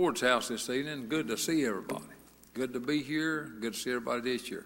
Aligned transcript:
Lord's 0.00 0.22
house 0.22 0.48
this 0.48 0.70
evening. 0.70 1.08
Good 1.08 1.28
to 1.28 1.36
see 1.36 1.62
everybody. 1.66 2.06
Good 2.54 2.72
to 2.72 2.80
be 2.80 3.02
here. 3.02 3.52
Good 3.60 3.74
to 3.74 3.78
see 3.78 3.90
everybody 3.90 4.22
this 4.22 4.50
year. 4.50 4.64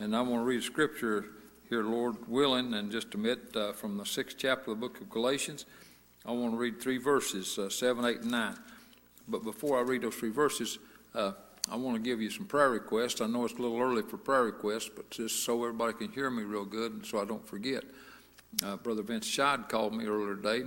And 0.00 0.14
I 0.14 0.20
want 0.20 0.42
to 0.42 0.44
read 0.44 0.62
scripture 0.62 1.24
here, 1.70 1.82
Lord 1.82 2.28
willing, 2.28 2.74
in 2.74 2.90
just 2.90 3.14
a 3.14 3.16
minute 3.16 3.56
uh, 3.56 3.72
from 3.72 3.96
the 3.96 4.04
sixth 4.04 4.36
chapter 4.38 4.72
of 4.72 4.78
the 4.78 4.86
book 4.86 5.00
of 5.00 5.08
Galatians. 5.08 5.64
I 6.26 6.32
want 6.32 6.52
to 6.52 6.58
read 6.58 6.78
three 6.78 6.98
verses, 6.98 7.58
uh, 7.58 7.70
7, 7.70 8.04
8, 8.04 8.20
and 8.20 8.30
9. 8.30 8.54
But 9.28 9.44
before 9.44 9.78
I 9.78 9.80
read 9.80 10.02
those 10.02 10.14
three 10.14 10.28
verses, 10.28 10.78
uh, 11.14 11.32
I 11.72 11.76
want 11.76 11.96
to 11.96 12.02
give 12.02 12.20
you 12.20 12.28
some 12.28 12.44
prayer 12.44 12.68
requests. 12.68 13.22
I 13.22 13.28
know 13.28 13.46
it's 13.46 13.54
a 13.54 13.62
little 13.62 13.80
early 13.80 14.02
for 14.02 14.18
prayer 14.18 14.42
requests, 14.42 14.90
but 14.94 15.08
just 15.08 15.42
so 15.42 15.64
everybody 15.64 15.94
can 15.94 16.12
hear 16.12 16.28
me 16.28 16.42
real 16.42 16.66
good 16.66 16.92
and 16.92 17.06
so 17.06 17.18
I 17.18 17.24
don't 17.24 17.48
forget. 17.48 17.82
Uh, 18.62 18.76
Brother 18.76 19.00
Vince 19.00 19.26
Scheid 19.26 19.70
called 19.70 19.94
me 19.94 20.04
earlier 20.04 20.36
today. 20.36 20.64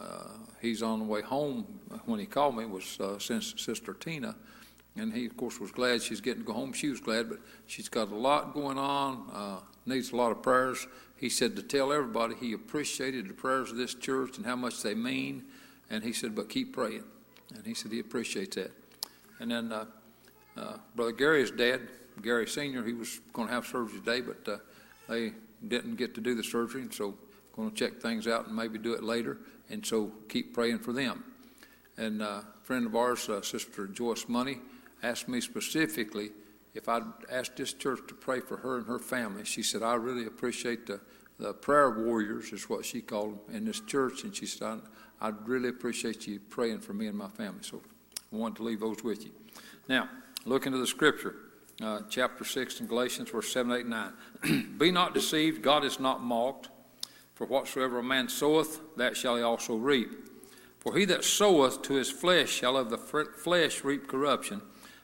Uh, 0.00 0.28
he's 0.60 0.82
on 0.82 0.98
the 0.98 1.04
way 1.04 1.22
home 1.22 1.66
when 2.06 2.20
he 2.20 2.26
called 2.26 2.56
me 2.56 2.66
was 2.66 2.98
uh, 3.00 3.18
Sister 3.18 3.94
Tina, 3.94 4.36
and 4.96 5.12
he 5.12 5.26
of 5.26 5.36
course 5.36 5.60
was 5.60 5.70
glad 5.70 6.02
she's 6.02 6.20
getting 6.20 6.42
to 6.42 6.46
go 6.46 6.52
home. 6.52 6.72
She 6.72 6.88
was 6.88 7.00
glad, 7.00 7.28
but 7.28 7.38
she's 7.66 7.88
got 7.88 8.10
a 8.10 8.14
lot 8.14 8.54
going 8.54 8.78
on, 8.78 9.28
uh, 9.32 9.60
needs 9.86 10.12
a 10.12 10.16
lot 10.16 10.30
of 10.30 10.42
prayers. 10.42 10.86
He 11.16 11.28
said 11.28 11.56
to 11.56 11.62
tell 11.62 11.92
everybody 11.92 12.34
he 12.34 12.52
appreciated 12.52 13.28
the 13.28 13.34
prayers 13.34 13.70
of 13.70 13.76
this 13.76 13.94
church 13.94 14.36
and 14.36 14.46
how 14.46 14.56
much 14.56 14.82
they 14.82 14.94
mean, 14.94 15.44
and 15.90 16.04
he 16.04 16.12
said, 16.12 16.34
but 16.34 16.48
keep 16.48 16.72
praying, 16.72 17.04
and 17.54 17.66
he 17.66 17.74
said 17.74 17.90
he 17.90 17.98
appreciates 17.98 18.56
that. 18.56 18.70
And 19.40 19.50
then 19.50 19.72
Brother 20.94 21.12
Gary's 21.12 21.50
dad, 21.50 21.80
Gary 22.22 22.46
Senior, 22.46 22.84
he 22.84 22.92
was 22.92 23.20
going 23.32 23.48
to 23.48 23.54
have 23.54 23.66
surgery 23.66 23.98
today, 23.98 24.20
but 24.20 24.60
they 25.08 25.32
didn't 25.66 25.96
get 25.96 26.14
to 26.14 26.20
do 26.20 26.36
the 26.36 26.44
surgery, 26.44 26.82
and 26.82 26.94
so 26.94 27.14
going 27.56 27.70
to 27.70 27.76
check 27.76 28.00
things 28.00 28.28
out 28.28 28.46
and 28.46 28.54
maybe 28.54 28.78
do 28.78 28.92
it 28.92 29.02
later 29.02 29.38
and 29.70 29.84
so 29.84 30.12
keep 30.28 30.54
praying 30.54 30.80
for 30.80 30.92
them. 30.92 31.24
And 31.96 32.22
uh, 32.22 32.24
a 32.24 32.44
friend 32.64 32.86
of 32.86 32.94
ours, 32.94 33.28
uh, 33.28 33.42
Sister 33.42 33.86
Joyce 33.86 34.28
Money, 34.28 34.58
asked 35.02 35.28
me 35.28 35.40
specifically 35.40 36.30
if 36.74 36.88
I'd 36.88 37.02
ask 37.30 37.56
this 37.56 37.72
church 37.72 38.00
to 38.08 38.14
pray 38.14 38.40
for 38.40 38.56
her 38.58 38.78
and 38.78 38.86
her 38.86 38.98
family. 38.98 39.44
She 39.44 39.62
said, 39.62 39.82
I 39.82 39.94
really 39.94 40.26
appreciate 40.26 40.86
the, 40.86 41.00
the 41.38 41.52
prayer 41.52 41.90
warriors, 41.90 42.52
is 42.52 42.68
what 42.68 42.84
she 42.84 43.00
called 43.00 43.32
them, 43.46 43.56
in 43.56 43.64
this 43.64 43.80
church. 43.80 44.22
And 44.22 44.34
she 44.34 44.46
said, 44.46 44.80
I'd 45.20 45.48
really 45.48 45.68
appreciate 45.68 46.26
you 46.26 46.38
praying 46.38 46.80
for 46.80 46.94
me 46.94 47.08
and 47.08 47.18
my 47.18 47.28
family. 47.28 47.62
So 47.62 47.80
I 48.32 48.36
wanted 48.36 48.56
to 48.58 48.62
leave 48.62 48.80
those 48.80 49.02
with 49.02 49.24
you. 49.24 49.32
Now, 49.88 50.08
look 50.44 50.66
into 50.66 50.78
the 50.78 50.86
scripture. 50.86 51.34
Uh, 51.80 52.00
chapter 52.10 52.44
6 52.44 52.80
in 52.80 52.86
Galatians, 52.86 53.30
verse 53.30 53.52
7, 53.52 53.70
8, 53.72 53.86
9. 53.86 54.12
Be 54.78 54.90
not 54.90 55.14
deceived, 55.14 55.62
God 55.62 55.84
is 55.84 56.00
not 56.00 56.22
mocked. 56.22 56.68
For 57.38 57.46
whatsoever 57.46 58.00
a 58.00 58.02
man 58.02 58.28
soweth, 58.28 58.80
that 58.96 59.16
shall 59.16 59.36
he 59.36 59.42
also 59.42 59.76
reap. 59.76 60.10
For 60.80 60.98
he 60.98 61.04
that 61.04 61.22
soweth 61.22 61.82
to 61.82 61.94
his 61.94 62.10
flesh 62.10 62.48
shall 62.48 62.76
of 62.76 62.90
the 62.90 62.98
flesh 62.98 63.84
reap 63.84 64.08
corruption, 64.08 64.60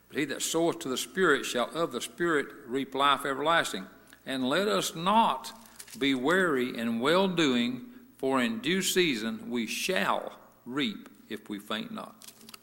but 0.09 0.19
he 0.19 0.25
that 0.25 0.43
soweth 0.43 0.81
to 0.81 0.89
the 0.89 0.97
Spirit 0.97 1.45
shall 1.47 1.71
of 1.73 1.93
the 1.93 2.01
Spirit 2.01 2.49
reap 2.67 2.93
life 2.93 3.25
everlasting. 3.25 3.87
And 4.27 4.49
let 4.49 4.67
us 4.67 4.97
not 4.97 5.53
be 5.97 6.17
weary 6.17 6.77
in 6.77 6.99
well 6.99 7.29
doing, 7.29 7.83
for 8.19 8.43
in 8.43 8.59
due 8.59 8.83
season 8.83 9.49
we 9.49 9.69
shall 9.69 10.33
reap 10.67 11.09
if 11.29 11.49
we 11.49 11.61
faint 11.61 11.93
not. 11.93 12.17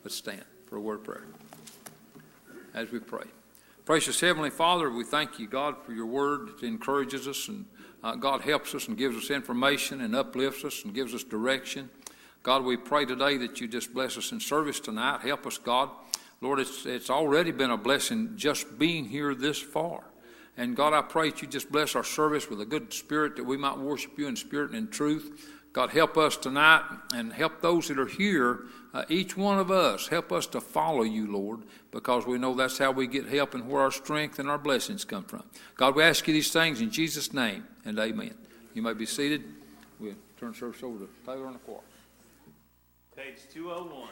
Let's 0.03 0.15
stand 0.15 0.43
for 0.67 0.75
a 0.75 0.81
word 0.81 0.99
of 0.99 1.05
prayer 1.05 1.27
as 2.73 2.91
we 2.91 2.99
pray. 2.99 3.27
Precious 3.85 4.19
Heavenly 4.19 4.49
Father, 4.49 4.89
we 4.89 5.05
thank 5.05 5.39
you, 5.39 5.47
God, 5.47 5.77
for 5.85 5.93
your 5.93 6.07
word 6.07 6.49
that 6.59 6.67
encourages 6.67 7.25
us 7.25 7.47
and 7.47 7.65
uh, 8.03 8.15
God 8.15 8.41
helps 8.41 8.73
us 8.73 8.87
and 8.87 8.97
gives 8.97 9.15
us 9.15 9.29
information 9.29 10.01
and 10.01 10.15
uplifts 10.15 10.65
us 10.65 10.83
and 10.83 10.93
gives 10.93 11.13
us 11.13 11.23
direction. 11.23 11.89
God, 12.43 12.63
we 12.63 12.75
pray 12.75 13.05
today 13.05 13.37
that 13.37 13.61
you 13.61 13.67
just 13.67 13.93
bless 13.93 14.17
us 14.17 14.31
in 14.31 14.39
service 14.39 14.79
tonight. 14.79 15.21
Help 15.21 15.45
us, 15.45 15.57
God. 15.57 15.89
Lord, 16.41 16.59
it's, 16.59 16.87
it's 16.87 17.11
already 17.11 17.51
been 17.51 17.69
a 17.69 17.77
blessing 17.77 18.33
just 18.35 18.79
being 18.79 19.05
here 19.05 19.35
this 19.35 19.59
far. 19.59 20.03
And 20.57 20.75
God, 20.75 20.93
I 20.93 21.01
pray 21.03 21.29
that 21.29 21.41
you 21.41 21.47
just 21.47 21.71
bless 21.71 21.95
our 21.95 22.03
service 22.03 22.49
with 22.49 22.59
a 22.59 22.65
good 22.65 22.91
spirit 22.93 23.35
that 23.35 23.43
we 23.43 23.57
might 23.57 23.77
worship 23.77 24.17
you 24.17 24.27
in 24.27 24.35
spirit 24.35 24.71
and 24.71 24.79
in 24.79 24.87
truth. 24.87 25.49
God, 25.71 25.91
help 25.91 26.17
us 26.17 26.35
tonight 26.35 26.83
and 27.13 27.31
help 27.31 27.61
those 27.61 27.87
that 27.87 27.99
are 27.99 28.07
here, 28.07 28.65
uh, 28.93 29.05
each 29.07 29.37
one 29.37 29.57
of 29.57 29.71
us, 29.71 30.07
help 30.07 30.31
us 30.31 30.45
to 30.47 30.59
follow 30.59 31.03
you, 31.03 31.31
Lord, 31.31 31.61
because 31.91 32.25
we 32.25 32.37
know 32.37 32.53
that's 32.53 32.77
how 32.77 32.91
we 32.91 33.07
get 33.07 33.27
help 33.27 33.53
and 33.53 33.69
where 33.69 33.81
our 33.81 33.91
strength 33.91 34.39
and 34.39 34.49
our 34.49 34.57
blessings 34.57 35.05
come 35.05 35.23
from. 35.23 35.43
God, 35.77 35.95
we 35.95 36.03
ask 36.03 36.27
you 36.27 36.33
these 36.33 36.51
things 36.51 36.81
in 36.81 36.91
Jesus' 36.91 37.33
name 37.33 37.65
and 37.85 37.97
amen. 37.97 38.35
You 38.73 38.81
may 38.81 38.93
be 38.93 39.05
seated. 39.05 39.43
We'll 39.99 40.15
turn 40.39 40.53
service 40.53 40.83
over 40.83 40.99
to 40.99 41.09
Taylor 41.25 41.45
and 41.45 41.55
the 41.55 41.59
choir. 41.59 41.79
Page 43.15 43.37
201. 43.53 44.09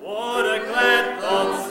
What 0.00 0.44
a 0.44 0.58
glad 0.66 1.20
thought, 1.20 1.61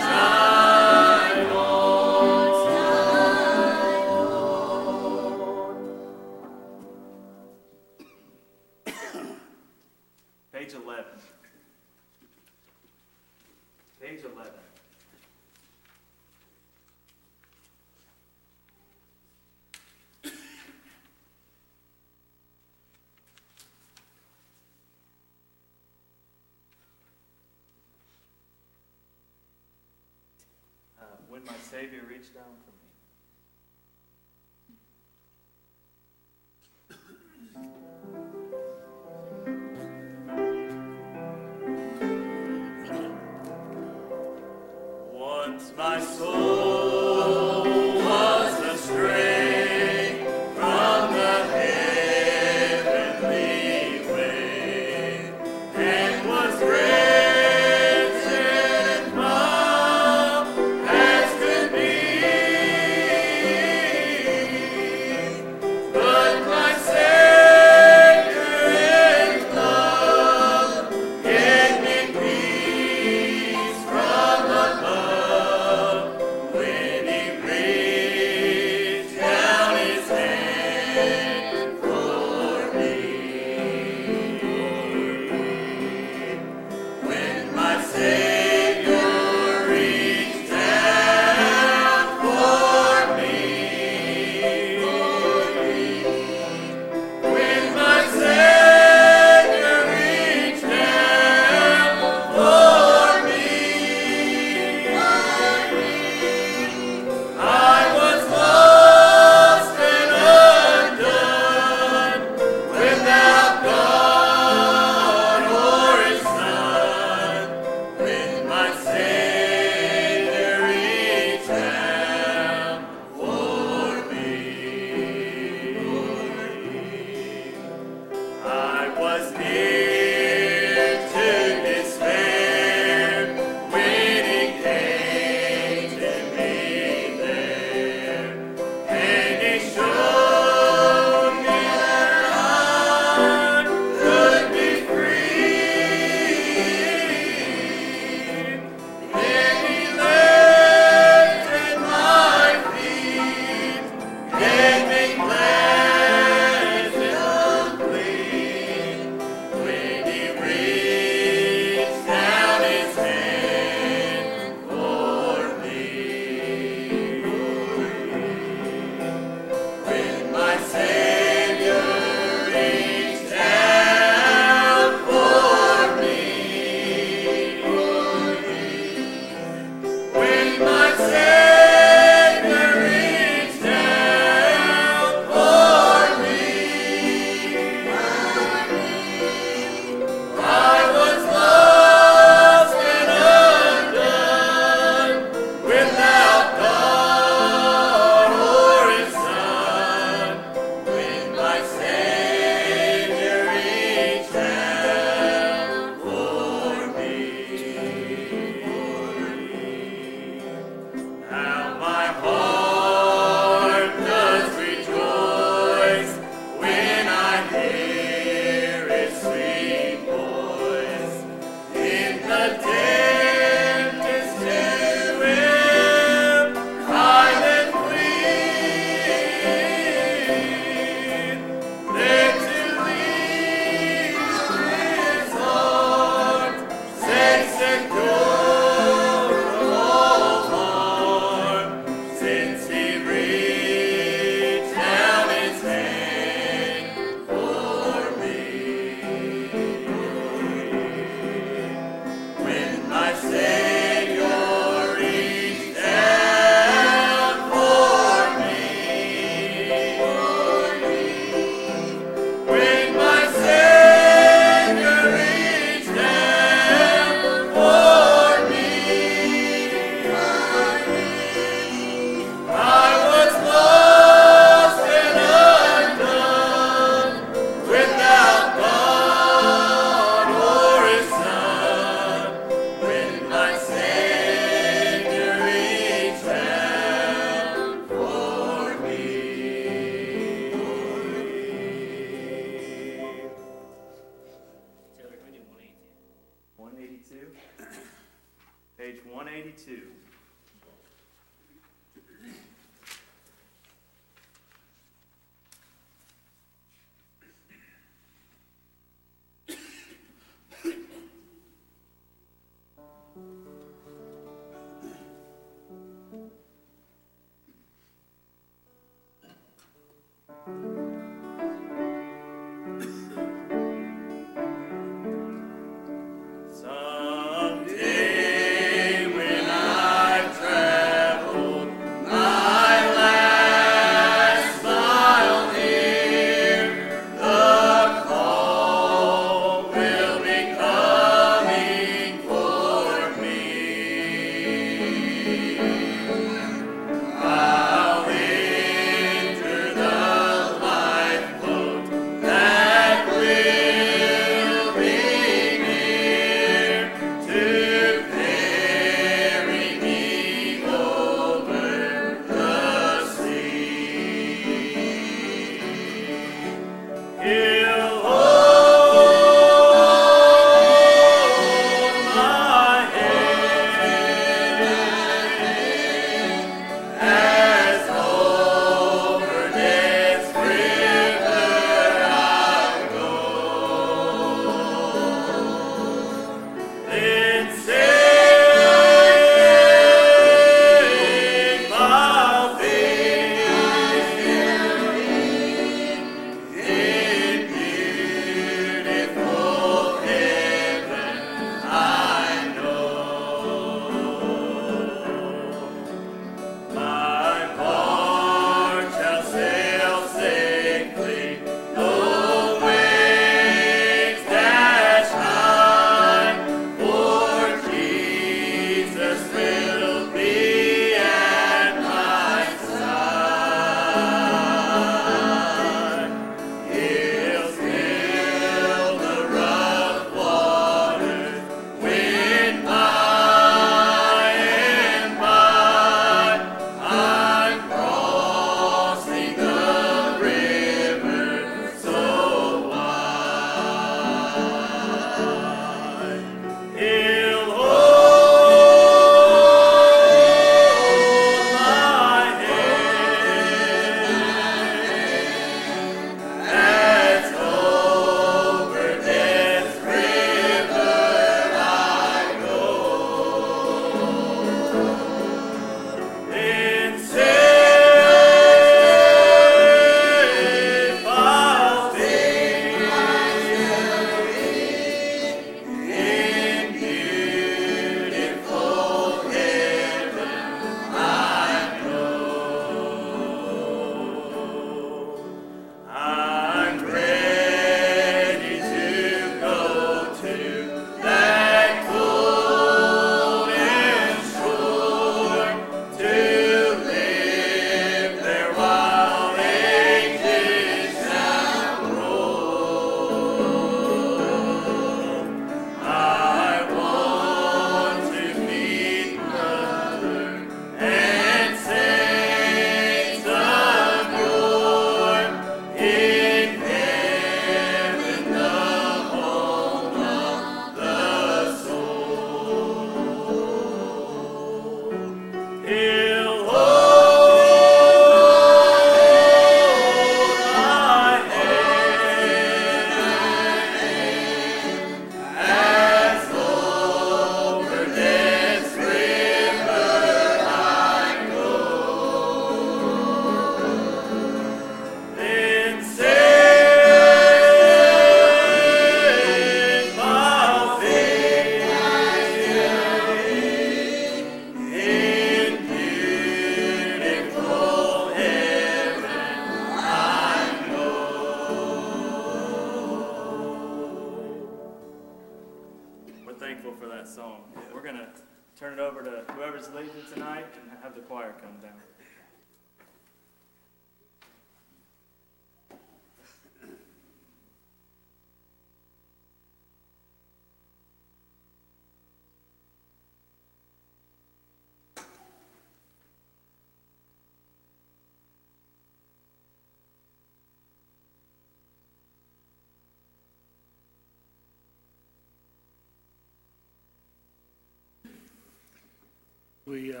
We 599.68 599.94
uh, 599.94 600.00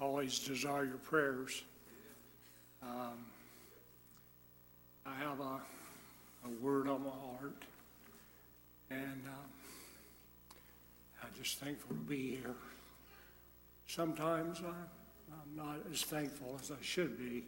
always 0.00 0.38
desire 0.38 0.86
your 0.86 0.96
prayers. 0.96 1.62
Um, 2.82 3.26
I 5.04 5.14
have 5.16 5.38
a, 5.38 5.60
a 6.46 6.48
word 6.62 6.88
on 6.88 7.04
my 7.04 7.10
heart, 7.10 7.62
and 8.88 9.22
um, 9.26 9.50
I'm 11.22 11.28
just 11.36 11.58
thankful 11.58 11.94
to 11.94 12.02
be 12.02 12.36
here. 12.36 12.54
Sometimes 13.86 14.62
I, 14.66 14.70
I'm 14.70 15.54
not 15.54 15.76
as 15.92 16.00
thankful 16.00 16.58
as 16.62 16.70
I 16.70 16.80
should 16.80 17.18
be, 17.18 17.44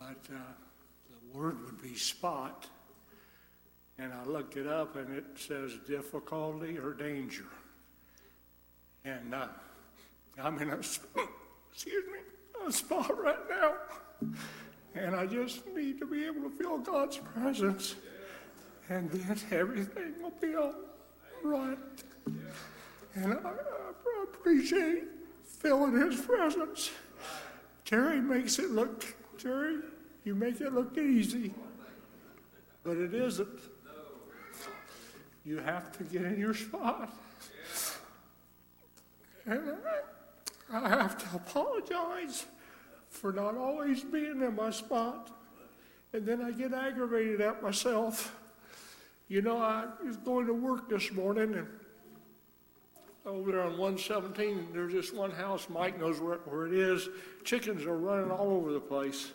but 0.00 0.18
uh, 0.28 0.38
the 1.08 1.38
word 1.38 1.64
would 1.66 1.80
be 1.80 1.94
spot. 1.94 2.66
And 3.96 4.12
I 4.12 4.24
looked 4.24 4.56
it 4.56 4.66
up, 4.66 4.96
and 4.96 5.16
it 5.16 5.24
says 5.36 5.78
difficulty 5.86 6.78
or 6.78 6.94
danger. 6.94 7.46
And 9.04 9.32
uh, 9.32 9.46
I'm 10.42 10.58
in 10.58 10.70
a, 10.70 10.76
excuse 10.76 12.04
me, 12.12 12.18
a 12.66 12.72
spot 12.72 13.22
right 13.22 13.36
now. 13.48 13.74
And 14.94 15.14
I 15.14 15.26
just 15.26 15.66
need 15.68 15.98
to 16.00 16.06
be 16.06 16.24
able 16.24 16.42
to 16.42 16.50
feel 16.50 16.78
God's 16.78 17.18
presence. 17.18 17.94
And 18.88 19.10
then 19.10 19.38
everything 19.50 20.14
will 20.22 20.32
be 20.40 20.54
all 20.54 20.74
right. 21.42 21.78
And 23.14 23.34
I, 23.34 23.36
I 23.36 24.24
appreciate 24.24 25.04
feeling 25.42 26.00
His 26.00 26.20
presence. 26.20 26.90
Terry 27.84 28.20
makes 28.20 28.58
it 28.58 28.70
look, 28.70 29.04
Terry, 29.38 29.78
you 30.24 30.34
make 30.34 30.60
it 30.60 30.72
look 30.72 30.96
easy. 30.98 31.52
But 32.84 32.96
it 32.96 33.14
isn't. 33.14 33.60
You 35.44 35.58
have 35.58 35.96
to 35.98 36.04
get 36.04 36.22
in 36.22 36.38
your 36.38 36.54
spot. 36.54 37.16
And 39.46 39.70
I, 39.70 40.00
I 40.72 40.88
have 40.88 41.16
to 41.18 41.36
apologize 41.36 42.46
for 43.08 43.32
not 43.32 43.56
always 43.56 44.02
being 44.02 44.42
in 44.42 44.56
my 44.56 44.70
spot. 44.70 45.30
And 46.12 46.26
then 46.26 46.42
I 46.42 46.50
get 46.50 46.72
aggravated 46.72 47.40
at 47.40 47.62
myself. 47.62 48.34
You 49.28 49.42
know, 49.42 49.58
I 49.58 49.86
was 50.04 50.16
going 50.16 50.46
to 50.46 50.54
work 50.54 50.88
this 50.88 51.12
morning 51.12 51.54
and 51.54 51.66
over 53.26 53.50
there 53.50 53.62
on 53.62 53.76
117, 53.76 54.68
there's 54.72 54.92
this 54.92 55.12
one 55.12 55.32
house, 55.32 55.66
Mike 55.68 55.98
knows 55.98 56.20
where, 56.20 56.36
where 56.44 56.68
it 56.68 56.72
is. 56.72 57.08
Chickens 57.42 57.84
are 57.84 57.96
running 57.96 58.30
all 58.30 58.50
over 58.50 58.72
the 58.72 58.78
place. 58.78 59.32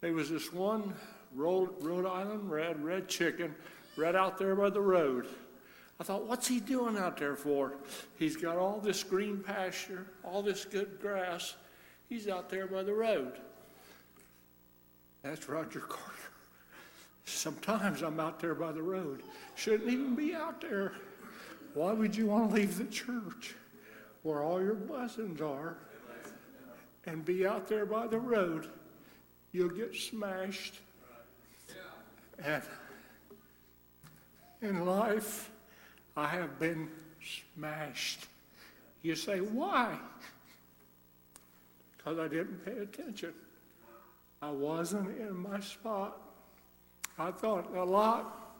There 0.00 0.12
was 0.12 0.28
this 0.28 0.52
one 0.52 0.92
Rhode, 1.32 1.70
Rhode 1.80 2.06
Island 2.06 2.50
red, 2.50 2.82
red 2.82 3.08
chicken 3.08 3.54
right 3.96 4.16
out 4.16 4.36
there 4.36 4.56
by 4.56 4.68
the 4.68 4.80
road. 4.80 5.28
I 6.02 6.04
thought, 6.04 6.26
what's 6.26 6.48
he 6.48 6.58
doing 6.58 6.98
out 6.98 7.16
there 7.16 7.36
for? 7.36 7.74
He's 8.18 8.36
got 8.36 8.56
all 8.56 8.80
this 8.80 9.04
green 9.04 9.38
pasture, 9.38 10.04
all 10.24 10.42
this 10.42 10.64
good 10.64 10.98
grass. 11.00 11.54
He's 12.08 12.26
out 12.26 12.50
there 12.50 12.66
by 12.66 12.82
the 12.82 12.92
road. 12.92 13.34
That's 15.22 15.48
Roger 15.48 15.78
Carter. 15.78 16.32
Sometimes 17.24 18.02
I'm 18.02 18.18
out 18.18 18.40
there 18.40 18.56
by 18.56 18.72
the 18.72 18.82
road. 18.82 19.22
Shouldn't 19.54 19.88
even 19.88 20.16
be 20.16 20.34
out 20.34 20.60
there. 20.60 20.94
Why 21.74 21.92
would 21.92 22.16
you 22.16 22.26
want 22.26 22.50
to 22.50 22.56
leave 22.56 22.78
the 22.78 22.86
church 22.86 23.54
where 24.24 24.42
all 24.42 24.60
your 24.60 24.74
blessings 24.74 25.40
are 25.40 25.76
and 27.06 27.24
be 27.24 27.46
out 27.46 27.68
there 27.68 27.86
by 27.86 28.08
the 28.08 28.18
road? 28.18 28.66
You'll 29.52 29.68
get 29.68 29.94
smashed. 29.94 30.80
And 32.42 32.64
in 34.62 34.84
life, 34.84 35.51
I 36.16 36.26
have 36.26 36.58
been 36.58 36.88
smashed. 37.54 38.26
You 39.02 39.14
say, 39.14 39.40
why? 39.40 39.98
Because 41.96 42.18
I 42.18 42.28
didn't 42.28 42.64
pay 42.64 42.78
attention. 42.78 43.32
I 44.40 44.50
wasn't 44.50 45.18
in 45.18 45.36
my 45.36 45.60
spot. 45.60 46.20
I 47.18 47.30
thought 47.30 47.74
a 47.74 47.84
lot 47.84 48.56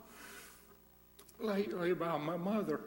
lately 1.39 1.91
about 1.91 2.23
my 2.23 2.37
mother. 2.37 2.81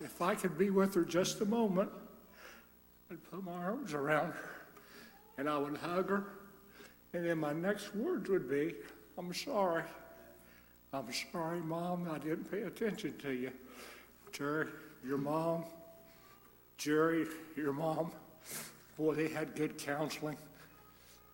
If 0.00 0.20
I 0.20 0.34
could 0.34 0.58
be 0.58 0.70
with 0.70 0.94
her 0.94 1.04
just 1.04 1.40
a 1.40 1.44
moment, 1.44 1.90
I'd 3.10 3.22
put 3.30 3.44
my 3.44 3.52
arms 3.52 3.94
around 3.94 4.32
her 4.32 4.50
and 5.38 5.48
I 5.48 5.56
would 5.58 5.76
hug 5.76 6.08
her. 6.08 6.24
And 7.12 7.24
then 7.24 7.38
my 7.38 7.52
next 7.52 7.94
words 7.94 8.28
would 8.28 8.50
be, 8.50 8.74
I'm 9.16 9.32
sorry. 9.32 9.84
I'm 10.96 11.12
sorry, 11.30 11.60
Mom, 11.60 12.08
I 12.10 12.16
didn't 12.16 12.50
pay 12.50 12.62
attention 12.62 13.18
to 13.18 13.30
you. 13.30 13.52
Jerry, 14.32 14.68
your 15.06 15.18
mom, 15.18 15.66
Jerry, 16.78 17.26
your 17.54 17.74
mom, 17.74 18.12
boy, 18.96 19.14
they 19.14 19.28
had 19.28 19.54
good 19.54 19.76
counseling. 19.76 20.38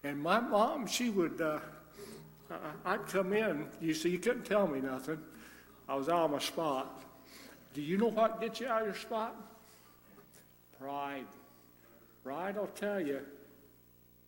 And 0.03 0.21
my 0.21 0.41
mom, 0.41 0.89
she 0.89 1.11
would, 1.11 1.41
uh, 1.41 1.61
I'd 2.85 3.07
come 3.07 3.33
in, 3.33 3.69
you 3.81 3.95
see, 3.95 4.09
you 4.09 4.19
couldn't 4.19 4.47
tell 4.47 4.67
me 4.67 4.81
nothing. 4.81 5.21
I 5.89 5.95
was 5.95 6.09
out 6.09 6.25
of 6.25 6.33
my 6.33 6.41
spot. 6.41 7.01
Do 7.73 7.83
you 7.83 7.99
know 7.99 8.09
what 8.09 8.41
gets 8.41 8.59
you 8.59 8.67
out 8.67 8.81
of 8.81 8.87
your 8.89 8.97
spot? 8.97 9.37
Pride. 10.81 11.27
Pride, 12.25 12.57
I'll 12.57 12.67
tell 12.67 13.01
you, 13.01 13.21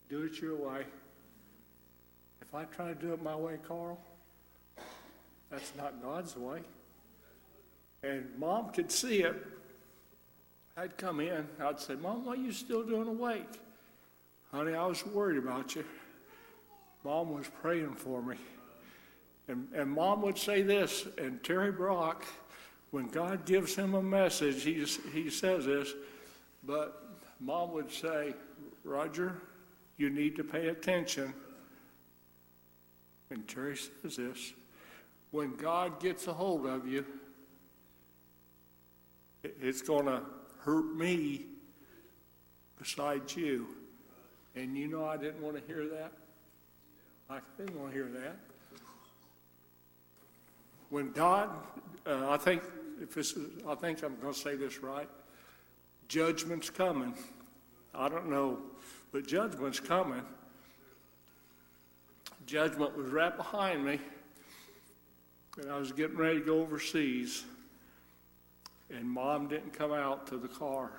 do 0.08 0.22
it 0.22 0.40
your 0.40 0.54
way. 0.54 0.84
If 2.40 2.54
I 2.54 2.64
try 2.66 2.88
to 2.88 2.94
do 2.94 3.12
it 3.12 3.20
my 3.20 3.34
way, 3.34 3.58
Carl, 3.66 3.98
that's 5.54 5.72
not 5.76 6.02
God's 6.02 6.36
way. 6.36 6.62
And 8.02 8.26
mom 8.38 8.70
could 8.70 8.90
see 8.90 9.22
it. 9.22 9.36
I'd 10.76 10.98
come 10.98 11.20
in, 11.20 11.46
I'd 11.60 11.78
say, 11.78 11.94
Mom, 11.94 12.24
why 12.24 12.32
are 12.32 12.36
you 12.36 12.50
still 12.50 12.82
doing 12.82 13.06
awake? 13.06 13.60
Honey, 14.50 14.74
I 14.74 14.84
was 14.84 15.06
worried 15.06 15.38
about 15.38 15.76
you. 15.76 15.84
Mom 17.04 17.32
was 17.32 17.46
praying 17.62 17.94
for 17.94 18.20
me. 18.20 18.34
And, 19.46 19.68
and 19.72 19.88
mom 19.88 20.22
would 20.22 20.36
say 20.36 20.62
this, 20.62 21.06
and 21.18 21.42
Terry 21.44 21.70
Brock, 21.70 22.24
when 22.90 23.06
God 23.06 23.46
gives 23.46 23.76
him 23.76 23.94
a 23.94 24.02
message, 24.02 24.64
he, 24.64 24.84
he 25.12 25.30
says 25.30 25.66
this, 25.66 25.92
but 26.64 27.04
mom 27.38 27.72
would 27.72 27.92
say, 27.92 28.34
Roger, 28.82 29.36
you 29.98 30.10
need 30.10 30.34
to 30.34 30.42
pay 30.42 30.68
attention. 30.68 31.32
And 33.30 33.46
Terry 33.46 33.76
says 33.76 34.16
this, 34.16 34.52
when 35.34 35.56
God 35.56 35.98
gets 35.98 36.28
a 36.28 36.32
hold 36.32 36.64
of 36.64 36.86
you, 36.86 37.04
it's 39.42 39.82
going 39.82 40.06
to 40.06 40.22
hurt 40.60 40.94
me 40.94 41.46
besides 42.78 43.34
you. 43.34 43.66
And 44.54 44.78
you 44.78 44.86
know, 44.86 45.04
I 45.04 45.16
didn't 45.16 45.42
want 45.42 45.56
to 45.56 45.62
hear 45.66 45.88
that. 45.88 46.12
I 47.28 47.40
didn't 47.58 47.76
want 47.80 47.92
to 47.92 47.98
hear 47.98 48.08
that. 48.10 48.36
When 50.90 51.10
God, 51.10 51.50
uh, 52.06 52.30
I 52.30 52.36
think 52.36 52.62
if 53.02 53.14
this 53.14 53.32
is, 53.32 53.48
I 53.68 53.74
think 53.74 54.04
I'm 54.04 54.14
going 54.20 54.34
to 54.34 54.38
say 54.38 54.54
this 54.54 54.84
right. 54.84 55.08
Judgment's 56.06 56.70
coming. 56.70 57.12
I 57.92 58.08
don't 58.08 58.30
know, 58.30 58.58
but 59.10 59.26
judgment's 59.26 59.80
coming. 59.80 60.22
Judgment 62.46 62.96
was 62.96 63.08
right 63.08 63.36
behind 63.36 63.84
me, 63.84 63.98
and 65.60 65.70
I 65.70 65.78
was 65.78 65.92
getting 65.92 66.16
ready 66.16 66.40
to 66.40 66.44
go 66.44 66.60
overseas 66.60 67.44
and 68.90 69.08
mom 69.08 69.48
didn't 69.48 69.72
come 69.72 69.92
out 69.92 70.26
to 70.28 70.36
the 70.36 70.48
car. 70.48 70.90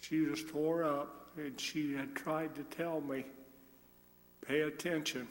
She 0.00 0.20
was 0.22 0.42
tore 0.44 0.84
up, 0.84 1.28
and 1.36 1.58
she 1.58 1.94
had 1.94 2.14
tried 2.14 2.54
to 2.56 2.62
tell 2.64 3.00
me, 3.00 3.24
pay 4.46 4.62
attention. 4.62 5.28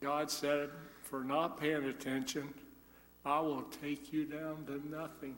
God 0.00 0.30
said, 0.30 0.70
for 1.02 1.24
not 1.24 1.58
paying 1.58 1.84
attention, 1.84 2.52
I 3.24 3.40
will 3.40 3.64
take 3.82 4.12
you 4.12 4.24
down 4.24 4.64
to 4.66 4.80
nothing. 4.88 5.36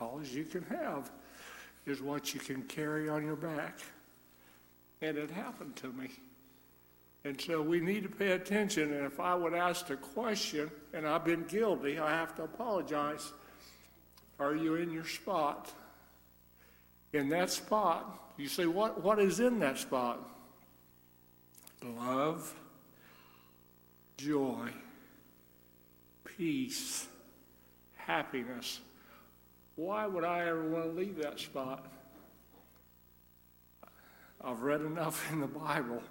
All 0.00 0.20
you 0.24 0.44
can 0.44 0.62
have 0.64 1.10
is 1.86 2.02
what 2.02 2.34
you 2.34 2.40
can 2.40 2.62
carry 2.62 3.08
on 3.08 3.24
your 3.24 3.36
back. 3.36 3.78
And 5.02 5.16
it 5.16 5.30
happened 5.30 5.76
to 5.76 5.92
me. 5.92 6.10
And 7.26 7.40
so 7.40 7.60
we 7.60 7.80
need 7.80 8.04
to 8.04 8.08
pay 8.08 8.32
attention, 8.32 8.92
and 8.92 9.04
if 9.04 9.18
I 9.18 9.34
would 9.34 9.52
ask 9.52 9.90
a 9.90 9.96
question, 9.96 10.70
and 10.92 11.04
I've 11.08 11.24
been 11.24 11.42
guilty, 11.42 11.98
I 11.98 12.10
have 12.10 12.36
to 12.36 12.44
apologize. 12.44 13.32
Are 14.38 14.54
you 14.54 14.76
in 14.76 14.92
your 14.92 15.04
spot? 15.04 15.72
In 17.12 17.28
that 17.30 17.50
spot, 17.50 18.32
you 18.36 18.46
say, 18.46 18.66
what, 18.66 19.02
what 19.02 19.18
is 19.18 19.40
in 19.40 19.58
that 19.58 19.76
spot? 19.76 20.20
Love, 21.82 22.54
joy, 24.16 24.68
peace, 26.24 27.08
happiness. 27.96 28.78
Why 29.74 30.06
would 30.06 30.22
I 30.22 30.46
ever 30.46 30.62
want 30.62 30.84
to 30.84 30.90
leave 30.92 31.16
that 31.22 31.40
spot? 31.40 31.86
I've 34.44 34.62
read 34.62 34.82
enough 34.82 35.28
in 35.32 35.40
the 35.40 35.48
Bible. 35.48 36.04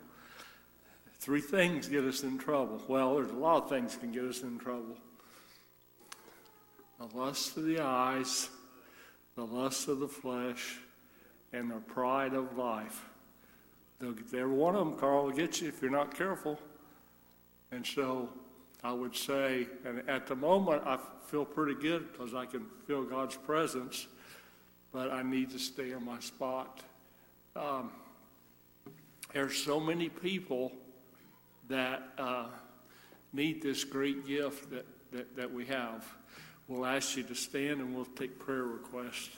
Three 1.26 1.42
things 1.42 1.88
get 1.88 2.04
us 2.04 2.22
in 2.22 2.38
trouble. 2.38 2.80
Well, 2.88 3.16
there's 3.16 3.32
a 3.32 3.34
lot 3.34 3.64
of 3.64 3.68
things 3.68 3.96
can 3.96 4.12
get 4.12 4.26
us 4.26 4.44
in 4.44 4.60
trouble. 4.60 4.96
The 7.00 7.18
lust 7.18 7.58
of 7.58 7.64
the 7.64 7.80
eyes, 7.80 8.48
the 9.36 9.44
lust 9.44 9.88
of 9.88 9.98
the 9.98 10.08
flesh, 10.08 10.78
and 11.52 11.72
the 11.72 11.78
pride 11.78 12.36
of 12.36 12.56
life. 12.60 13.06
Every 14.04 14.46
one 14.46 14.76
of 14.76 14.86
them, 14.88 15.00
Carl, 15.00 15.24
will 15.26 15.32
get 15.32 15.62
you 15.62 15.68
if 15.68 15.82
you're 15.82 15.90
not 15.90 16.16
careful. 16.16 16.60
And 17.72 17.84
so 17.84 18.30
I 18.84 18.94
would 18.94 19.16
say, 19.16 19.66
and 19.84 20.08
at 20.08 20.28
the 20.28 20.36
moment, 20.36 20.84
I 20.86 21.00
feel 21.26 21.44
pretty 21.44 21.74
good 21.74 22.12
because 22.12 22.36
I 22.36 22.46
can 22.46 22.68
feel 22.86 23.04
God's 23.04 23.36
presence, 23.36 24.06
but 24.94 25.12
I 25.12 25.24
need 25.24 25.50
to 25.50 25.58
stay 25.58 25.90
in 25.90 26.06
my 26.06 26.20
spot. 26.20 26.82
Um, 27.56 27.90
there's 29.34 29.58
so 29.58 29.80
many 29.80 30.08
people 30.08 30.72
that 31.68 32.14
uh, 32.18 32.46
need 33.34 33.62
this 33.62 33.84
great 33.84 34.26
gift 34.26 34.70
that, 34.72 34.86
that, 35.12 35.36
that 35.36 35.54
we 35.54 35.66
have. 35.66 36.06
We'll 36.68 36.86
ask 36.86 37.16
you 37.16 37.24
to 37.24 37.36
stand 37.36 37.82
and 37.82 37.96
we'll 37.96 38.06
take 38.06 38.40
prayer 38.40 38.64
requests. 38.64 39.30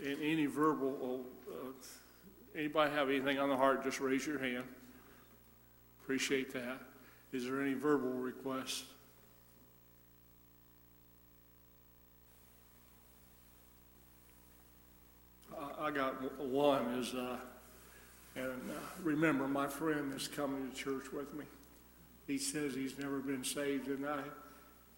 And 0.00 0.18
any 0.20 0.46
verbal, 0.46 1.24
uh, 1.48 2.58
anybody 2.58 2.90
have 2.92 3.08
anything 3.08 3.38
on 3.38 3.48
the 3.48 3.56
heart, 3.56 3.84
just 3.84 4.00
raise 4.00 4.26
your 4.26 4.38
hand. 4.38 4.64
Appreciate 6.02 6.52
that. 6.54 6.80
Is 7.32 7.44
there 7.44 7.62
any 7.62 7.74
verbal 7.74 8.10
requests? 8.10 8.84
I- 15.56 15.86
I 15.86 15.90
got 15.92 16.38
one 16.40 16.86
is, 16.94 17.14
uh, 17.14 17.38
and 18.34 18.70
uh, 18.70 18.74
remember, 19.02 19.46
my 19.46 19.68
friend 19.68 20.12
is 20.14 20.28
coming 20.28 20.70
to 20.70 20.76
church 20.76 21.12
with 21.12 21.34
me. 21.34 21.44
He 22.26 22.38
says 22.38 22.74
he's 22.74 22.98
never 22.98 23.18
been 23.18 23.44
saved, 23.44 23.88
and 23.88 24.06
I, 24.06 24.20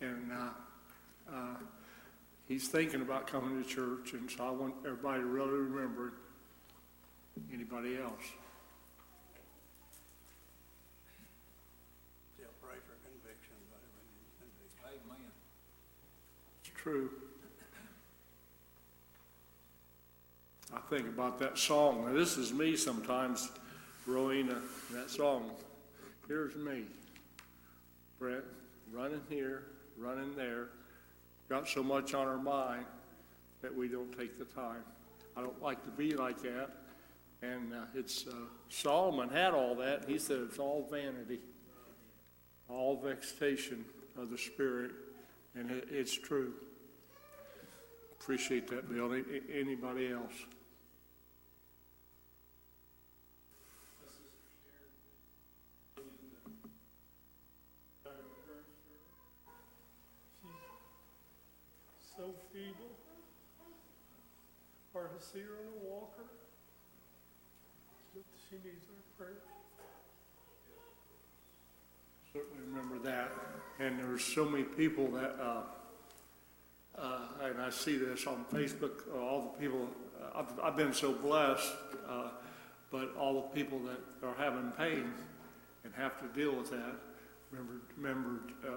and 0.00 0.32
uh, 0.32 1.32
uh, 1.32 1.56
he's 2.46 2.68
thinking 2.68 3.00
about 3.00 3.26
coming 3.26 3.62
to 3.62 3.68
church, 3.68 4.12
and 4.12 4.30
so 4.30 4.46
I 4.46 4.50
want 4.50 4.74
everybody 4.84 5.20
to 5.20 5.26
really 5.26 5.50
remember 5.50 6.08
it. 6.08 6.12
Anybody 7.52 7.96
else? 7.96 8.22
Still 12.36 12.54
pray 12.62 12.78
for 12.86 12.94
conviction, 13.02 13.56
but 13.72 13.80
conviction. 14.38 15.02
Amen. 15.10 15.32
It's 16.62 16.70
true. 16.80 17.10
I 20.74 20.80
think 20.90 21.06
about 21.06 21.38
that 21.38 21.56
song. 21.56 22.04
Now, 22.04 22.12
this 22.12 22.36
is 22.36 22.52
me 22.52 22.76
sometimes, 22.76 23.50
Rowena, 24.06 24.60
that 24.90 25.08
song. 25.08 25.50
Here's 26.26 26.56
me. 26.56 26.84
Brent, 28.18 28.44
running 28.92 29.20
here, 29.28 29.64
running 29.96 30.34
there. 30.34 30.68
Got 31.48 31.68
so 31.68 31.82
much 31.82 32.12
on 32.12 32.26
our 32.26 32.38
mind 32.38 32.86
that 33.62 33.74
we 33.74 33.86
don't 33.86 34.16
take 34.18 34.38
the 34.38 34.46
time. 34.46 34.82
I 35.36 35.42
don't 35.42 35.62
like 35.62 35.84
to 35.84 35.90
be 35.90 36.16
like 36.16 36.42
that. 36.42 36.70
And 37.42 37.72
uh, 37.72 37.84
it's, 37.94 38.26
uh, 38.26 38.32
Solomon 38.68 39.28
had 39.28 39.54
all 39.54 39.74
that. 39.76 40.06
He 40.08 40.18
said 40.18 40.38
it's 40.40 40.58
all 40.58 40.88
vanity, 40.90 41.40
all 42.68 43.00
vexation 43.00 43.84
of 44.18 44.30
the 44.30 44.38
spirit. 44.38 44.90
And 45.54 45.70
it, 45.70 45.88
it's 45.90 46.14
true. 46.14 46.54
Appreciate 48.20 48.68
that, 48.68 48.88
Bill. 48.92 49.14
Anybody 49.52 50.10
else? 50.10 50.32
So 62.24 62.30
feeble. 62.54 62.90
Hard 64.94 65.10
to 65.18 65.26
see 65.26 65.40
her 65.40 65.60
in 65.60 65.68
a 65.68 65.90
walker. 65.90 66.24
But 68.14 68.22
she 68.48 68.56
needs 68.56 68.86
our 68.88 69.26
prayer. 69.26 69.42
Certainly 72.32 72.64
remember 72.66 72.98
that. 73.04 73.30
And 73.78 73.98
there 73.98 74.06
were 74.06 74.18
so 74.18 74.46
many 74.46 74.64
people 74.64 75.08
that, 75.08 75.36
uh, 75.38 75.62
uh, 76.98 77.18
and 77.42 77.60
I 77.60 77.68
see 77.68 77.98
this 77.98 78.26
on 78.26 78.46
Facebook, 78.50 79.02
uh, 79.12 79.18
all 79.18 79.52
the 79.52 79.60
people, 79.60 79.88
uh, 80.22 80.38
I've, 80.38 80.60
I've 80.60 80.76
been 80.76 80.94
so 80.94 81.12
blessed, 81.12 81.72
uh, 82.08 82.28
but 82.90 83.14
all 83.16 83.34
the 83.34 83.60
people 83.60 83.80
that 83.80 84.26
are 84.26 84.34
having 84.38 84.70
pain 84.78 85.12
and 85.84 85.92
have 85.94 86.18
to 86.20 86.40
deal 86.40 86.56
with 86.56 86.70
that. 86.70 86.94
Remember, 87.50 87.74
remember 87.98 88.40
uh, 88.66 88.70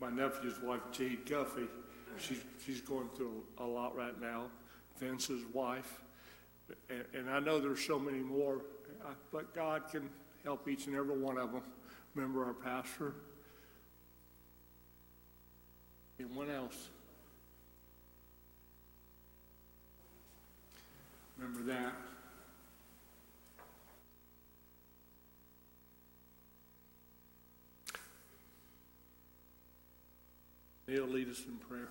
my 0.00 0.08
nephew's 0.08 0.58
wife, 0.62 0.80
Jade 0.92 1.26
Guffey. 1.26 1.68
She's, 2.18 2.42
she's 2.64 2.80
going 2.80 3.08
through 3.14 3.42
a 3.58 3.64
lot 3.64 3.96
right 3.96 4.20
now. 4.20 4.46
Vince's 4.98 5.42
wife. 5.52 6.00
And, 6.90 7.04
and 7.14 7.30
I 7.30 7.38
know 7.40 7.60
there's 7.60 7.84
so 7.84 7.98
many 7.98 8.18
more, 8.18 8.62
uh, 9.04 9.10
but 9.32 9.54
God 9.54 9.82
can 9.90 10.08
help 10.44 10.68
each 10.68 10.86
and 10.86 10.96
every 10.96 11.16
one 11.16 11.38
of 11.38 11.52
them. 11.52 11.62
Remember 12.14 12.44
our 12.44 12.54
pastor? 12.54 13.14
Anyone 16.18 16.50
else? 16.50 16.88
Remember 21.38 21.72
that? 21.72 21.92
He'll 30.86 31.06
lead 31.06 31.28
us 31.28 31.42
in 31.46 31.56
prayer. 31.56 31.88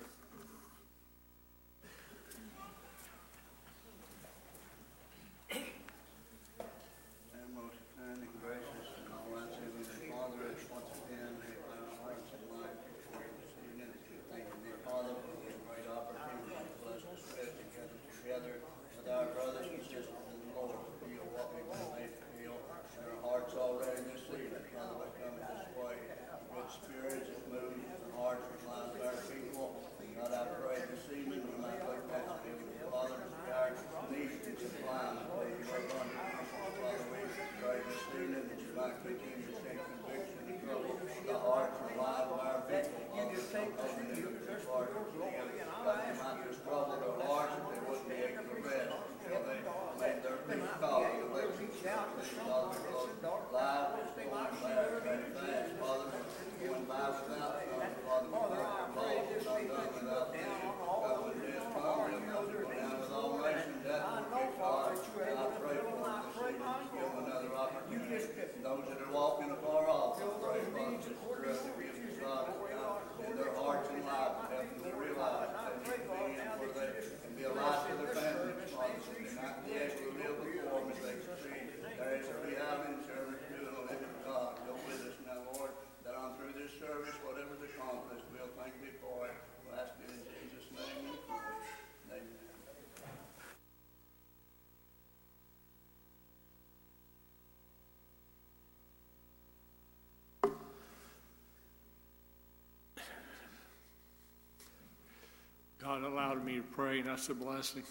Me 106.44 106.56
to 106.56 106.62
pray, 106.62 107.00
and 107.00 107.08
that's 107.08 107.28
a 107.28 107.34
blessing. 107.34 107.82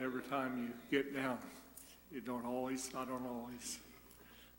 Every 0.00 0.22
time 0.22 0.72
you 0.90 0.98
get 0.98 1.14
down, 1.14 1.38
you 2.12 2.20
don't 2.20 2.44
always, 2.44 2.90
I 2.96 3.04
don't 3.04 3.26
always. 3.26 3.78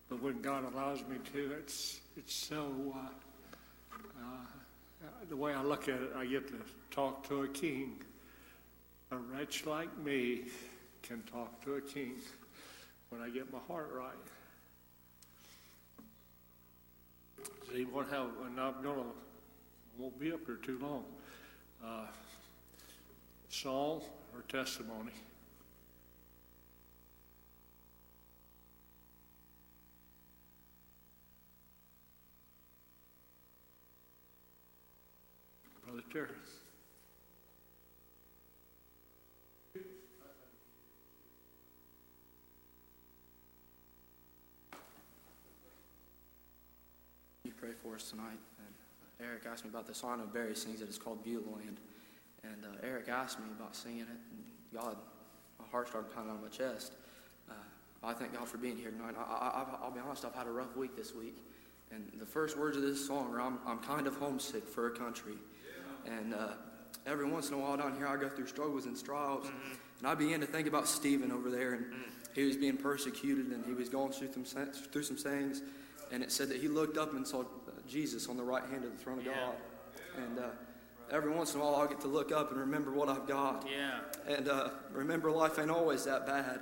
But 0.09 0.21
when 0.21 0.41
God 0.41 0.71
allows 0.73 0.99
me 1.07 1.17
to, 1.33 1.51
it's, 1.53 2.01
it's 2.17 2.33
so, 2.33 2.73
uh, 2.95 3.97
uh, 4.21 5.07
the 5.29 5.35
way 5.35 5.53
I 5.53 5.61
look 5.61 5.87
at 5.87 6.01
it, 6.01 6.11
I 6.15 6.25
get 6.25 6.47
to 6.47 6.55
talk 6.89 7.27
to 7.29 7.43
a 7.43 7.47
king. 7.47 8.01
A 9.11 9.17
wretch 9.17 9.65
like 9.65 9.95
me 9.99 10.43
can 11.03 11.21
talk 11.23 11.63
to 11.63 11.75
a 11.75 11.81
king 11.81 12.15
when 13.09 13.21
I 13.21 13.29
get 13.29 13.51
my 13.53 13.59
heart 13.67 13.91
right. 13.93 14.11
See, 17.71 17.85
what 17.85 18.09
have, 18.09 18.27
and 18.45 18.59
I'm 18.59 18.81
gonna, 18.83 19.03
won't 19.97 20.19
be 20.19 20.31
up 20.31 20.45
here 20.45 20.57
too 20.57 20.79
long. 20.79 21.05
Uh, 21.83 22.05
Song 23.61 24.01
her 24.33 24.41
testimony? 24.47 25.11
Brother 35.85 36.01
Terry. 36.11 36.27
You 47.43 47.51
pray 47.59 47.69
for 47.83 47.93
us 47.93 48.09
tonight. 48.09 48.25
And 48.57 49.27
Eric 49.27 49.43
asked 49.45 49.65
me 49.65 49.69
about 49.69 49.85
the 49.85 49.93
song 49.93 50.19
of 50.19 50.33
Barry 50.33 50.55
sings 50.55 50.81
it. 50.81 50.85
It's 50.85 50.97
called 50.97 51.23
Beulah 51.23 51.43
Land. 51.57 51.77
And 52.43 52.65
uh, 52.65 52.87
Eric 52.87 53.09
asked 53.09 53.39
me 53.39 53.45
about 53.57 53.75
singing 53.75 54.01
it. 54.01 54.07
And 54.07 54.43
God, 54.73 54.97
my 55.59 55.65
heart 55.71 55.89
started 55.89 56.13
pounding 56.13 56.35
on 56.35 56.41
my 56.41 56.49
chest. 56.49 56.93
Uh, 57.49 57.53
I 58.03 58.13
thank 58.13 58.33
God 58.33 58.47
for 58.47 58.57
being 58.57 58.77
here 58.77 58.89
tonight. 58.89 59.15
I, 59.17 59.21
I, 59.21 59.47
I, 59.47 59.83
I'll 59.83 59.91
be 59.91 59.99
honest, 59.99 60.25
I've 60.25 60.33
had 60.33 60.47
a 60.47 60.51
rough 60.51 60.75
week 60.75 60.95
this 60.95 61.13
week. 61.13 61.37
And 61.91 62.09
the 62.19 62.25
first 62.25 62.57
words 62.57 62.77
of 62.77 62.83
this 62.83 63.05
song 63.05 63.33
are 63.33 63.41
I'm, 63.41 63.59
I'm 63.65 63.79
kind 63.79 64.07
of 64.07 64.15
homesick 64.15 64.67
for 64.67 64.87
a 64.87 64.91
country. 64.91 65.35
And 66.05 66.33
uh, 66.33 66.53
every 67.05 67.29
once 67.29 67.49
in 67.49 67.55
a 67.55 67.57
while 67.57 67.77
down 67.77 67.95
here, 67.97 68.07
I 68.07 68.15
go 68.17 68.29
through 68.29 68.47
struggles 68.47 68.85
and 68.85 69.01
trials. 69.03 69.47
And 69.99 70.07
I 70.07 70.15
began 70.15 70.39
to 70.39 70.47
think 70.47 70.67
about 70.67 70.87
Stephen 70.87 71.31
over 71.31 71.51
there. 71.51 71.73
And 71.73 71.85
he 72.33 72.43
was 72.43 72.55
being 72.55 72.77
persecuted 72.77 73.47
and 73.47 73.65
he 73.65 73.73
was 73.73 73.89
going 73.89 74.13
through 74.13 74.45
some, 74.45 74.67
through 74.67 75.03
some 75.03 75.17
things. 75.17 75.61
And 76.11 76.23
it 76.23 76.31
said 76.31 76.49
that 76.49 76.57
he 76.59 76.67
looked 76.67 76.97
up 76.97 77.13
and 77.13 77.27
saw 77.27 77.41
uh, 77.41 77.43
Jesus 77.87 78.27
on 78.27 78.37
the 78.37 78.43
right 78.43 78.63
hand 78.69 78.83
of 78.83 78.91
the 78.91 78.97
throne 78.97 79.19
of 79.19 79.25
God. 79.25 79.55
And 80.17 80.39
uh, 80.39 80.43
every 81.11 81.31
once 81.31 81.53
in 81.53 81.59
a 81.59 81.63
while, 81.63 81.75
I'll 81.75 81.87
get 81.87 82.01
to 82.01 82.07
look 82.07 82.31
up 82.31 82.51
and 82.51 82.59
remember 82.59 82.91
what 82.91 83.09
I've 83.09 83.27
got. 83.27 83.67
Yeah. 83.69 83.99
And 84.33 84.47
uh, 84.47 84.69
remember, 84.91 85.31
life 85.31 85.59
ain't 85.59 85.69
always 85.69 86.05
that 86.05 86.25
bad. 86.25 86.61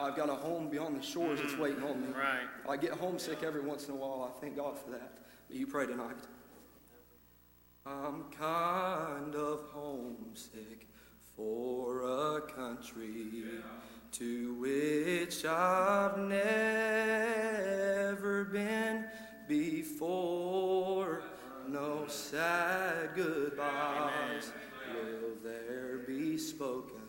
I've 0.00 0.16
got 0.16 0.28
a 0.28 0.34
home 0.34 0.68
beyond 0.70 0.96
the 1.00 1.02
shores 1.02 1.40
that's 1.40 1.56
waiting 1.56 1.82
on 1.82 2.00
me. 2.00 2.08
Right. 2.08 2.48
I 2.68 2.76
get 2.76 2.92
homesick 2.92 3.42
every 3.42 3.60
once 3.60 3.88
in 3.88 3.94
a 3.94 3.96
while. 3.96 4.32
I 4.34 4.40
thank 4.40 4.56
God 4.56 4.78
for 4.78 4.90
that. 4.90 5.18
But 5.48 5.56
you 5.56 5.66
pray 5.66 5.86
tonight. 5.86 6.16
I'm 7.86 8.24
kind 8.30 9.34
of 9.34 9.60
homesick 9.72 10.88
for 11.36 12.02
a 12.02 12.40
country 12.40 13.42
to 14.12 14.54
which 14.54 15.44
I've 15.44 16.16
never 16.18 16.44
been 18.44 19.04
before. 19.48 21.22
No 21.68 22.06
sad 22.06 23.14
goodbyes 23.16 24.52
will 24.92 25.34
there 25.42 25.98
be 26.06 26.38
spoken, 26.38 27.00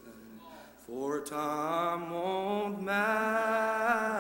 for 0.87 1.21
time 1.21 2.09
won't 2.09 2.81
matter 2.81 4.15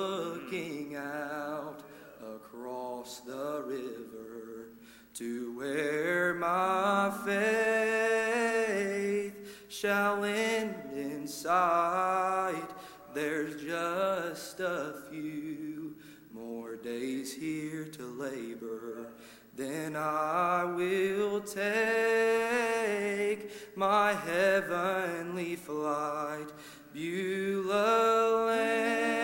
looking 0.00 0.96
out 0.96 1.80
across 2.34 3.20
the 3.20 3.62
river 3.66 4.70
to 5.12 5.54
where 5.58 6.34
my 6.34 7.12
faith 7.26 8.06
shall 9.68 10.24
end 10.24 10.74
in 10.94 11.26
sight. 11.26 12.70
There's 13.12 13.62
just 13.62 14.60
a 14.60 14.94
few 15.10 15.96
more 16.32 16.76
days 16.76 17.34
here 17.34 17.84
to 17.84 18.02
labor. 18.02 19.08
Then 19.56 19.96
I 19.96 20.64
will 20.64 21.40
take 21.40 21.60
my 23.76 24.14
heavenly 24.14 25.56
flight. 25.56 26.48
Beulah 26.92 28.46
land, 28.46 29.19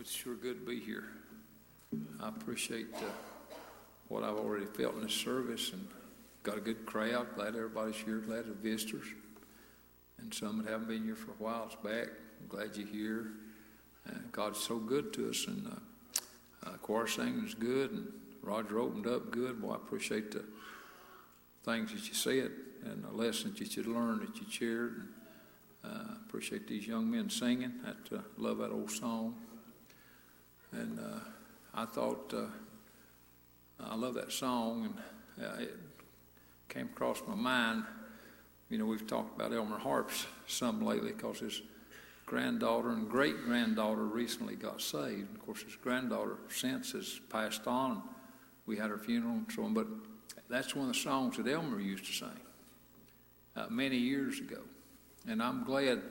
It's 0.00 0.12
sure 0.12 0.34
good 0.34 0.60
to 0.60 0.66
be 0.66 0.80
here. 0.80 1.04
I 2.20 2.28
appreciate 2.28 2.86
uh, 2.96 3.00
what 4.08 4.22
I've 4.22 4.38
already 4.38 4.64
felt 4.64 4.94
in 4.94 5.02
this 5.02 5.12
service 5.12 5.74
and 5.74 5.86
got 6.42 6.56
a 6.56 6.60
good 6.62 6.86
crowd. 6.86 7.26
Glad 7.34 7.48
everybody's 7.48 7.96
here. 7.96 8.16
Glad 8.16 8.46
the 8.46 8.54
visitors. 8.54 9.04
and 10.18 10.32
some 10.32 10.62
that 10.62 10.70
haven't 10.70 10.88
been 10.88 11.04
here 11.04 11.16
for 11.16 11.32
a 11.32 11.34
while. 11.34 11.66
It's 11.66 11.74
back. 11.74 12.08
I'm 12.40 12.48
glad 12.48 12.78
you're 12.78 12.86
here. 12.86 13.32
God's 14.32 14.58
so 14.58 14.78
good 14.78 15.12
to 15.12 15.28
us, 15.28 15.46
and 15.46 15.66
uh, 15.66 16.70
uh, 16.70 16.76
choir 16.78 17.06
singing 17.06 17.44
is 17.44 17.52
good, 17.52 17.90
and 17.90 18.10
Roger 18.40 18.78
opened 18.78 19.06
up 19.06 19.30
good. 19.30 19.60
Boy, 19.60 19.72
I 19.72 19.76
appreciate 19.76 20.30
the 20.30 20.44
things 21.66 21.92
that 21.92 22.08
you 22.08 22.14
said 22.14 22.52
and 22.84 23.04
the 23.04 23.12
lessons 23.12 23.58
that 23.58 23.76
you 23.76 23.82
learned 23.82 24.22
that 24.22 24.40
you 24.40 24.46
shared. 24.48 25.10
And, 25.84 25.92
uh, 25.92 26.14
appreciate 26.26 26.66
these 26.66 26.86
young 26.86 27.10
men 27.10 27.28
singing. 27.28 27.72
I 27.84 27.90
uh, 28.14 28.20
love 28.38 28.58
that 28.58 28.70
old 28.70 28.90
song. 28.90 29.34
And 30.72 30.98
uh, 30.98 31.20
I 31.74 31.84
thought 31.84 32.32
uh, 32.34 32.46
I 33.80 33.94
love 33.94 34.14
that 34.14 34.32
song, 34.32 34.94
and 35.38 35.46
uh, 35.46 35.62
it 35.62 35.76
came 36.68 36.86
across 36.86 37.22
my 37.26 37.34
mind. 37.34 37.84
You 38.68 38.78
know, 38.78 38.86
we've 38.86 39.06
talked 39.06 39.34
about 39.34 39.52
Elmer 39.52 39.78
Harps 39.78 40.26
some 40.46 40.84
lately 40.84 41.12
because 41.12 41.40
his 41.40 41.62
granddaughter 42.26 42.90
and 42.90 43.08
great 43.08 43.44
granddaughter 43.44 44.04
recently 44.04 44.54
got 44.54 44.80
saved. 44.80 45.28
And 45.28 45.36
of 45.36 45.44
course, 45.44 45.62
his 45.62 45.74
granddaughter 45.74 46.36
since 46.48 46.92
has 46.92 47.20
passed 47.28 47.66
on. 47.66 48.02
We 48.66 48.76
had 48.76 48.90
her 48.90 48.98
funeral 48.98 49.32
and 49.32 49.50
so 49.52 49.64
on. 49.64 49.74
But 49.74 49.88
that's 50.48 50.76
one 50.76 50.88
of 50.88 50.94
the 50.94 51.00
songs 51.00 51.36
that 51.38 51.48
Elmer 51.48 51.80
used 51.80 52.04
to 52.06 52.12
sing 52.12 52.40
uh, 53.56 53.66
many 53.68 53.96
years 53.96 54.38
ago. 54.38 54.60
And 55.28 55.42
I'm 55.42 55.64
glad 55.64 56.02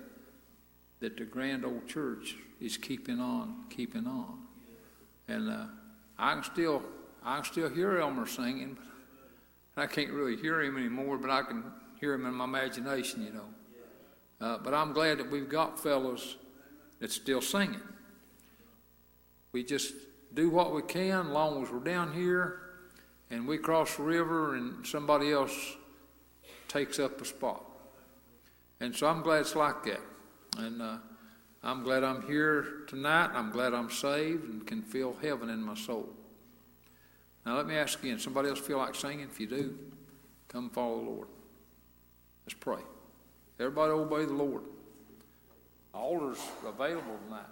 that 1.00 1.16
the 1.16 1.24
grand 1.24 1.64
old 1.64 1.88
church 1.88 2.36
is 2.60 2.78
keeping 2.78 3.22
on, 3.22 3.64
keeping 3.70 4.06
on. 4.06 4.40
And 5.30 5.50
uh, 5.50 5.66
I 6.18 6.34
can 6.34 6.44
still, 6.44 6.82
I 7.24 7.36
can 7.36 7.46
still 7.46 7.70
hear 7.70 8.00
Elmer 8.00 8.26
singing. 8.26 8.78
I 9.78 9.86
can't 9.86 10.12
really 10.12 10.36
hear 10.36 10.62
him 10.62 10.76
anymore, 10.76 11.18
but 11.18 11.30
I 11.30 11.44
can 11.44 11.64
hear 12.00 12.14
him 12.14 12.26
in 12.26 12.34
my 12.34 12.44
imagination, 12.46 13.24
you 13.24 13.32
know. 13.32 13.46
Uh, 14.42 14.58
but 14.58 14.74
I'm 14.74 14.92
glad 14.92 15.20
that 15.20 15.30
we've 15.30 15.48
got 15.48 15.80
fellows 15.80 16.38
that's 17.00 17.16
still 17.16 17.42
singing. 17.42 17.82
We 19.52 19.64
just 19.64 19.94
do 20.34 20.50
what 20.50 20.74
we 20.74 20.82
can, 20.82 21.30
long 21.30 21.64
as 21.64 21.72
we're 21.72 21.80
down 21.80 22.14
here 22.14 22.62
and 23.32 23.48
we 23.48 23.58
cross 23.58 23.96
the 23.96 24.04
river 24.04 24.56
and 24.56 24.86
somebody 24.86 25.32
else 25.32 25.76
takes 26.68 27.00
up 27.00 27.22
a 27.22 27.26
spot. 27.26 27.64
And 28.80 28.96
so 28.96 29.08
I'm 29.08 29.22
glad 29.22 29.42
it's 29.42 29.56
like 29.56 29.84
that. 29.84 30.02
And 30.58 30.82
uh, 30.82 30.98
I'm 31.62 31.84
glad 31.84 32.04
I'm 32.04 32.22
here 32.24 32.84
tonight. 32.88 33.32
I'm 33.34 33.52
glad 33.52 33.74
I'm 33.74 33.90
saved 33.90 34.48
and 34.50 34.66
can 34.66 34.82
feel 34.82 35.16
heaven 35.22 35.50
in 35.50 35.62
my 35.62 35.76
soul. 35.76 36.10
Now, 37.46 37.58
let 37.58 37.68
me 37.68 37.76
ask 37.76 38.02
again 38.02 38.20
somebody 38.20 38.50
else 38.50 38.60
feel 38.60 38.78
like 38.78 38.96
singing? 38.96 39.28
If 39.30 39.40
you 39.40 39.48
do, 39.48 39.78
come 40.48 40.70
follow 40.70 41.00
the 41.00 41.10
Lord. 41.10 41.28
Let's 42.46 42.54
pray. 42.60 42.82
Everybody 43.60 43.92
obey 43.92 44.26
the 44.26 44.34
Lord. 44.34 44.64
Altar's 45.94 46.40
available 46.66 47.18
tonight. 47.26 47.46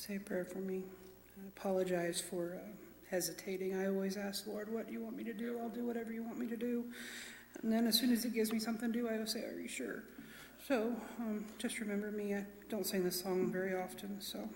Say 0.00 0.16
a 0.16 0.20
prayer 0.20 0.46
for 0.46 0.60
me. 0.60 0.82
I 1.36 1.48
apologize 1.48 2.22
for 2.22 2.54
uh, 2.54 2.60
hesitating. 3.10 3.74
I 3.76 3.88
always 3.88 4.16
ask, 4.16 4.46
Lord, 4.46 4.72
what 4.72 4.86
do 4.86 4.94
you 4.94 5.00
want 5.00 5.14
me 5.14 5.24
to 5.24 5.34
do? 5.34 5.58
I'll 5.60 5.68
do 5.68 5.84
whatever 5.86 6.10
you 6.10 6.22
want 6.22 6.38
me 6.38 6.46
to 6.46 6.56
do. 6.56 6.86
And 7.62 7.70
then 7.70 7.86
as 7.86 7.98
soon 7.98 8.10
as 8.10 8.24
He 8.24 8.30
gives 8.30 8.50
me 8.50 8.60
something 8.60 8.90
to 8.90 8.98
do, 8.98 9.10
I 9.10 9.18
will 9.18 9.26
say, 9.26 9.40
Are 9.40 9.60
you 9.60 9.68
sure? 9.68 10.04
So 10.66 10.96
um, 11.18 11.44
just 11.58 11.80
remember 11.80 12.10
me. 12.10 12.34
I 12.34 12.46
don't 12.70 12.86
sing 12.86 13.04
this 13.04 13.20
song 13.20 13.52
very 13.52 13.74
often, 13.74 14.22
so. 14.22 14.48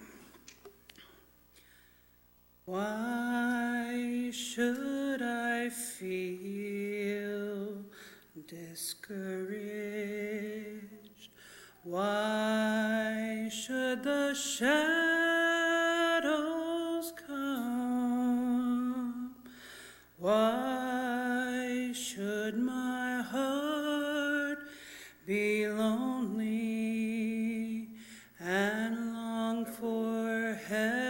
Why 2.65 4.31
should 4.33 5.21
I 5.21 5.69
feel 5.69 6.25
discouraged? 8.49 9.45
Why 11.87 13.51
should 13.53 14.05
the 14.05 14.33
shadows 14.33 14.73
come? 17.27 19.35
Why 20.19 21.91
should 21.93 22.57
my 22.57 23.21
heart 23.21 24.61
be 25.27 25.69
lonely 25.69 26.31
and 28.41 29.13
long 29.13 29.67
for 29.67 30.59
heaven 30.67 31.04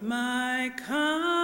my 0.00 0.70
constant 0.76 1.37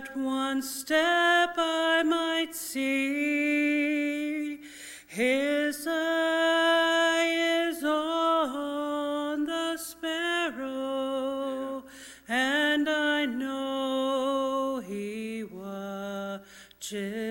but 0.00 0.16
one 0.16 0.62
step 0.62 1.54
I 1.56 2.04
might 2.04 2.54
see. 2.54 4.60
His 5.08 5.88
eye 5.90 7.66
is 7.66 7.82
on 7.82 9.44
the 9.44 9.76
sparrow, 9.76 11.82
and 12.28 12.88
I 12.88 13.26
know 13.26 14.80
he 14.86 15.42
watches 15.42 17.27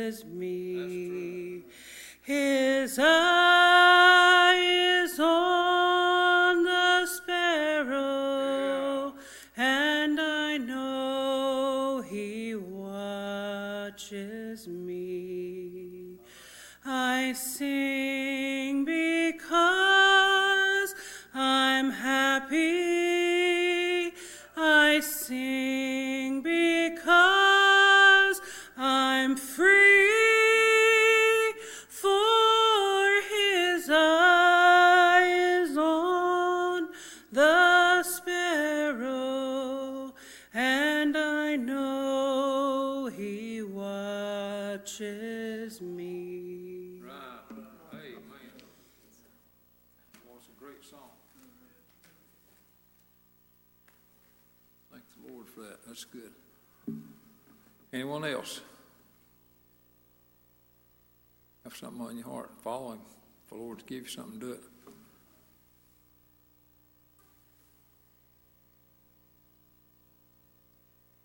To 63.77 63.85
give 63.85 64.03
you 64.03 64.09
something, 64.09 64.39
do 64.39 64.51
it. 64.51 64.59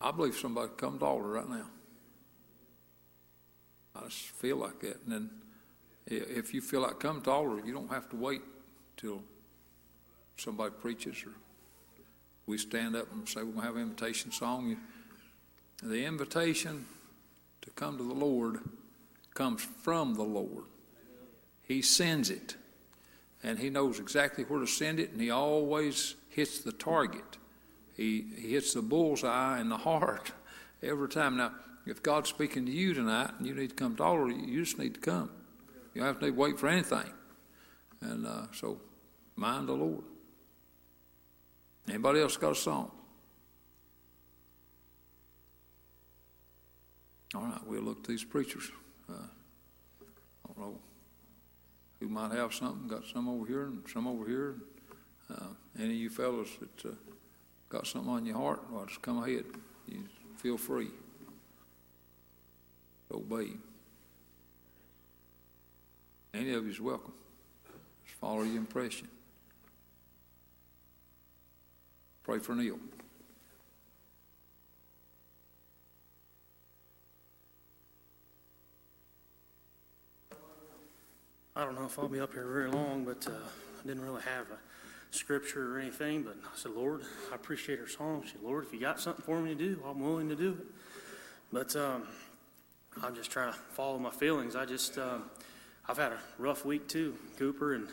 I 0.00 0.10
believe 0.10 0.34
somebody 0.34 0.70
come 0.76 0.98
to 0.98 1.04
altar 1.04 1.28
right 1.28 1.48
now. 1.48 1.66
I 3.94 4.04
just 4.04 4.30
feel 4.30 4.56
like 4.56 4.80
that. 4.80 5.00
And 5.04 5.12
then 5.12 5.30
if 6.06 6.52
you 6.52 6.60
feel 6.60 6.80
like 6.80 6.98
come 6.98 7.22
to 7.22 7.30
altar, 7.30 7.62
you 7.64 7.72
don't 7.72 7.90
have 7.90 8.08
to 8.10 8.16
wait 8.16 8.42
till 8.96 9.22
somebody 10.36 10.74
preaches 10.80 11.22
or 11.24 11.32
we 12.46 12.58
stand 12.58 12.96
up 12.96 13.10
and 13.12 13.28
say 13.28 13.42
we're 13.42 13.52
going 13.52 13.60
to 13.60 13.66
have 13.66 13.76
an 13.76 13.82
invitation 13.82 14.32
song. 14.32 14.76
The 15.82 16.04
invitation 16.04 16.84
to 17.62 17.70
come 17.70 17.96
to 17.98 18.04
the 18.04 18.14
Lord 18.14 18.58
comes 19.34 19.62
from 19.62 20.14
the 20.14 20.22
Lord. 20.22 20.64
He 21.72 21.80
sends 21.80 22.28
it, 22.28 22.56
and 23.42 23.58
He 23.58 23.70
knows 23.70 23.98
exactly 23.98 24.44
where 24.44 24.60
to 24.60 24.66
send 24.66 25.00
it, 25.00 25.10
and 25.12 25.20
He 25.20 25.30
always 25.30 26.16
hits 26.28 26.60
the 26.60 26.72
target. 26.72 27.38
He, 27.96 28.26
he 28.36 28.52
hits 28.52 28.74
the 28.74 28.82
bullseye 28.82 29.58
in 29.58 29.70
the 29.70 29.76
heart 29.88 30.32
every 30.82 31.08
time. 31.08 31.38
Now, 31.38 31.52
if 31.86 32.02
God's 32.02 32.28
speaking 32.28 32.66
to 32.66 32.72
you 32.72 32.92
tonight 32.92 33.30
and 33.38 33.46
you 33.46 33.54
need 33.54 33.70
to 33.70 33.74
come 33.74 33.96
to 33.96 34.02
altar, 34.02 34.30
you 34.30 34.62
just 34.62 34.78
need 34.78 34.94
to 34.94 35.00
come. 35.00 35.30
You 35.94 36.02
don't 36.02 36.08
have 36.08 36.20
to 36.20 36.30
wait 36.30 36.58
for 36.58 36.68
anything. 36.68 37.10
And 38.02 38.26
uh, 38.26 38.46
so, 38.52 38.78
mind 39.36 39.68
the 39.68 39.72
Lord. 39.72 40.04
Anybody 41.88 42.20
else 42.20 42.36
got 42.36 42.52
a 42.52 42.54
song? 42.54 42.90
All 47.34 47.42
right, 47.42 47.66
we'll 47.66 47.80
look 47.80 48.04
to 48.04 48.10
these 48.10 48.24
preachers. 48.24 48.70
Uh, 49.08 49.14
I 49.14 50.52
don't 50.52 50.58
know 50.58 50.78
who 52.02 52.08
might 52.08 52.32
have 52.32 52.52
something. 52.52 52.88
Got 52.88 53.06
some 53.06 53.28
over 53.28 53.46
here 53.46 53.66
and 53.66 53.82
some 53.92 54.08
over 54.08 54.26
here. 54.26 54.56
Uh, 55.32 55.46
any 55.78 55.90
of 55.90 55.96
you 55.96 56.10
fellows 56.10 56.48
that 56.58 56.90
uh, 56.90 56.94
got 57.68 57.86
something 57.86 58.10
on 58.10 58.26
your 58.26 58.36
heart, 58.36 58.60
well, 58.70 58.84
just 58.86 59.00
come 59.00 59.22
ahead. 59.22 59.44
You 59.86 60.02
feel 60.36 60.58
free. 60.58 60.90
Obey. 63.12 63.52
Any 66.34 66.52
of 66.54 66.64
you 66.64 66.70
is 66.70 66.80
welcome. 66.80 67.12
Just 68.04 68.18
follow 68.18 68.42
your 68.42 68.56
impression. 68.56 69.06
Pray 72.24 72.40
for 72.40 72.54
Neil. 72.56 72.78
I 81.54 81.66
don't 81.66 81.74
know 81.74 81.84
if 81.84 81.98
I'll 81.98 82.08
be 82.08 82.18
up 82.18 82.32
here 82.32 82.46
very 82.46 82.70
long, 82.70 83.04
but 83.04 83.26
uh, 83.26 83.30
I 83.30 83.86
didn't 83.86 84.02
really 84.02 84.22
have 84.22 84.46
a 84.50 85.14
scripture 85.14 85.76
or 85.76 85.78
anything. 85.78 86.22
But 86.22 86.36
I 86.42 86.56
said, 86.56 86.72
Lord, 86.72 87.02
I 87.30 87.34
appreciate 87.34 87.78
her 87.78 87.86
song. 87.86 88.22
She 88.24 88.32
said, 88.32 88.42
Lord, 88.42 88.64
if 88.64 88.72
you 88.72 88.80
got 88.80 88.98
something 88.98 89.22
for 89.22 89.38
me 89.38 89.50
to 89.50 89.54
do, 89.54 89.82
I'm 89.86 90.00
willing 90.00 90.30
to 90.30 90.34
do 90.34 90.52
it. 90.52 90.66
But 91.52 91.76
um, 91.76 92.04
I'm 93.02 93.14
just 93.14 93.30
trying 93.30 93.52
to 93.52 93.58
follow 93.58 93.98
my 93.98 94.08
feelings. 94.08 94.56
I 94.56 94.64
just, 94.64 94.96
um, 94.96 95.24
I've 95.86 95.98
had 95.98 96.12
a 96.12 96.18
rough 96.38 96.64
week 96.64 96.88
too, 96.88 97.16
Cooper, 97.36 97.74
and 97.74 97.86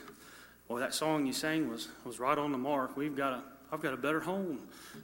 boy, 0.70 0.80
that 0.80 0.94
song 0.94 1.26
you 1.26 1.34
sang 1.34 1.70
was 1.70 1.90
was 2.06 2.18
right 2.18 2.38
on 2.38 2.54
the 2.54 2.58
mark. 2.58 2.96
We've 2.96 3.16
got 3.16 3.34
a, 3.34 3.44
I've 3.74 3.82
got 3.82 3.94
a 3.94 3.98
better 3.98 4.22
home 4.22 4.60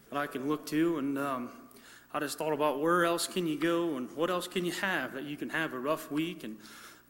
that 0.10 0.18
I 0.18 0.28
can 0.28 0.48
look 0.48 0.66
to, 0.68 0.98
and 1.00 1.18
um, 1.18 1.50
I 2.14 2.22
just 2.22 2.38
thought 2.38 2.54
about 2.54 2.80
where 2.80 3.04
else 3.04 3.28
can 3.28 3.48
you 3.48 3.60
go 3.60 3.98
and 3.98 4.10
what 4.16 4.30
else 4.30 4.48
can 4.48 4.64
you 4.64 4.72
have 4.72 5.12
that 5.12 5.26
you 5.26 5.36
can 5.36 5.50
have 5.50 5.74
a 5.74 5.80
rough 5.80 6.10
week, 6.10 6.46
and 6.46 6.56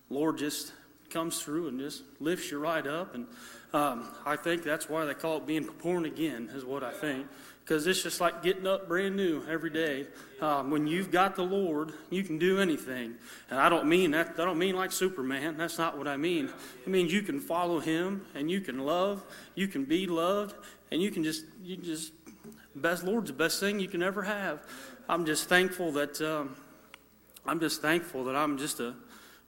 Lord 0.09 0.39
just 0.39 0.73
comes 1.15 1.41
through 1.41 1.69
and 1.69 1.79
just 1.79 2.03
lifts 2.19 2.51
you 2.51 2.59
right 2.59 2.85
up. 2.85 3.15
And 3.15 3.25
um, 3.71 4.09
I 4.25 4.35
think 4.35 4.63
that's 4.63 4.89
why 4.89 5.05
they 5.05 5.13
call 5.13 5.37
it 5.37 5.47
being 5.47 5.69
born 5.81 6.03
again, 6.03 6.49
is 6.53 6.65
what 6.65 6.83
I 6.83 6.91
think. 6.91 7.25
Because 7.63 7.87
it's 7.87 8.03
just 8.03 8.19
like 8.19 8.43
getting 8.43 8.67
up 8.67 8.89
brand 8.89 9.15
new 9.15 9.41
every 9.49 9.69
day. 9.69 10.07
Um, 10.41 10.71
when 10.71 10.85
you've 10.87 11.11
got 11.11 11.37
the 11.37 11.43
Lord, 11.43 11.93
you 12.09 12.21
can 12.23 12.37
do 12.37 12.59
anything. 12.59 13.15
And 13.49 13.57
I 13.57 13.69
don't 13.69 13.87
mean 13.87 14.11
that, 14.11 14.33
I 14.37 14.43
don't 14.43 14.59
mean 14.59 14.75
like 14.75 14.91
Superman. 14.91 15.55
That's 15.55 15.77
not 15.77 15.97
what 15.97 16.05
I 16.07 16.17
mean. 16.17 16.49
It 16.85 16.89
means 16.89 17.13
you 17.13 17.21
can 17.21 17.39
follow 17.39 17.79
Him 17.79 18.25
and 18.35 18.51
you 18.51 18.59
can 18.59 18.79
love, 18.79 19.23
you 19.55 19.69
can 19.69 19.85
be 19.85 20.07
loved, 20.07 20.53
and 20.91 21.01
you 21.01 21.11
can 21.11 21.23
just, 21.23 21.45
you 21.63 21.77
just, 21.77 22.11
best 22.75 23.05
Lord's 23.05 23.31
the 23.31 23.37
best 23.37 23.61
thing 23.61 23.79
you 23.79 23.87
can 23.87 24.03
ever 24.03 24.21
have. 24.21 24.59
I'm 25.07 25.25
just 25.25 25.47
thankful 25.47 25.93
that, 25.93 26.19
um, 26.21 26.57
I'm 27.45 27.61
just 27.61 27.81
thankful 27.81 28.25
that 28.25 28.35
I'm 28.35 28.57
just 28.57 28.81
a, 28.81 28.95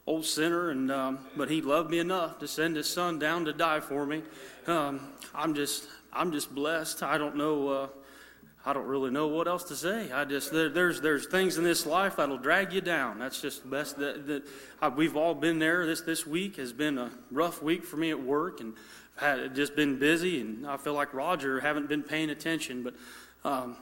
old 0.08 0.24
sinner, 0.24 0.70
and 0.70 0.90
um, 0.90 1.18
but 1.36 1.50
He 1.50 1.60
loved 1.60 1.90
me 1.90 1.98
enough 1.98 2.38
to 2.38 2.48
send 2.48 2.76
His 2.76 2.88
Son 2.88 3.18
down 3.18 3.44
to 3.44 3.52
die 3.52 3.80
for 3.80 4.06
me. 4.06 4.22
Um, 4.66 5.00
I'm 5.34 5.54
just 5.54 5.86
I'm 6.12 6.32
just 6.32 6.54
blessed. 6.54 7.02
I 7.02 7.18
don't 7.18 7.36
know. 7.36 7.68
Uh, 7.68 7.88
I 8.64 8.72
don't 8.72 8.86
really 8.86 9.10
know 9.10 9.28
what 9.28 9.46
else 9.46 9.64
to 9.64 9.76
say. 9.76 10.10
I 10.10 10.24
just 10.24 10.50
there, 10.50 10.70
there's 10.70 11.00
there's 11.02 11.26
things 11.26 11.58
in 11.58 11.64
this 11.64 11.84
life 11.84 12.16
that'll 12.16 12.38
drag 12.38 12.72
you 12.72 12.80
down. 12.80 13.18
That's 13.18 13.40
just 13.40 13.62
the 13.62 13.68
best 13.68 13.98
that, 13.98 14.26
that 14.26 14.44
I, 14.80 14.88
we've 14.88 15.16
all 15.16 15.34
been 15.34 15.58
there. 15.58 15.86
This 15.86 16.00
this 16.00 16.26
week 16.26 16.56
has 16.56 16.72
been 16.72 16.96
a 16.96 17.10
rough 17.30 17.62
week 17.62 17.84
for 17.84 17.98
me 17.98 18.10
at 18.10 18.20
work, 18.20 18.60
and 18.60 18.74
I've 19.20 19.40
had 19.40 19.54
just 19.54 19.76
been 19.76 19.98
busy, 19.98 20.40
and 20.40 20.66
I 20.66 20.78
feel 20.78 20.94
like 20.94 21.12
Roger 21.12 21.60
haven't 21.60 21.88
been 21.88 22.02
paying 22.02 22.30
attention, 22.30 22.82
but. 22.82 22.94
Um, 23.44 23.76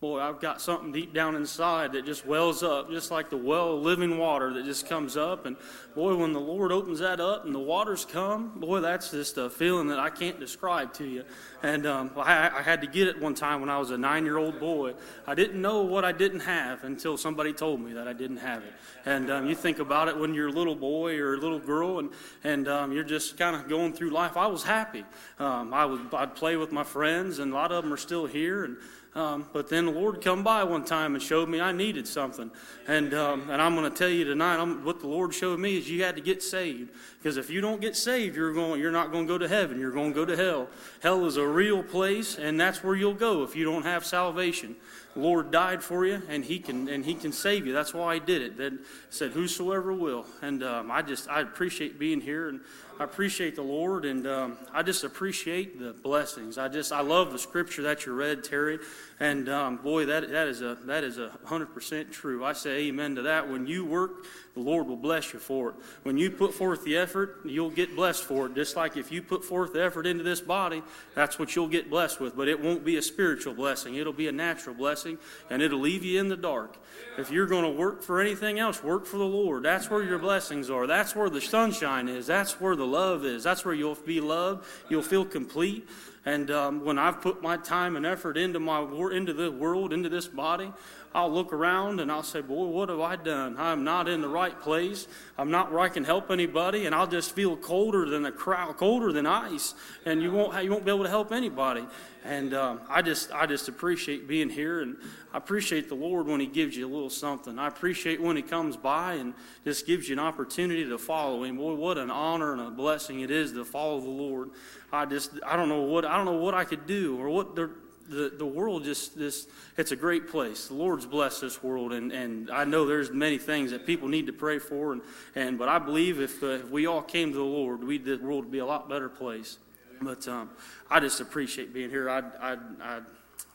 Boy, 0.00 0.20
I've 0.20 0.38
got 0.38 0.60
something 0.60 0.92
deep 0.92 1.12
down 1.12 1.34
inside 1.34 1.94
that 1.94 2.06
just 2.06 2.24
wells 2.24 2.62
up, 2.62 2.88
just 2.88 3.10
like 3.10 3.30
the 3.30 3.36
well 3.36 3.76
of 3.76 3.82
living 3.82 4.16
water 4.16 4.54
that 4.54 4.64
just 4.64 4.88
comes 4.88 5.16
up. 5.16 5.44
And 5.44 5.56
boy, 5.96 6.14
when 6.14 6.32
the 6.32 6.40
Lord 6.40 6.70
opens 6.70 7.00
that 7.00 7.18
up 7.18 7.44
and 7.44 7.52
the 7.52 7.58
waters 7.58 8.04
come, 8.04 8.60
boy, 8.60 8.78
that's 8.78 9.10
just 9.10 9.38
a 9.38 9.50
feeling 9.50 9.88
that 9.88 9.98
I 9.98 10.08
can't 10.08 10.38
describe 10.38 10.94
to 10.94 11.04
you. 11.04 11.24
And 11.64 11.84
um, 11.84 12.12
I, 12.16 12.48
I 12.48 12.62
had 12.62 12.80
to 12.82 12.86
get 12.86 13.08
it 13.08 13.20
one 13.20 13.34
time 13.34 13.58
when 13.58 13.68
I 13.68 13.78
was 13.78 13.90
a 13.90 13.98
nine 13.98 14.24
year 14.24 14.38
old 14.38 14.60
boy. 14.60 14.94
I 15.26 15.34
didn't 15.34 15.60
know 15.60 15.82
what 15.82 16.04
I 16.04 16.12
didn't 16.12 16.40
have 16.40 16.84
until 16.84 17.16
somebody 17.16 17.52
told 17.52 17.80
me 17.80 17.94
that 17.94 18.06
I 18.06 18.12
didn't 18.12 18.36
have 18.36 18.62
it. 18.62 18.72
And 19.04 19.32
um, 19.32 19.48
you 19.48 19.56
think 19.56 19.80
about 19.80 20.06
it 20.06 20.16
when 20.16 20.32
you're 20.32 20.46
a 20.46 20.52
little 20.52 20.76
boy 20.76 21.18
or 21.18 21.34
a 21.34 21.38
little 21.38 21.58
girl 21.58 21.98
and, 21.98 22.10
and 22.44 22.68
um, 22.68 22.92
you're 22.92 23.02
just 23.02 23.36
kind 23.36 23.56
of 23.56 23.68
going 23.68 23.94
through 23.94 24.10
life. 24.10 24.36
I 24.36 24.46
was 24.46 24.62
happy. 24.62 25.04
Um, 25.40 25.74
I 25.74 25.84
would, 25.86 26.14
I'd 26.14 26.36
play 26.36 26.54
with 26.54 26.70
my 26.70 26.84
friends, 26.84 27.40
and 27.40 27.50
a 27.50 27.54
lot 27.56 27.72
of 27.72 27.82
them 27.82 27.92
are 27.92 27.96
still 27.96 28.26
here. 28.26 28.62
And 28.62 28.76
um, 29.14 29.46
but 29.52 29.68
then 29.68 29.86
the 29.86 29.92
Lord 29.92 30.22
come 30.22 30.42
by 30.42 30.64
one 30.64 30.84
time 30.84 31.14
and 31.14 31.22
showed 31.22 31.48
me 31.48 31.60
I 31.60 31.72
needed 31.72 32.06
something, 32.06 32.50
and 32.86 33.14
um, 33.14 33.50
and 33.50 33.60
I'm 33.60 33.74
going 33.74 33.90
to 33.90 33.96
tell 33.96 34.08
you 34.08 34.24
tonight, 34.24 34.56
I'm, 34.56 34.84
what 34.84 35.00
the 35.00 35.06
Lord 35.06 35.34
showed 35.34 35.58
me 35.58 35.78
is 35.78 35.90
you 35.90 36.04
had 36.04 36.16
to 36.16 36.22
get 36.22 36.42
saved. 36.42 36.90
Because 37.18 37.36
if 37.36 37.50
you 37.50 37.60
don't 37.60 37.80
get 37.80 37.96
saved, 37.96 38.36
you're 38.36 38.52
going, 38.52 38.80
you're 38.80 38.92
not 38.92 39.10
going 39.10 39.26
to 39.26 39.32
go 39.32 39.38
to 39.38 39.48
heaven. 39.48 39.80
You're 39.80 39.90
going 39.90 40.12
to 40.12 40.14
go 40.14 40.24
to 40.24 40.36
hell. 40.36 40.68
Hell 41.02 41.26
is 41.26 41.36
a 41.36 41.46
real 41.46 41.82
place, 41.82 42.38
and 42.38 42.60
that's 42.60 42.84
where 42.84 42.94
you'll 42.94 43.14
go 43.14 43.42
if 43.42 43.56
you 43.56 43.64
don't 43.64 43.82
have 43.82 44.04
salvation. 44.04 44.76
Lord 45.18 45.50
died 45.50 45.82
for 45.82 46.06
you, 46.06 46.22
and 46.28 46.44
He 46.44 46.58
can 46.58 46.88
and 46.88 47.04
He 47.04 47.14
can 47.14 47.32
save 47.32 47.66
you. 47.66 47.72
That's 47.72 47.92
why 47.92 48.14
He 48.14 48.20
did 48.20 48.42
it. 48.42 48.56
That 48.56 48.72
said, 49.10 49.32
whosoever 49.32 49.92
will. 49.92 50.24
And 50.42 50.62
um, 50.62 50.90
I 50.90 51.02
just 51.02 51.28
I 51.28 51.40
appreciate 51.40 51.98
being 51.98 52.20
here, 52.20 52.48
and 52.48 52.60
I 52.98 53.04
appreciate 53.04 53.54
the 53.54 53.62
Lord, 53.62 54.04
and 54.04 54.26
um, 54.26 54.56
I 54.72 54.82
just 54.82 55.04
appreciate 55.04 55.78
the 55.78 55.92
blessings. 55.92 56.58
I 56.58 56.68
just 56.68 56.92
I 56.92 57.00
love 57.00 57.32
the 57.32 57.38
scripture 57.38 57.82
that 57.82 58.06
you 58.06 58.12
read, 58.14 58.44
Terry. 58.44 58.78
And 59.20 59.48
um, 59.48 59.78
boy, 59.78 60.06
that, 60.06 60.30
that 60.30 60.46
is 60.46 60.62
a 60.62 60.76
that 60.84 61.02
is 61.02 61.18
a 61.18 61.32
hundred 61.44 61.74
percent 61.74 62.12
true. 62.12 62.44
I 62.44 62.52
say 62.52 62.86
amen 62.86 63.16
to 63.16 63.22
that. 63.22 63.50
When 63.50 63.66
you 63.66 63.84
work, 63.84 64.24
the 64.54 64.60
Lord 64.60 64.86
will 64.86 64.96
bless 64.96 65.32
you 65.32 65.40
for 65.40 65.70
it. 65.70 65.74
When 66.04 66.16
you 66.16 66.30
put 66.30 66.54
forth 66.54 66.84
the 66.84 66.96
effort, 66.96 67.40
you'll 67.44 67.70
get 67.70 67.96
blessed 67.96 68.22
for 68.22 68.46
it. 68.46 68.54
Just 68.54 68.76
like 68.76 68.96
if 68.96 69.10
you 69.10 69.20
put 69.20 69.44
forth 69.44 69.72
the 69.72 69.82
effort 69.82 70.06
into 70.06 70.22
this 70.22 70.40
body, 70.40 70.84
that's 71.16 71.36
what 71.36 71.56
you'll 71.56 71.66
get 71.66 71.90
blessed 71.90 72.20
with. 72.20 72.36
But 72.36 72.46
it 72.46 72.62
won't 72.62 72.84
be 72.84 72.96
a 72.96 73.02
spiritual 73.02 73.54
blessing. 73.54 73.96
It'll 73.96 74.12
be 74.12 74.28
a 74.28 74.32
natural 74.32 74.76
blessing, 74.76 75.18
and 75.50 75.62
it'll 75.62 75.80
leave 75.80 76.04
you 76.04 76.20
in 76.20 76.28
the 76.28 76.36
dark. 76.36 76.76
If 77.18 77.32
you're 77.32 77.46
going 77.46 77.64
to 77.64 77.76
work 77.76 78.04
for 78.04 78.20
anything 78.20 78.60
else, 78.60 78.84
work 78.84 79.04
for 79.04 79.18
the 79.18 79.24
Lord. 79.24 79.64
That's 79.64 79.90
where 79.90 80.04
your 80.04 80.20
blessings 80.20 80.70
are. 80.70 80.86
That's 80.86 81.16
where 81.16 81.28
the 81.28 81.40
sunshine 81.40 82.08
is. 82.08 82.28
That's 82.28 82.60
where 82.60 82.76
the 82.76 82.86
love 82.86 83.24
is. 83.24 83.42
That's 83.42 83.64
where 83.64 83.74
you'll 83.74 83.96
be 83.96 84.20
loved. 84.20 84.64
You'll 84.88 85.02
feel 85.02 85.24
complete. 85.24 85.88
And 86.28 86.50
um, 86.50 86.84
when 86.84 86.98
I've 86.98 87.22
put 87.22 87.42
my 87.42 87.56
time 87.56 87.96
and 87.96 88.04
effort 88.04 88.36
into 88.36 88.60
my 88.60 88.82
into 89.12 89.32
the 89.32 89.50
world, 89.50 89.94
into 89.94 90.10
this 90.10 90.28
body, 90.28 90.70
I'll 91.14 91.32
look 91.32 91.54
around 91.54 92.00
and 92.00 92.12
I'll 92.12 92.22
say, 92.22 92.42
"Boy, 92.42 92.66
what 92.66 92.90
have 92.90 93.00
I 93.00 93.16
done? 93.16 93.56
I'm 93.58 93.82
not 93.82 94.10
in 94.10 94.20
the 94.20 94.28
right 94.28 94.60
place. 94.60 95.08
I'm 95.38 95.50
not 95.50 95.72
where 95.72 95.80
I 95.80 95.88
can 95.88 96.04
help 96.04 96.30
anybody." 96.30 96.84
And 96.84 96.94
I'll 96.94 97.06
just 97.06 97.34
feel 97.34 97.56
colder 97.56 98.04
than 98.04 98.26
a 98.26 98.30
crowd, 98.30 98.76
colder 98.76 99.10
than 99.10 99.24
ice, 99.24 99.72
and 100.04 100.20
you 100.20 100.30
won't 100.30 100.62
you 100.62 100.70
won't 100.70 100.84
be 100.84 100.90
able 100.90 101.04
to 101.04 101.08
help 101.08 101.32
anybody. 101.32 101.86
And 102.24 102.52
um, 102.52 102.82
I 102.90 103.00
just 103.00 103.32
I 103.32 103.46
just 103.46 103.68
appreciate 103.68 104.28
being 104.28 104.50
here, 104.50 104.80
and 104.80 104.98
I 105.32 105.38
appreciate 105.38 105.88
the 105.88 105.94
Lord 105.94 106.26
when 106.26 106.40
He 106.40 106.46
gives 106.46 106.76
you 106.76 106.86
a 106.86 106.92
little 106.92 107.08
something. 107.08 107.58
I 107.58 107.68
appreciate 107.68 108.20
when 108.20 108.36
He 108.36 108.42
comes 108.42 108.76
by 108.76 109.14
and 109.14 109.32
just 109.64 109.86
gives 109.86 110.10
you 110.10 110.12
an 110.12 110.18
opportunity 110.18 110.84
to 110.84 110.98
follow 110.98 111.44
Him. 111.44 111.56
Boy, 111.56 111.72
what 111.72 111.96
an 111.96 112.10
honor 112.10 112.52
and 112.52 112.60
a 112.60 112.70
blessing 112.70 113.20
it 113.20 113.30
is 113.30 113.52
to 113.52 113.64
follow 113.64 113.98
the 113.98 114.10
Lord. 114.10 114.50
I 114.92 115.04
just 115.06 115.32
I 115.46 115.56
don't 115.56 115.68
know 115.68 115.82
what 115.82 116.04
I 116.04 116.16
don't 116.16 116.26
know 116.26 116.38
what 116.38 116.54
I 116.54 116.64
could 116.64 116.86
do 116.86 117.18
or 117.20 117.28
what 117.28 117.54
the 117.54 117.70
the, 118.08 118.32
the 118.36 118.46
world 118.46 118.84
just 118.84 119.18
this 119.18 119.46
it's 119.76 119.92
a 119.92 119.96
great 119.96 120.28
place. 120.28 120.68
The 120.68 120.74
lord's 120.74 121.06
blessed 121.06 121.42
this 121.42 121.62
world 121.62 121.92
and, 121.92 122.10
and 122.10 122.50
i 122.50 122.64
know 122.64 122.86
there's 122.86 123.10
many 123.10 123.38
things 123.38 123.70
that 123.70 123.84
people 123.86 124.08
need 124.08 124.26
to 124.26 124.32
pray 124.32 124.58
for 124.58 124.92
and, 124.92 125.02
and 125.34 125.58
but 125.58 125.68
i 125.68 125.78
believe 125.78 126.20
if, 126.20 126.42
uh, 126.42 126.46
if 126.46 126.70
we 126.70 126.86
all 126.86 127.02
came 127.02 127.32
to 127.32 127.38
the 127.38 127.44
lord 127.44 127.84
we 127.84 127.98
the 127.98 128.16
world 128.16 128.44
would 128.44 128.52
be 128.52 128.58
a 128.58 128.66
lot 128.66 128.88
better 128.88 129.08
place. 129.08 129.58
But 130.00 130.26
um, 130.28 130.50
i 130.90 131.00
just 131.00 131.20
appreciate 131.20 131.74
being 131.74 131.90
here. 131.90 132.08
I, 132.08 132.22
I, 132.40 132.56
I 132.80 133.00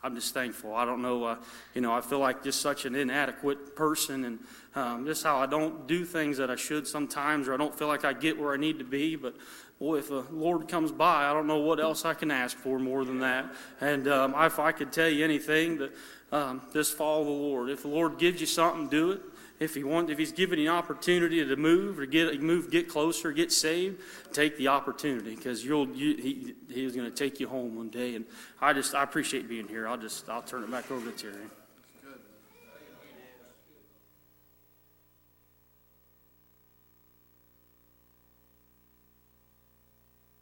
I'm 0.04 0.16
just 0.16 0.34
thankful. 0.34 0.76
I 0.76 0.84
don't 0.84 1.01
know, 1.01 1.24
uh, 1.24 1.38
you 1.74 1.80
know, 1.80 1.93
I 1.93 2.01
feel 2.01 2.20
like 2.20 2.43
just 2.43 2.60
such 2.60 2.84
an 2.84 2.93
inadequate 2.93 3.74
person 3.74 4.26
and 4.26 4.39
um, 4.76 5.06
just 5.06 5.24
how 5.24 5.38
I 5.38 5.45
don't 5.45 5.88
do 5.88 6.04
things 6.04 6.38
that 6.38 6.51
I 6.51 6.58
should 6.58 6.86
sometimes, 6.86 7.47
or 7.47 7.54
I 7.54 7.58
don't 7.58 7.74
feel 7.74 7.88
like 7.88 8.04
I 8.04 8.12
get 8.12 8.38
where 8.38 8.54
I 8.54 8.58
need 8.58 8.80
to 8.80 8.86
be. 8.86 9.16
But 9.16 9.34
boy, 9.80 9.99
if 9.99 10.10
the 10.10 10.26
Lord 10.30 10.68
comes 10.68 10.91
by, 10.91 11.30
I 11.30 11.32
don't 11.32 11.47
know 11.47 11.60
what 11.60 11.80
else 11.80 12.04
I 12.04 12.16
can 12.16 12.32
ask 12.32 12.58
for 12.58 12.80
more 12.80 13.06
than 13.06 13.20
that. 13.20 13.45
And 13.80 14.10
um, 14.10 14.36
if 14.38 14.60
I 14.60 14.74
could 14.74 14.91
tell 14.91 15.08
you 15.08 15.24
anything, 15.24 15.78
that 15.78 15.93
um, 16.34 16.62
just 16.74 16.97
follow 16.97 17.24
the 17.24 17.30
Lord. 17.30 17.70
If 17.70 17.84
the 17.84 17.88
Lord 17.88 18.18
gives 18.18 18.41
you 18.41 18.47
something, 18.47 18.89
do 18.89 19.12
it. 19.12 19.22
If 19.60 19.76
he 19.76 19.84
wants, 19.84 20.12
if 20.12 20.18
he's 20.18 20.32
given 20.32 20.60
an 20.60 20.68
opportunity 20.68 21.45
to 21.45 21.56
move 21.56 21.99
or 21.99 22.06
get 22.06 22.41
move, 22.41 22.72
get 22.72 22.89
closer, 22.89 23.32
get 23.32 23.51
saved, 23.51 24.01
take 24.34 24.58
the 24.58 24.68
opportunity 24.68 25.36
because 25.36 25.64
you'll 25.64 25.88
you, 25.89 26.16
he 26.18 26.56
he's 26.70 26.95
going 26.95 27.10
to 27.10 27.16
take 27.16 27.39
you 27.39 27.47
home 27.47 27.76
one 27.76 27.89
day. 27.89 28.16
And 28.16 28.26
I 28.62 28.74
just 28.74 28.95
I 28.95 29.04
appreciate 29.04 29.47
being 29.47 29.68
here. 29.68 29.88
I'll 29.88 29.97
just 29.97 30.28
I'll 30.28 30.41
turn 30.41 30.64
it 30.64 30.72
back 30.72 30.89
over 30.91 31.10
to 31.10 31.18
Terry. 31.18 31.45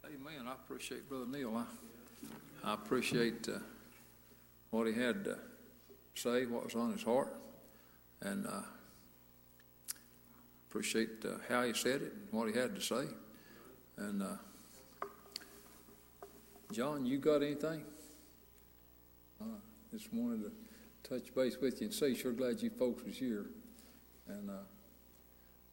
Amen. 0.06 0.46
I 0.46 0.52
appreciate 0.52 1.08
Brother 1.08 1.26
Neil. 1.26 1.54
I, 1.56 2.70
I 2.70 2.74
appreciate 2.74 3.48
uh, 3.48 3.58
what 4.70 4.86
he 4.86 4.94
had 4.94 5.24
to 5.24 5.38
say, 6.14 6.46
what 6.46 6.64
was 6.64 6.74
on 6.74 6.92
his 6.92 7.02
heart, 7.02 7.34
and 8.20 8.46
uh, 8.46 8.62
appreciate 10.72 11.22
uh, 11.26 11.34
how 11.50 11.62
he 11.64 11.74
said 11.74 12.00
it 12.00 12.14
and 12.14 12.28
what 12.30 12.48
he 12.48 12.58
had 12.58 12.74
to 12.74 12.80
say. 12.80 13.04
And 13.98 14.22
uh, 14.22 14.26
John, 16.72 17.04
you 17.04 17.18
got 17.18 17.42
anything? 17.42 17.84
Uh, 19.38 19.44
just 19.92 20.10
wanted 20.14 20.44
to 20.44 20.50
touch 21.06 21.34
base 21.34 21.58
with 21.60 21.82
you 21.82 21.88
and 21.88 21.94
say, 21.94 22.14
sure 22.14 22.32
glad 22.32 22.62
you 22.62 22.70
folks 22.70 23.04
was 23.04 23.18
here. 23.18 23.44
And 24.28 24.48
uh, 24.48 24.64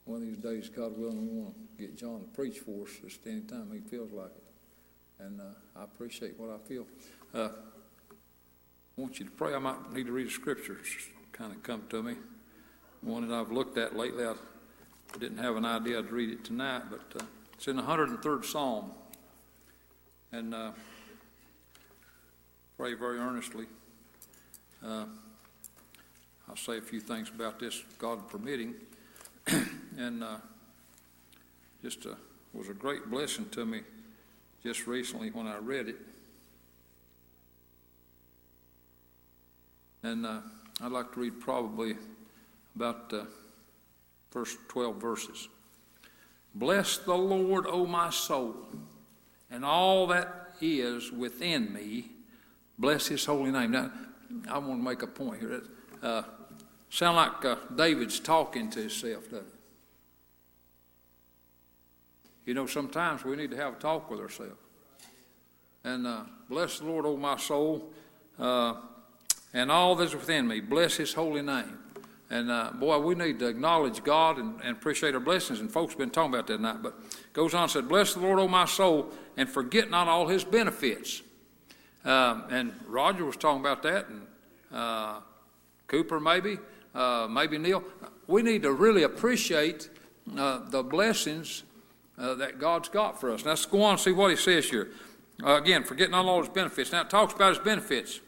one 0.03 0.21
of 0.21 0.27
these 0.27 0.39
days, 0.39 0.67
God 0.67 0.97
willing, 0.97 1.33
we 1.33 1.43
want 1.43 1.55
to 1.55 1.81
get 1.81 1.97
John 1.97 2.19
to 2.19 2.27
preach 2.35 2.59
for 2.59 2.83
us 2.83 2.89
just 3.01 3.25
any 3.25 3.39
time 3.39 3.69
he 3.71 3.79
feels 3.79 4.11
like 4.11 4.25
it. 4.25 5.23
And 5.23 5.39
uh, 5.39 5.79
I 5.79 5.85
appreciate 5.85 6.37
what 6.37 6.49
I 6.49 6.57
feel. 6.67 6.85
Uh, 7.33 7.47
I 7.47 9.01
want 9.01 9.17
you 9.17 9.23
to 9.23 9.31
pray. 9.31 9.53
I 9.53 9.59
might 9.59 9.93
need 9.93 10.07
to 10.07 10.11
read 10.11 10.27
a 10.27 10.31
scripture. 10.31 10.77
It's 10.81 11.07
kind 11.31 11.53
of 11.53 11.63
come 11.63 11.83
to 11.89 12.03
me. 12.03 12.15
One 12.99 13.25
that 13.25 13.33
I've 13.33 13.53
looked 13.53 13.77
at 13.77 13.95
lately. 13.95 14.25
I 14.25 14.33
didn't 15.18 15.39
have 15.39 15.55
an 15.55 15.66
idea 15.66 16.01
to 16.01 16.07
read 16.07 16.30
it 16.30 16.43
tonight, 16.43 16.84
but 16.89 17.22
uh, 17.22 17.26
it's 17.53 17.68
in 17.68 17.76
the 17.76 17.82
103rd 17.82 18.45
Psalm. 18.45 18.91
And 20.32 20.53
uh, 20.53 20.72
pray 22.78 22.93
very 22.93 23.18
earnestly. 23.18 23.66
Uh, 24.86 25.05
I'll 26.47 26.55
say 26.55 26.78
a 26.78 26.82
few 26.82 26.99
things 26.99 27.30
about 27.30 27.60
this, 27.60 27.84
God 27.97 28.30
permitting. 28.30 28.76
and 29.97 30.24
uh, 30.24 30.38
just 31.82 32.05
uh, 32.05 32.12
was 32.53 32.70
a 32.70 32.74
great 32.74 33.10
blessing 33.10 33.49
to 33.49 33.66
me 33.66 33.82
just 34.64 34.88
recently 34.88 35.32
when 35.32 35.47
I 35.47 35.57
read 35.57 35.89
it. 35.89 35.97
And 40.03 40.26
uh, 40.26 40.39
I'd 40.82 40.91
like 40.91 41.12
to 41.14 41.20
read 41.20 41.41
probably 41.41 41.95
about 42.76 43.12
first 44.30 44.57
12 44.69 44.95
verses. 44.97 45.47
Bless 46.55 46.97
the 46.97 47.15
Lord, 47.15 47.65
O 47.67 47.86
my 47.86 48.09
soul, 48.09 48.55
and 49.51 49.63
all 49.63 50.07
that 50.07 50.53
is 50.61 51.11
within 51.11 51.73
me. 51.73 52.11
Bless 52.77 53.07
his 53.07 53.25
holy 53.25 53.51
name. 53.51 53.71
Now, 53.71 53.91
I 54.49 54.57
want 54.57 54.80
to 54.80 54.84
make 54.84 55.01
a 55.01 55.07
point 55.07 55.41
here. 55.41 55.61
Uh, 56.01 56.23
sound 56.89 57.17
like 57.17 57.45
uh, 57.45 57.55
David's 57.75 58.19
talking 58.19 58.69
to 58.71 58.80
himself, 58.80 59.25
doesn't 59.25 59.47
it? 59.47 59.53
You 62.45 62.53
know, 62.55 62.65
sometimes 62.65 63.23
we 63.23 63.36
need 63.36 63.51
to 63.51 63.57
have 63.57 63.73
a 63.73 63.80
talk 63.80 64.09
with 64.09 64.19
ourselves. 64.19 64.57
And 65.84 66.07
uh, 66.07 66.23
bless 66.49 66.80
the 66.80 66.86
Lord, 66.86 67.05
O 67.05 67.15
my 67.15 67.38
soul, 67.38 67.91
uh, 68.39 68.75
and 69.53 69.71
all 69.71 69.95
that's 69.95 70.15
within 70.15 70.47
me. 70.47 70.59
Bless 70.59 70.97
his 70.97 71.13
holy 71.13 71.41
name. 71.41 71.77
And 72.30 72.51
uh, 72.51 72.71
boy, 72.73 72.99
we 72.99 73.15
need 73.15 73.39
to 73.39 73.47
acknowledge 73.47 74.03
God 74.03 74.38
and, 74.38 74.59
and, 74.61 74.77
appreciate 74.77 75.15
our 75.15 75.19
blessings. 75.19 75.61
And 75.61 75.71
folks 75.71 75.93
have 75.93 75.99
been 75.99 76.11
talking 76.11 76.34
about 76.34 76.45
that 76.47 76.57
tonight. 76.57 76.84
But 76.84 76.93
goes 77.34 77.55
on 77.55 77.63
and 77.63 77.71
said, 77.71 77.89
Bless 77.89 78.13
the 78.13 78.19
Lord, 78.19 78.39
O 78.39 78.47
my 78.47 78.65
soul, 78.65 79.11
and 79.36 79.49
forget 79.49 79.89
not 79.89 80.07
all 80.07 80.27
his 80.27 80.43
benefits. 80.43 81.23
Um, 82.05 82.43
and 82.49 82.73
Roger 82.88 83.25
was 83.25 83.36
talking 83.36 83.59
about 83.59 83.84
that, 83.84 84.07
and 84.09 84.21
uh, 84.71 85.19
Cooper 85.88 86.19
maybe, 86.19 86.57
uh, 86.93 87.27
maybe 87.30 87.57
Neil. 87.57 87.84
We 88.27 88.43
need 88.43 88.61
to 88.61 88.71
really 88.71 89.03
appreciate 89.03 89.89
uh, 90.38 90.69
the 90.69 90.84
blessings 90.84 91.63
uh, 92.17 92.36
that 92.36 92.59
God's 92.59 92.89
got 92.89 93.19
for 93.19 93.32
us. 93.32 93.43
Now, 93.43 93.51
let's 93.51 93.65
go 93.65 93.82
on 93.82 93.91
and 93.91 93.99
see 93.99 94.11
what 94.11 94.30
he 94.30 94.38
says 94.38 94.69
here. 94.69 94.89
Uh, 95.43 95.55
again, 95.55 95.84
forget 95.84 96.11
not 96.11 96.25
all 96.25 96.39
his 96.39 96.49
benefits. 96.49 96.91
Now, 96.91 97.01
it 97.01 97.09
talks 97.09 97.34
about 97.34 97.49
his 97.49 97.59
benefits 97.59 98.19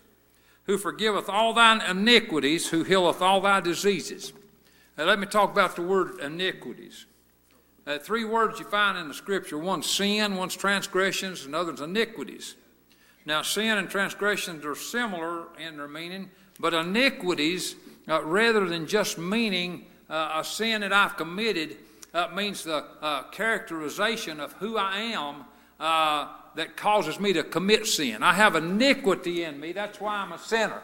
who 0.66 0.78
forgiveth 0.78 1.28
all 1.28 1.53
thine 1.53 1.82
iniquities, 1.82 2.70
who 2.70 2.84
healeth 2.84 3.22
all 3.22 3.41
thy 3.41 3.59
diseases. 3.59 4.34
Now, 4.97 5.05
let 5.05 5.20
me 5.20 5.26
talk 5.26 5.51
about 5.51 5.76
the 5.76 5.82
word 5.82 6.20
iniquities. 6.20 7.05
Three 8.01 8.24
words 8.24 8.57
you 8.59 8.66
find 8.66 8.97
in 8.97 9.07
the 9.07 9.14
scripture 9.14 9.57
one's 9.57 9.89
sin, 9.89 10.36
one's 10.36 10.55
transgressions, 10.55 11.45
and 11.45 11.53
others 11.53 11.82
iniquities. 11.82 12.55
Now, 13.26 13.41
sin 13.41 13.78
and 13.78 13.89
transgressions 13.89 14.66
are 14.66 14.76
similar 14.76 15.47
in 15.59 15.78
their 15.78 15.88
meaning, 15.88 16.30
but 16.59 16.74
iniquities, 16.74 17.76
uh, 18.07 18.24
rather 18.24 18.68
than 18.68 18.88
just 18.88 19.18
meaning 19.18 19.86
uh, 20.09 20.39
a 20.39 20.43
sin 20.43 20.82
that 20.82 20.91
I've 20.91 21.18
committed, 21.18 21.78
uh, 22.14 22.30
means 22.36 22.64
the 22.64 22.86
uh, 23.01 23.24
characterization 23.24 24.39
of 24.39 24.53
who 24.53 24.78
I 24.78 24.97
am 24.97 25.45
uh, 25.80 26.28
that 26.56 26.76
causes 26.76 27.20
me 27.20 27.34
to 27.34 27.43
commit 27.43 27.88
sin. 27.88 28.24
I 28.24 28.34
have 28.34 28.56
iniquity 28.56 29.43
in 29.43 29.60
me. 29.60 29.72
That's 29.72 29.99
why 30.02 30.16
I'm 30.16 30.34
a 30.34 30.39
sinner. 30.39 30.82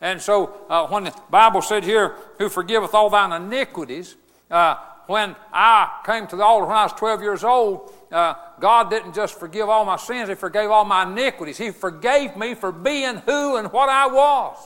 And 0.00 0.20
so 0.20 0.58
uh, 0.68 0.86
when 0.88 1.04
the 1.04 1.14
Bible 1.30 1.62
said 1.62 1.84
here, 1.84 2.16
who 2.38 2.48
forgiveth 2.48 2.94
all 2.94 3.08
thine 3.08 3.32
iniquities, 3.32 4.16
uh, 4.50 4.76
when 5.06 5.36
I 5.52 6.00
came 6.04 6.26
to 6.28 6.36
the 6.36 6.44
altar 6.44 6.66
when 6.66 6.76
I 6.76 6.84
was 6.84 6.92
12 6.92 7.22
years 7.22 7.44
old, 7.44 7.92
uh, 8.10 8.34
God 8.60 8.90
didn't 8.90 9.14
just 9.14 9.38
forgive 9.38 9.68
all 9.68 9.84
my 9.84 9.96
sins, 9.96 10.28
He 10.28 10.34
forgave 10.34 10.70
all 10.70 10.84
my 10.84 11.02
iniquities. 11.04 11.58
He 11.58 11.70
forgave 11.70 12.36
me 12.36 12.54
for 12.54 12.72
being 12.72 13.16
who 13.16 13.56
and 13.56 13.72
what 13.72 13.88
I 13.88 14.06
was. 14.06 14.56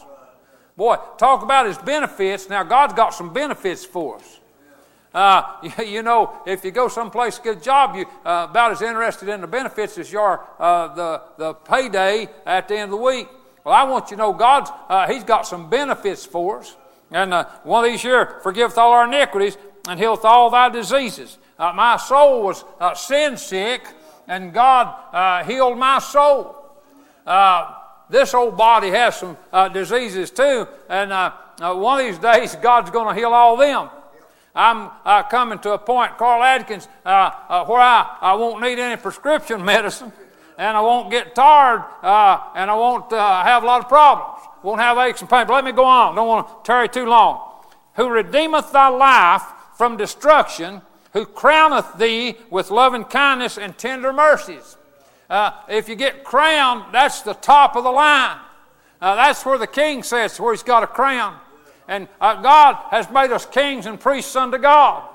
Boy, 0.77 0.97
talk 1.19 1.43
about 1.43 1.67
His 1.67 1.79
benefits. 1.79 2.49
Now, 2.49 2.63
God's 2.63 2.95
got 2.95 3.15
some 3.15 3.33
benefits 3.33 3.85
for 3.85 4.17
us. 4.17 4.41
Uh, 5.19 5.43
you, 5.85 6.01
know, 6.05 6.33
if 6.47 6.65
you 6.65 6.71
go 6.71 6.87
someplace 6.87 7.39
to 7.39 7.43
get 7.43 7.57
a 7.57 7.61
job, 7.61 7.97
you're 7.97 8.07
uh, 8.25 8.47
about 8.49 8.71
as 8.71 8.83
interested 8.83 9.29
in 9.29 9.41
the 9.41 9.49
benefits 9.49 9.99
as 9.99 10.13
you 10.13 10.21
are 10.21 10.47
uh, 10.61 10.95
the, 10.95 11.23
the 11.37 11.55
payday 11.55 12.29
at 12.47 12.69
the 12.69 12.75
end 12.77 12.85
of 12.85 12.91
the 12.91 13.05
week. 13.05 13.27
Well, 13.65 13.75
I 13.75 13.83
want 13.83 14.13
you 14.13 14.17
to 14.17 14.23
know 14.23 14.33
God's, 14.33 14.71
uh, 14.89 15.09
He's 15.09 15.25
got 15.25 15.45
some 15.45 15.69
benefits 15.69 16.25
for 16.25 16.61
us. 16.61 16.77
And 17.11 17.35
uh, 17.35 17.47
one 17.65 17.85
of 17.85 17.91
these 17.91 18.01
here, 18.01 18.39
forgiveth 18.45 18.79
all 18.79 18.93
our 18.93 19.09
iniquities 19.09 19.59
and 19.89 19.99
healeth 19.99 20.25
all 20.25 20.51
thy 20.51 20.69
diseases. 20.69 21.37
Uh, 21.59 21.73
my 21.73 21.97
soul 21.97 22.45
was 22.45 22.65
uh, 22.79 22.95
sin 22.95 23.37
sick, 23.37 23.89
and 24.29 24.53
God 24.53 24.95
uh, 25.13 25.43
healed 25.43 25.79
my 25.79 25.99
soul. 25.99 26.55
Uh, 27.27 27.75
this 28.09 28.35
old 28.35 28.57
body 28.57 28.91
has 28.91 29.17
some 29.17 29.37
uh, 29.53 29.69
diseases 29.69 30.31
too, 30.31 30.69
and 30.89 31.13
uh, 31.13 31.33
one 31.75 31.99
of 31.99 32.07
these 32.07 32.19
days 32.21 32.55
God's 32.55 32.93
going 32.93 33.13
to 33.13 33.21
heal 33.21 33.33
all 33.33 33.57
them. 33.57 33.91
I'm 34.59 34.91
uh, 35.05 35.23
coming 35.23 35.61
to 35.61 35.73
a 35.73 35.79
point, 35.79 36.19
Carl 36.19 36.43
Adkins, 36.43 36.89
uh, 37.07 37.31
uh, 37.49 37.65
where 37.67 37.81
I, 37.81 38.19
I 38.21 38.35
won't 38.35 38.61
need 38.61 38.79
any 38.79 39.01
prescription 39.01 39.65
medicine, 39.75 40.13
and 40.59 40.77
I 40.77 40.81
won't 40.81 41.11
get 41.11 41.35
tired, 41.35 41.85
and 42.03 42.71
I 42.71 42.75
won't 42.75 43.11
have 43.13 43.63
a 43.63 43.67
lot 43.67 43.83
of 43.83 43.89
problems. 43.89 44.43
Won't 44.65 44.81
have 44.81 44.99
aches 44.99 45.21
and 45.21 45.31
pains. 45.31 45.47
But 45.47 45.55
let 45.55 45.65
me 45.65 45.71
go 45.71 45.85
on. 45.85 46.17
Don't 46.17 46.27
want 46.27 46.49
to 46.49 46.55
tarry 46.65 46.89
too 46.89 47.07
long. 47.07 47.41
Who 47.95 48.09
redeemeth 48.09 48.73
thy 48.73 48.89
life 48.89 49.43
from 49.77 49.97
destruction, 49.97 50.83
who 51.13 51.25
crowneth 51.25 51.97
thee 51.99 52.37
with 52.51 52.73
loving 52.73 53.05
kindness 53.05 53.59
and 53.59 53.79
tender 53.79 54.13
mercies. 54.13 54.77
Uh, 55.31 55.53
if 55.69 55.89
you 55.89 55.95
get 55.95 56.25
crowned, 56.25 56.93
that's 56.93 57.23
the 57.23 57.35
top 57.35 57.77
of 57.77 57.85
the 57.85 57.91
line. 57.91 58.39
Uh, 59.01 59.15
that's 59.15 59.47
where 59.47 59.59
the 59.59 59.67
king 59.69 60.03
sits, 60.03 60.41
where 60.41 60.53
he's 60.53 60.65
got 60.65 60.83
a 60.83 60.87
crown. 60.87 61.39
And 61.89 62.07
uh, 62.21 62.41
God 62.43 62.77
has 62.91 63.11
made 63.11 63.33
us 63.33 63.47
kings 63.47 63.87
and 63.87 63.99
priests 63.99 64.37
unto 64.37 64.59
God. 64.59 65.09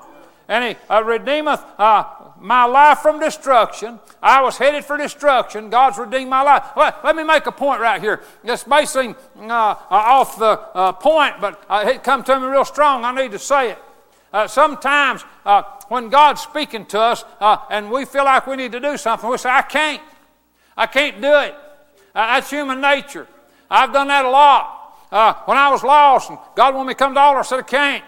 And 0.48 0.76
he 0.76 0.76
uh, 0.90 1.02
redeemeth 1.02 1.64
uh, 1.78 2.04
my 2.38 2.64
life 2.64 2.98
from 2.98 3.18
destruction. 3.18 3.98
I 4.22 4.42
was 4.42 4.58
headed 4.58 4.84
for 4.84 4.98
destruction. 4.98 5.70
God's 5.70 5.96
redeemed 5.96 6.28
my 6.28 6.42
life. 6.42 6.64
Let, 6.76 7.02
let 7.02 7.16
me 7.16 7.22
make 7.22 7.46
a 7.46 7.52
point 7.52 7.80
right 7.80 8.00
here. 8.00 8.22
It's 8.42 8.64
basing 8.64 9.14
uh, 9.36 9.48
uh, 9.48 9.76
off 9.90 10.38
the 10.38 10.60
uh, 10.74 10.92
point, 10.92 11.36
but 11.40 11.64
uh, 11.70 11.84
it 11.86 12.02
come 12.02 12.22
to 12.24 12.38
me 12.38 12.46
real 12.46 12.66
strong. 12.66 13.04
I 13.04 13.12
need 13.12 13.30
to 13.30 13.38
say 13.38 13.70
it. 13.70 13.78
Uh, 14.32 14.48
sometimes 14.48 15.24
uh, 15.46 15.62
when 15.88 16.10
God's 16.10 16.42
speaking 16.42 16.84
to 16.86 17.00
us 17.00 17.24
and 17.70 17.90
we 17.90 18.04
feel 18.04 18.24
like 18.24 18.46
we 18.46 18.56
need 18.56 18.72
to 18.72 18.80
do 18.80 18.96
something, 18.96 19.30
we 19.30 19.38
say, 19.38 19.48
I 19.48 19.62
can't. 19.62 20.02
I 20.76 20.86
can't 20.86 21.22
do 21.22 21.38
it. 21.38 21.54
that's 22.14 22.50
human 22.50 22.80
nature. 22.80 23.28
I've 23.70 23.92
done 23.92 24.08
that 24.08 24.24
a 24.24 24.30
lot. 24.30 24.83
When 25.10 25.56
I 25.56 25.70
was 25.70 25.82
lost 25.82 26.30
and 26.30 26.38
God 26.54 26.74
wanted 26.74 26.88
me 26.88 26.94
to 26.94 26.98
come 26.98 27.14
to 27.14 27.20
altar, 27.20 27.40
I 27.40 27.42
said, 27.42 27.58
I 27.60 27.62
can't. 27.62 28.04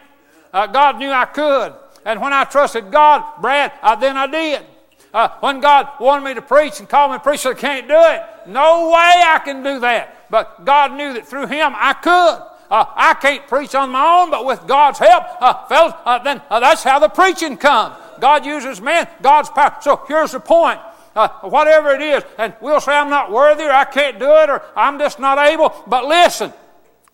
God 0.72 0.99
knew 0.99 1.11
I 1.11 1.24
could. 1.26 1.74
And 2.07 2.20
when 2.20 2.32
I 2.32 2.44
trusted 2.44 2.92
God, 2.92 3.24
Brad, 3.42 3.72
I, 3.82 3.97
then 3.97 4.16
I 4.16 4.28
did. 4.28 4.64
Uh, 5.12 5.28
when 5.40 5.61
God 5.61 5.88
wanted 5.99 6.24
me 6.24 6.34
to 6.34 6.42
preach 6.42 6.78
and 6.78 6.88
called 6.88 7.11
me 7.11 7.16
to 7.18 7.22
preach, 7.22 7.40
I 7.40 7.42
said, 7.42 7.57
I 7.57 7.61
can't 7.61 7.88
do 7.88 7.97
it. 7.97 8.22
No 8.49 8.88
way 8.90 9.22
I 9.26 9.40
can 9.44 9.62
do 9.62 9.80
that. 9.80 10.30
But 10.30 10.64
God 10.64 10.92
knew 10.92 11.14
that 11.14 11.26
through 11.26 11.47
Him 11.47 11.72
I 11.74 11.94
could. 11.94 12.42
Uh, 12.70 12.84
I 12.94 13.14
can't 13.14 13.47
preach 13.49 13.74
on 13.74 13.90
my 13.90 14.22
own, 14.22 14.30
but 14.30 14.44
with 14.44 14.66
God's 14.66 14.99
help, 14.99 15.24
uh, 15.40 15.66
fellas, 15.66 15.94
uh, 16.05 16.18
then 16.18 16.42
uh, 16.51 16.61
that's 16.61 16.82
how 16.82 16.99
the 16.99 17.09
preaching 17.09 17.57
comes. 17.57 17.97
God 18.20 18.44
uses 18.44 18.80
men, 18.80 19.09
God's 19.22 19.49
power. 19.51 19.76
So 19.80 20.05
here's 20.09 20.32
the 20.32 20.40
point. 20.40 20.80
Uh, 21.14 21.28
whatever 21.42 21.92
it 21.92 22.03
is, 22.03 22.22
and 22.38 22.55
we'll 22.61 22.80
say 22.80 22.92
I'm 22.92 23.09
not 23.09 23.32
worthy, 23.32 23.64
or 23.64 23.70
I 23.70 23.84
can't 23.84 24.18
do 24.18 24.30
it, 24.30 24.51
or 24.51 24.62
I'm 24.76 24.99
just 24.99 25.18
not 25.18 25.38
able. 25.38 25.74
But 25.86 26.05
listen, 26.05 26.53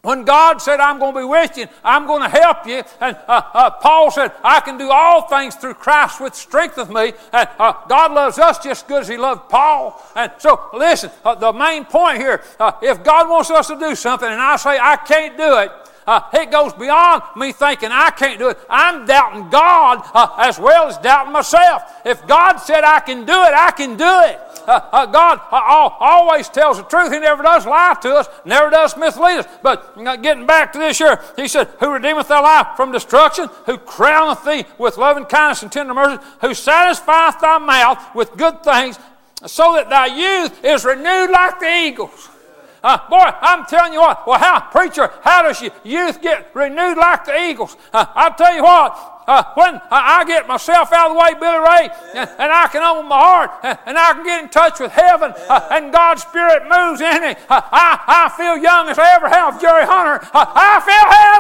when 0.03 0.25
God 0.25 0.61
said, 0.61 0.81
I'm 0.81 0.99
going 0.99 1.15
to 1.15 1.21
be 1.21 1.25
with 1.25 1.57
you, 1.57 1.67
I'm 1.85 2.07
going 2.09 2.23
to 2.23 2.29
help 2.29 2.67
you, 2.67 2.83
and 3.01 3.17
uh, 3.29 3.43
uh, 3.55 3.71
Paul 3.71 4.11
said, 4.11 4.33
I 4.43 4.59
can 4.61 4.77
do 4.77 4.91
all 4.91 5.29
things 5.29 5.55
through 5.55 5.75
Christ 5.75 6.21
which 6.21 6.35
strengtheneth 6.35 6.91
me, 6.91 7.13
and 7.33 7.49
uh, 7.59 7.75
God 7.89 8.13
loves 8.13 8.39
us 8.39 8.59
just 8.59 8.83
as 8.83 8.89
good 8.89 9.03
as 9.03 9.09
He 9.09 9.17
loved 9.17 9.49
Paul. 9.49 10.03
And 10.17 10.33
so, 10.39 10.71
listen, 10.75 11.11
uh, 11.25 11.37
the 11.37 11.53
main 11.53 11.85
point 11.85 12.19
here 12.19 12.43
uh, 12.59 12.73
if 12.83 13.05
God 13.05 13.31
wants 13.31 13.51
us 13.51 13.69
to 13.69 13.79
do 13.79 13.95
something, 13.95 14.29
and 14.29 14.41
I 14.41 14.57
say, 14.57 14.77
I 14.77 14.97
can't 14.97 15.37
do 15.37 15.59
it, 15.59 15.71
uh, 16.07 16.23
it 16.33 16.51
goes 16.51 16.73
beyond 16.73 17.23
me 17.37 17.53
thinking 17.53 17.91
I 17.93 18.11
can't 18.11 18.39
do 18.39 18.49
it. 18.49 18.59
I'm 18.69 19.07
doubting 19.07 19.49
God 19.51 20.03
uh, 20.15 20.35
as 20.39 20.59
well 20.59 20.89
as 20.89 20.99
doubting 20.99 21.33
myself. 21.33 21.83
If 22.05 22.27
God 22.27 22.57
said 22.57 22.85
I 22.85 23.01
can 23.01 23.25
do 23.25 23.33
it, 23.33 23.55
I 23.55 23.71
can 23.71 23.97
do 23.97 24.05
it. 24.05 24.41
Uh, 24.67 24.81
uh 24.93 25.07
God 25.07 25.41
uh, 25.51 25.91
always 26.01 26.49
tells 26.49 26.79
the 26.79 26.85
truth. 26.85 27.13
He 27.13 27.19
never 27.19 27.43
does 27.43 27.67
lie 27.67 27.97
to 28.03 28.15
us, 28.17 28.29
never 28.45 28.71
does 28.71 28.97
mislead 28.97 29.39
us. 29.39 29.47
But 29.63 29.97
getting 30.23 30.47
back 30.47 30.73
to 30.73 30.79
this 30.79 30.99
here, 30.99 31.23
he 31.37 31.47
said, 31.47 31.69
Who 31.81 31.91
redeemeth 31.91 32.29
thy 32.29 32.41
life 32.41 32.77
from 32.77 32.93
destruction, 32.93 33.49
who 33.67 33.79
crowneth 33.79 34.45
thee 34.45 34.65
with 34.79 34.99
loving 34.99 35.25
kindness 35.25 35.63
and 35.63 35.71
tender 35.71 35.95
mercy, 35.95 36.23
who 36.41 36.55
satisfieth 36.55 37.41
thy 37.41 37.59
mouth 37.59 38.15
with 38.15 38.37
good 38.37 38.63
things, 38.65 38.99
so 39.47 39.75
that 39.75 39.89
thy 39.89 40.07
youth 40.07 40.65
is 40.65 40.85
renewed 40.85 41.31
like 41.31 41.61
the 41.61 41.87
eagles. 41.87 42.29
Uh, 42.83 42.99
boy, 43.09 43.31
I'm 43.41 43.65
telling 43.67 43.93
you 43.93 44.01
what. 44.01 44.27
Well, 44.27 44.39
how, 44.39 44.61
preacher, 44.61 45.11
how 45.23 45.43
does 45.43 45.63
your 45.63 45.73
youth 45.85 46.21
get 46.21 46.55
renewed 46.55 46.99
like 46.99 47.25
the 47.25 47.41
eagles? 47.49 47.77
Uh, 47.93 48.07
I'll 48.15 48.35
tell 48.35 48.55
you 48.55 48.63
what 48.63 49.13
uh, 49.27 49.45
when 49.55 49.81
I 49.91 50.25
get 50.27 50.49
myself 50.49 50.93
out 50.93 51.11
of 51.11 51.17
the 51.17 51.21
way, 51.21 51.35
Billy 51.39 51.59
Ray, 51.59 51.89
and, 52.15 52.31
and 52.39 52.51
I 52.53 52.69
can 52.69 52.83
open 52.83 53.09
my 53.09 53.19
heart 53.19 53.51
and, 53.63 53.79
and, 53.87 53.99
I 53.99 54.13
can 54.15 54.25
get 54.25 54.43
in 54.43 54.51
touch 54.51 54.81
with 54.81 54.93
heaven 54.93 55.33
uh, 55.49 55.69
and 55.71 55.93
God's 55.93 56.23
Spirit 56.23 56.65
moves 56.69 57.01
in 57.01 57.23
me, 57.23 57.35
uh, 57.49 57.61
I, 57.71 58.27
I 58.27 58.29
feel 58.37 58.57
young 58.59 58.89
as 58.89 58.99
I 58.99 59.15
ever 59.15 59.29
have, 59.29 59.61
Jerry 59.61 59.87
Hunter. 59.87 60.27
I 60.35 60.83
feel 60.83 61.07
heaven 61.07 61.32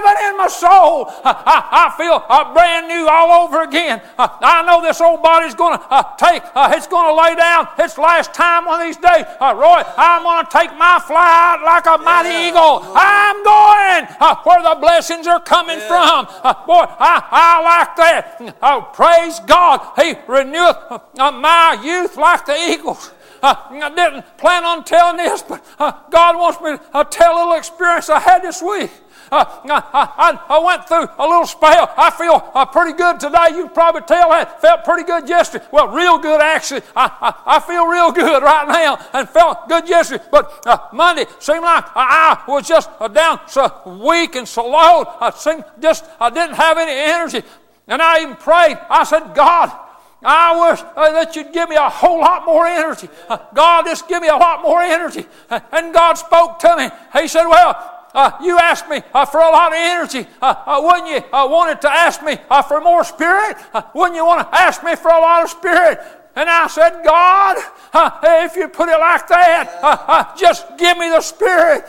my 0.42 0.48
soul. 0.48 1.06
Uh, 1.22 1.34
I, 1.46 1.86
I 1.86 1.96
feel 1.96 2.18
uh, 2.28 2.52
brand 2.52 2.88
new 2.88 3.06
all 3.08 3.46
over 3.46 3.62
again. 3.62 4.02
I 4.18 4.62
know 4.66 4.82
this 4.82 5.00
old 5.00 5.22
body's 5.22 5.54
going 5.54 5.78
to 5.78 6.06
take, 6.18 6.42
it's 6.74 6.86
going 6.86 7.06
to 7.06 7.14
lay 7.14 7.34
down 7.36 7.68
its 7.78 7.98
last 7.98 8.34
time 8.34 8.66
one 8.66 8.80
of 8.80 8.86
these 8.86 8.96
days. 8.96 9.24
Roy, 9.40 9.82
I'm 9.96 10.22
going 10.22 10.44
to 10.44 10.50
take 10.50 10.70
my 10.76 10.98
flight 11.06 11.62
like 11.62 11.86
a 11.86 12.02
mighty 12.02 12.28
yeah. 12.28 12.48
eagle. 12.50 12.82
I'm 12.94 13.38
going 13.44 14.04
where 14.42 14.62
the 14.62 14.80
blessings 14.80 15.26
are 15.26 15.40
coming 15.40 15.78
yeah. 15.78 15.88
from. 15.88 16.26
boy, 16.66 16.86
I, 16.98 17.22
I 17.30 17.52
like 17.62 17.96
that. 17.96 18.56
Oh, 18.62 18.90
praise 18.92 19.38
God. 19.40 19.80
He 19.96 20.14
reneweth 20.26 20.76
uh, 20.90 21.32
my 21.32 21.78
youth 21.82 22.16
like 22.16 22.46
the 22.46 22.56
eagles. 22.56 23.12
Uh, 23.42 23.54
I 23.70 23.90
didn't 23.90 24.38
plan 24.38 24.64
on 24.64 24.84
telling 24.84 25.16
this, 25.16 25.42
but 25.42 25.64
uh, 25.78 25.92
God 26.10 26.36
wants 26.36 26.60
me 26.60 26.76
to 26.76 26.96
uh, 26.96 27.04
tell 27.04 27.34
a 27.34 27.38
little 27.38 27.54
experience 27.54 28.08
I 28.08 28.20
had 28.20 28.42
this 28.42 28.62
week. 28.62 28.90
Uh, 29.32 29.46
I, 29.64 30.38
I, 30.46 30.58
went 30.58 30.86
through 30.86 31.08
a 31.18 31.26
little 31.26 31.46
spell. 31.46 31.90
I 31.96 32.10
feel 32.10 32.50
uh, 32.54 32.66
pretty 32.66 32.92
good 32.92 33.18
today. 33.18 33.56
You 33.56 33.64
can 33.64 33.72
probably 33.72 34.02
tell 34.02 34.28
that. 34.28 34.60
Felt 34.60 34.84
pretty 34.84 35.04
good 35.04 35.26
yesterday. 35.26 35.64
Well, 35.72 35.88
real 35.88 36.18
good 36.18 36.42
actually. 36.42 36.82
I, 36.94 37.10
I, 37.18 37.56
I 37.56 37.60
feel 37.60 37.86
real 37.86 38.12
good 38.12 38.42
right 38.42 38.68
now 38.68 38.98
and 39.14 39.26
felt 39.26 39.70
good 39.70 39.88
yesterday. 39.88 40.22
But 40.30 40.66
uh, 40.66 40.76
Monday 40.92 41.24
seemed 41.38 41.62
like 41.62 41.84
I 41.96 42.44
was 42.46 42.68
just 42.68 42.90
uh, 43.00 43.08
down 43.08 43.40
so 43.48 43.72
weak 44.04 44.36
and 44.36 44.46
so 44.46 44.66
low. 44.66 45.04
I 45.18 45.30
seemed 45.30 45.64
just 45.80 46.04
I 46.20 46.28
didn't 46.28 46.56
have 46.56 46.76
any 46.76 46.92
energy. 46.92 47.42
And 47.88 48.02
I 48.02 48.20
even 48.20 48.36
prayed. 48.36 48.78
I 48.90 49.04
said, 49.04 49.34
God, 49.34 49.72
I 50.22 50.70
wish 50.70 50.80
uh, 50.94 51.12
that 51.12 51.34
you'd 51.34 51.52
give 51.52 51.68
me 51.68 51.76
a 51.76 51.88
whole 51.88 52.20
lot 52.20 52.46
more 52.46 52.66
energy. 52.66 53.08
Uh, 53.28 53.38
God, 53.54 53.86
just 53.86 54.08
give 54.08 54.22
me 54.22 54.28
a 54.28 54.36
lot 54.36 54.62
more 54.62 54.80
energy. 54.80 55.26
Uh, 55.50 55.60
and 55.72 55.92
God 55.92 56.14
spoke 56.14 56.58
to 56.60 56.76
me. 56.76 56.90
He 57.20 57.26
said, 57.26 57.46
Well, 57.46 57.91
uh, 58.14 58.32
you 58.42 58.58
asked 58.58 58.88
me 58.88 59.02
uh, 59.14 59.24
for 59.24 59.40
a 59.40 59.50
lot 59.50 59.72
of 59.72 59.78
energy. 59.78 60.26
Uh, 60.40 60.80
wouldn't 60.82 61.08
you 61.08 61.22
wanted 61.32 61.80
to 61.80 61.90
ask 61.90 62.22
me 62.22 62.36
for 62.68 62.80
more 62.80 63.04
spirit? 63.04 63.56
wouldn't 63.94 64.16
you 64.16 64.24
want 64.24 64.48
to 64.48 64.58
ask 64.58 64.82
me 64.84 64.94
for 64.96 65.10
a 65.10 65.20
lot 65.20 65.42
of 65.42 65.50
spirit? 65.50 66.00
And 66.34 66.48
I 66.48 66.66
said, 66.66 67.02
God, 67.04 67.58
uh, 67.92 68.10
if 68.44 68.56
you 68.56 68.68
put 68.68 68.88
it 68.88 68.98
like 68.98 69.28
that, 69.28 69.80
uh, 69.82 69.96
uh, 70.08 70.36
just 70.36 70.78
give 70.78 70.96
me 70.96 71.10
the 71.10 71.20
Spirit. 71.20 71.84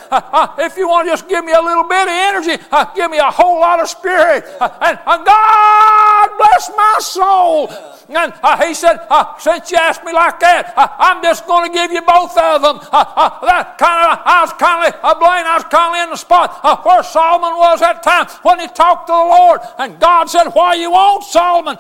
if 0.60 0.76
you 0.76 0.88
want 0.90 1.08
to 1.08 1.14
just 1.14 1.30
give 1.30 1.46
me 1.46 1.54
a 1.54 1.62
little 1.62 1.86
bit 1.86 2.04
of 2.04 2.10
energy, 2.10 2.64
give 2.96 3.10
me 3.10 3.20
a 3.20 3.32
whole 3.32 3.62
lot 3.62 3.80
of 3.80 3.88
Spirit. 3.88 4.44
and 4.60 5.00
God 5.26 6.30
bless 6.38 6.70
my 6.76 6.98
soul. 7.00 7.72
And 8.10 8.34
uh, 8.44 8.68
he 8.68 8.74
said, 8.74 9.00
uh, 9.10 9.38
since 9.40 9.72
you 9.72 9.78
asked 9.78 10.04
me 10.04 10.12
like 10.12 10.40
that, 10.42 10.74
uh, 10.76 10.88
I'm 11.00 11.24
just 11.24 11.48
going 11.48 11.72
to 11.72 11.74
give 11.74 11.92
you 11.92 12.02
both 12.02 12.38
of 12.38 12.62
them. 12.62 12.80
that 12.92 13.78
kind 13.80 14.12
of, 14.12 14.20
I 14.26 14.42
was 14.44 14.54
kind 14.60 14.94
of, 14.94 15.00
uh, 15.02 15.16
Blaine, 15.16 15.48
I 15.48 15.56
was 15.56 15.64
kind 15.72 15.96
of 15.96 16.04
in 16.04 16.10
the 16.12 16.18
spot 16.18 16.84
where 16.86 17.02
Solomon 17.04 17.58
was 17.58 17.80
that 17.80 18.04
time 18.04 18.28
when 18.44 18.60
he 18.60 18.68
talked 18.68 19.08
to 19.08 19.14
the 19.14 19.18
Lord. 19.18 19.62
And 19.80 20.00
God 20.00 20.30
said, 20.30 20.50
why 20.50 20.76
you 20.76 20.92
want 20.92 21.24
Solomon? 21.24 21.78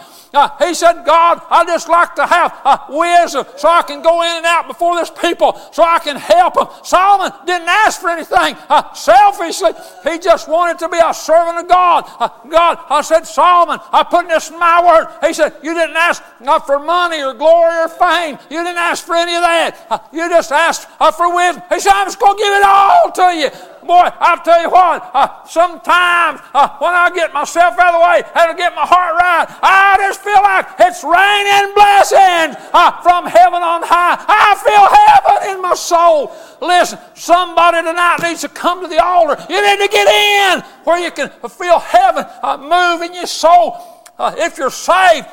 he 0.59 0.73
said, 0.73 1.03
God, 1.03 1.41
I 1.49 1.65
just 1.65 1.89
like 1.89 2.15
to 2.15 2.25
have 2.25 2.52
Uh, 2.65 2.73
uh, 2.73 2.77
wisdom 2.89 3.45
so 3.57 3.67
I 3.67 3.81
can 3.83 4.01
go 4.01 4.21
in 4.23 4.37
and 4.37 4.45
out 4.45 4.67
before 4.67 4.95
this 4.95 5.09
people 5.09 5.59
so 5.71 5.83
I 5.83 5.99
can 5.99 6.15
help 6.15 6.55
them. 6.55 6.67
Solomon 6.83 7.31
didn't 7.45 7.67
ask 7.67 8.01
for 8.01 8.09
anything 8.09 8.55
uh, 8.69 8.93
selfishly. 8.93 9.71
He 10.03 10.19
just 10.19 10.47
wanted 10.47 10.79
to 10.79 10.89
be 10.89 10.97
a 10.97 11.13
servant 11.13 11.59
of 11.59 11.67
God. 11.67 12.05
God, 12.49 12.79
I 12.89 13.01
said, 13.01 13.25
Solomon, 13.25 13.79
I 13.91 14.03
put 14.03 14.27
this 14.27 14.49
in 14.49 14.59
my 14.59 14.83
word. 14.85 15.07
He 15.25 15.33
said, 15.33 15.55
you 15.63 15.73
didn't 15.73 15.95
ask 15.95 16.23
not 16.39 16.65
for 16.65 16.79
money 16.79 17.21
or 17.21 17.33
glory 17.33 17.77
or 17.77 17.89
fame. 17.89 18.37
You 18.49 18.63
didn't 18.63 18.77
ask 18.77 19.05
for 19.05 19.15
any 19.15 19.35
of 19.35 19.41
that. 19.41 20.09
You 20.11 20.29
just 20.29 20.51
asked 20.51 20.89
for 21.15 21.35
wisdom. 21.35 21.63
He 21.69 21.79
said, 21.79 21.91
I'm 21.93 22.07
just 22.07 22.19
going 22.19 22.37
to 22.37 22.43
give 22.43 22.53
it 22.53 22.63
all 22.65 23.11
to 23.11 23.37
you. 23.37 23.49
Boy, 23.85 24.09
I'll 24.19 24.41
tell 24.43 24.61
you 24.61 24.69
what, 24.69 25.11
uh, 25.13 25.43
sometimes 25.45 26.39
uh, 26.53 26.77
when 26.79 26.93
I 26.93 27.11
get 27.13 27.33
myself 27.33 27.77
out 27.77 27.93
of 27.93 27.99
the 27.99 28.05
way 28.05 28.23
and 28.23 28.51
I 28.51 28.53
get 28.55 28.73
my 28.75 28.85
heart 28.85 29.15
right, 29.15 29.47
I 29.61 29.97
just 29.99 30.21
feel 30.21 30.39
like 30.39 30.67
it's 30.79 31.03
raining 31.03 31.75
blessings 31.75 32.55
uh, 32.71 33.01
from 33.01 33.25
heaven 33.25 33.61
on 33.61 33.83
high. 33.83 34.15
I 34.23 34.55
feel 34.63 34.85
heaven 34.87 35.55
in 35.55 35.61
my 35.61 35.75
soul. 35.75 36.31
Listen, 36.61 36.97
somebody 37.13 37.83
tonight 37.83 38.19
needs 38.23 38.41
to 38.41 38.49
come 38.49 38.81
to 38.81 38.87
the 38.87 39.03
altar. 39.03 39.35
You 39.49 39.61
need 39.61 39.83
to 39.83 39.91
get 39.91 40.07
in 40.07 40.63
where 40.85 41.03
you 41.03 41.11
can 41.11 41.29
feel 41.49 41.79
heaven 41.79 42.25
uh, 42.41 42.57
move 42.57 43.01
in 43.01 43.13
your 43.13 43.27
soul. 43.27 43.77
Uh, 44.17 44.33
if 44.37 44.57
you're 44.57 44.71
saved, 44.71 45.27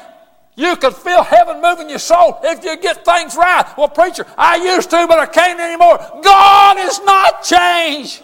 you 0.57 0.77
can 0.77 0.93
feel 0.93 1.23
heaven 1.23 1.63
moving 1.63 1.89
your 1.89 1.99
soul 1.99 2.39
if 2.43 2.65
you 2.65 2.77
get 2.77 3.05
things 3.05 3.37
right. 3.37 3.65
Well, 3.79 3.89
preacher, 3.89 4.27
I 4.37 4.57
used 4.57 4.91
to, 4.91 5.07
but 5.07 5.19
I 5.19 5.27
can't 5.27 5.61
anymore. 5.61 5.99
God 6.23 6.79
is 6.79 7.01
not 7.01 7.43
changed. 7.43 8.23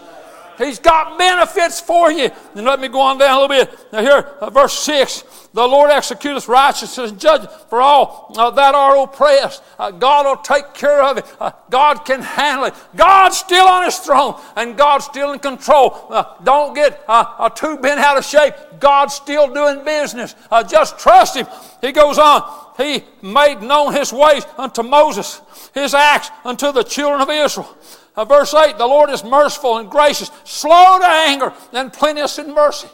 He's 0.58 0.78
got 0.78 1.18
benefits 1.18 1.80
for 1.80 2.10
you. 2.10 2.30
And 2.54 2.64
let 2.64 2.80
me 2.80 2.88
go 2.88 3.00
on 3.00 3.18
down 3.18 3.38
a 3.38 3.40
little 3.40 3.66
bit. 3.66 3.92
Now, 3.92 4.00
here, 4.00 4.18
uh, 4.40 4.50
verse 4.50 4.78
6 4.80 5.22
The 5.52 5.66
Lord 5.66 5.90
executeth 5.90 6.48
righteousness 6.48 7.10
and 7.10 7.20
judgment 7.20 7.52
for 7.68 7.80
all 7.80 8.32
uh, 8.36 8.50
that 8.50 8.74
are 8.74 9.02
oppressed. 9.02 9.62
Uh, 9.78 9.90
God 9.90 10.26
will 10.26 10.42
take 10.42 10.74
care 10.74 11.02
of 11.02 11.18
it. 11.18 11.24
Uh, 11.38 11.52
God 11.70 12.04
can 12.04 12.22
handle 12.22 12.66
it. 12.66 12.74
God's 12.94 13.38
still 13.38 13.66
on 13.66 13.84
his 13.84 13.96
throne, 13.98 14.40
and 14.56 14.76
God's 14.76 15.04
still 15.04 15.32
in 15.32 15.38
control. 15.38 16.06
Uh, 16.10 16.24
don't 16.44 16.74
get 16.74 17.02
uh, 17.08 17.48
too 17.50 17.78
bent 17.78 18.00
out 18.00 18.16
of 18.16 18.24
shape. 18.24 18.54
God's 18.80 19.14
still 19.14 19.52
doing 19.52 19.84
business. 19.84 20.34
just 20.68 20.98
trust 20.98 21.36
him. 21.36 21.46
He 21.80 21.92
goes 21.92 22.18
on. 22.18 22.42
He 22.76 23.04
made 23.22 23.62
known 23.62 23.94
his 23.94 24.12
ways 24.12 24.44
unto 24.58 24.82
Moses, 24.82 25.40
his 25.72 25.94
acts 25.94 26.30
unto 26.44 26.72
the 26.72 26.82
children 26.82 27.22
of 27.22 27.30
Israel. 27.30 27.74
Uh, 28.16 28.24
verse 28.24 28.54
8 28.54 28.78
The 28.78 28.86
Lord 28.86 29.10
is 29.10 29.22
merciful 29.22 29.78
and 29.78 29.90
gracious, 29.90 30.30
slow 30.44 30.98
to 30.98 31.06
anger, 31.06 31.52
and 31.72 31.92
plenteous 31.92 32.38
in 32.38 32.54
mercy. 32.54 32.88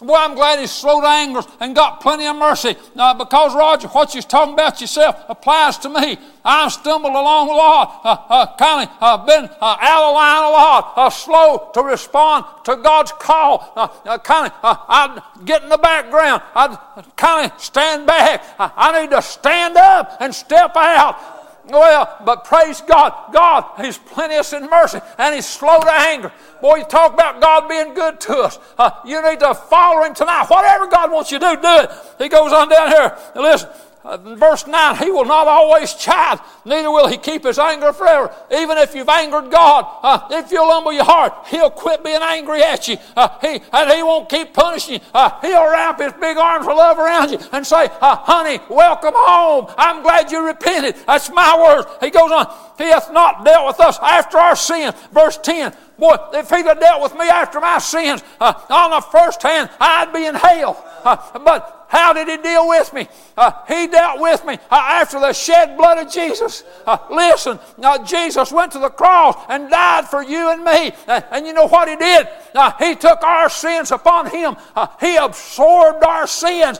Boy, 0.00 0.14
I'm 0.14 0.34
glad 0.34 0.58
he's 0.58 0.70
slow 0.70 1.02
to 1.02 1.06
anger 1.06 1.42
and 1.60 1.74
got 1.74 2.00
plenty 2.00 2.26
of 2.26 2.34
mercy. 2.34 2.74
Uh, 2.96 3.12
because, 3.12 3.54
Roger, 3.54 3.86
what 3.88 4.14
you're 4.14 4.22
talking 4.22 4.54
about 4.54 4.80
yourself 4.80 5.14
applies 5.28 5.76
to 5.78 5.90
me. 5.90 6.16
I've 6.42 6.72
stumbled 6.72 7.12
along 7.12 7.50
a 7.50 7.52
lot, 7.52 8.00
uh, 8.02 8.16
uh, 8.32 8.56
kind 8.56 8.88
of 8.88 8.96
uh, 8.98 9.26
been 9.26 9.44
uh, 9.44 9.76
out 9.78 10.08
of 10.08 10.14
line 10.14 10.44
a 10.44 10.50
lot, 10.50 10.92
uh, 10.96 11.10
slow 11.10 11.70
to 11.74 11.82
respond 11.82 12.46
to 12.64 12.76
God's 12.76 13.12
call. 13.12 13.72
Uh, 13.76 14.16
kind 14.18 14.50
of, 14.50 14.54
I'd 14.62 15.22
get 15.44 15.64
in 15.64 15.68
the 15.68 15.76
background. 15.76 16.42
I'd 16.54 16.78
kind 17.16 17.52
of 17.52 17.60
stand 17.60 18.06
back. 18.06 18.42
I 18.58 19.02
need 19.02 19.10
to 19.10 19.20
stand 19.20 19.76
up 19.76 20.16
and 20.20 20.34
step 20.34 20.76
out. 20.76 21.39
Well, 21.70 22.16
but 22.24 22.44
praise 22.44 22.80
God. 22.80 23.32
God, 23.32 23.64
He's 23.78 23.98
plenteous 23.98 24.52
in 24.52 24.68
mercy 24.68 25.00
and 25.18 25.34
He's 25.34 25.46
slow 25.46 25.80
to 25.80 25.92
anger. 25.92 26.32
Boy, 26.60 26.76
you 26.76 26.84
talk 26.84 27.14
about 27.14 27.40
God 27.40 27.68
being 27.68 27.94
good 27.94 28.20
to 28.20 28.38
us. 28.38 28.58
Uh, 28.76 28.90
you 29.04 29.22
need 29.22 29.40
to 29.40 29.54
follow 29.54 30.04
Him 30.04 30.14
tonight. 30.14 30.46
Whatever 30.48 30.86
God 30.88 31.10
wants 31.10 31.30
you 31.30 31.38
to 31.38 31.56
do, 31.56 31.62
do 31.62 31.78
it. 31.80 31.90
He 32.18 32.28
goes 32.28 32.52
on 32.52 32.68
down 32.68 32.88
here. 32.88 33.16
Listen, 33.36 33.70
verse 34.02 34.66
9, 34.66 34.96
he 34.96 35.10
will 35.10 35.24
not 35.24 35.46
always 35.46 35.92
chide, 35.94 36.40
neither 36.64 36.90
will 36.90 37.06
he 37.06 37.18
keep 37.18 37.44
his 37.44 37.58
anger 37.58 37.92
forever. 37.92 38.34
Even 38.50 38.78
if 38.78 38.94
you've 38.94 39.08
angered 39.08 39.50
God, 39.50 39.86
uh, 40.02 40.26
if 40.30 40.50
you'll 40.50 40.70
humble 40.70 40.92
your 40.92 41.04
heart, 41.04 41.34
he'll 41.48 41.70
quit 41.70 42.02
being 42.02 42.20
angry 42.22 42.62
at 42.62 42.88
you. 42.88 42.96
Uh, 43.14 43.28
he, 43.40 43.60
and 43.72 43.90
he 43.90 44.02
won't 44.02 44.28
keep 44.28 44.54
punishing 44.54 44.94
you. 44.94 45.00
Uh, 45.12 45.38
he'll 45.40 45.70
wrap 45.70 46.00
his 46.00 46.12
big 46.14 46.36
arms 46.38 46.66
of 46.66 46.76
love 46.76 46.98
around 46.98 47.30
you 47.30 47.38
and 47.52 47.66
say, 47.66 47.88
uh, 48.00 48.16
honey, 48.16 48.58
welcome 48.70 49.14
home. 49.14 49.66
I'm 49.76 50.02
glad 50.02 50.32
you 50.32 50.46
repented. 50.46 50.96
That's 51.06 51.30
my 51.30 51.58
words. 51.60 51.86
He 52.00 52.10
goes 52.10 52.30
on, 52.30 52.52
he 52.78 52.84
hath 52.84 53.12
not 53.12 53.44
dealt 53.44 53.66
with 53.66 53.80
us 53.80 53.98
after 54.00 54.38
our 54.38 54.56
sin. 54.56 54.94
Verse 55.12 55.36
10, 55.38 55.74
Boy, 55.98 56.16
if 56.32 56.48
he'd 56.48 56.64
have 56.64 56.80
dealt 56.80 57.02
with 57.02 57.14
me 57.14 57.28
after 57.28 57.60
my 57.60 57.78
sins, 57.78 58.22
uh, 58.40 58.54
on 58.70 58.90
the 58.92 59.02
first 59.02 59.42
hand, 59.42 59.68
I'd 59.78 60.10
be 60.14 60.24
in 60.24 60.34
hell. 60.34 60.82
But 61.04 61.79
how 61.90 62.12
did 62.12 62.28
he 62.28 62.36
deal 62.36 62.68
with 62.68 62.92
me? 62.94 63.08
Uh, 63.36 63.50
he 63.66 63.88
dealt 63.88 64.20
with 64.20 64.44
me 64.46 64.54
uh, 64.54 64.58
after 64.70 65.18
the 65.18 65.32
shed 65.32 65.76
blood 65.76 65.98
of 65.98 66.12
Jesus. 66.12 66.62
Uh, 66.86 66.98
listen, 67.10 67.58
uh, 67.82 68.04
Jesus 68.04 68.52
went 68.52 68.70
to 68.72 68.78
the 68.78 68.90
cross 68.90 69.36
and 69.48 69.68
died 69.68 70.06
for 70.06 70.22
you 70.22 70.52
and 70.52 70.62
me. 70.62 70.92
Uh, 71.08 71.20
and 71.32 71.44
you 71.44 71.52
know 71.52 71.66
what 71.66 71.88
he 71.88 71.96
did? 71.96 72.28
Uh, 72.54 72.70
he 72.78 72.94
took 72.94 73.20
our 73.24 73.50
sins 73.50 73.90
upon 73.90 74.30
him. 74.30 74.54
he 75.00 75.16
absorbed 75.16 76.04
our 76.04 76.28
sins. 76.28 76.78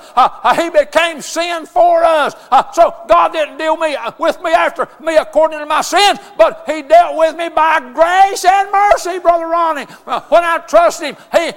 he 0.54 0.70
became 0.70 1.20
sin 1.20 1.66
for 1.66 2.04
us. 2.04 2.36
so 2.72 2.94
God 3.08 3.32
didn't 3.32 3.58
deal 3.58 3.76
me 3.76 3.96
with 4.16 4.40
me 4.42 4.52
after 4.52 4.86
me 5.00 5.16
according 5.16 5.58
to 5.58 5.66
my 5.66 5.80
sins, 5.80 6.20
but 6.38 6.62
he 6.66 6.82
dealt 6.82 7.16
with 7.16 7.36
me 7.36 7.48
by 7.48 7.80
grace 7.80 8.44
and 8.44 8.70
mercy, 8.70 9.18
Brother 9.18 9.46
Ronnie. 9.46 9.86
when 10.28 10.44
I 10.44 10.58
trust 10.68 11.02
him, 11.02 11.16
he, 11.32 11.50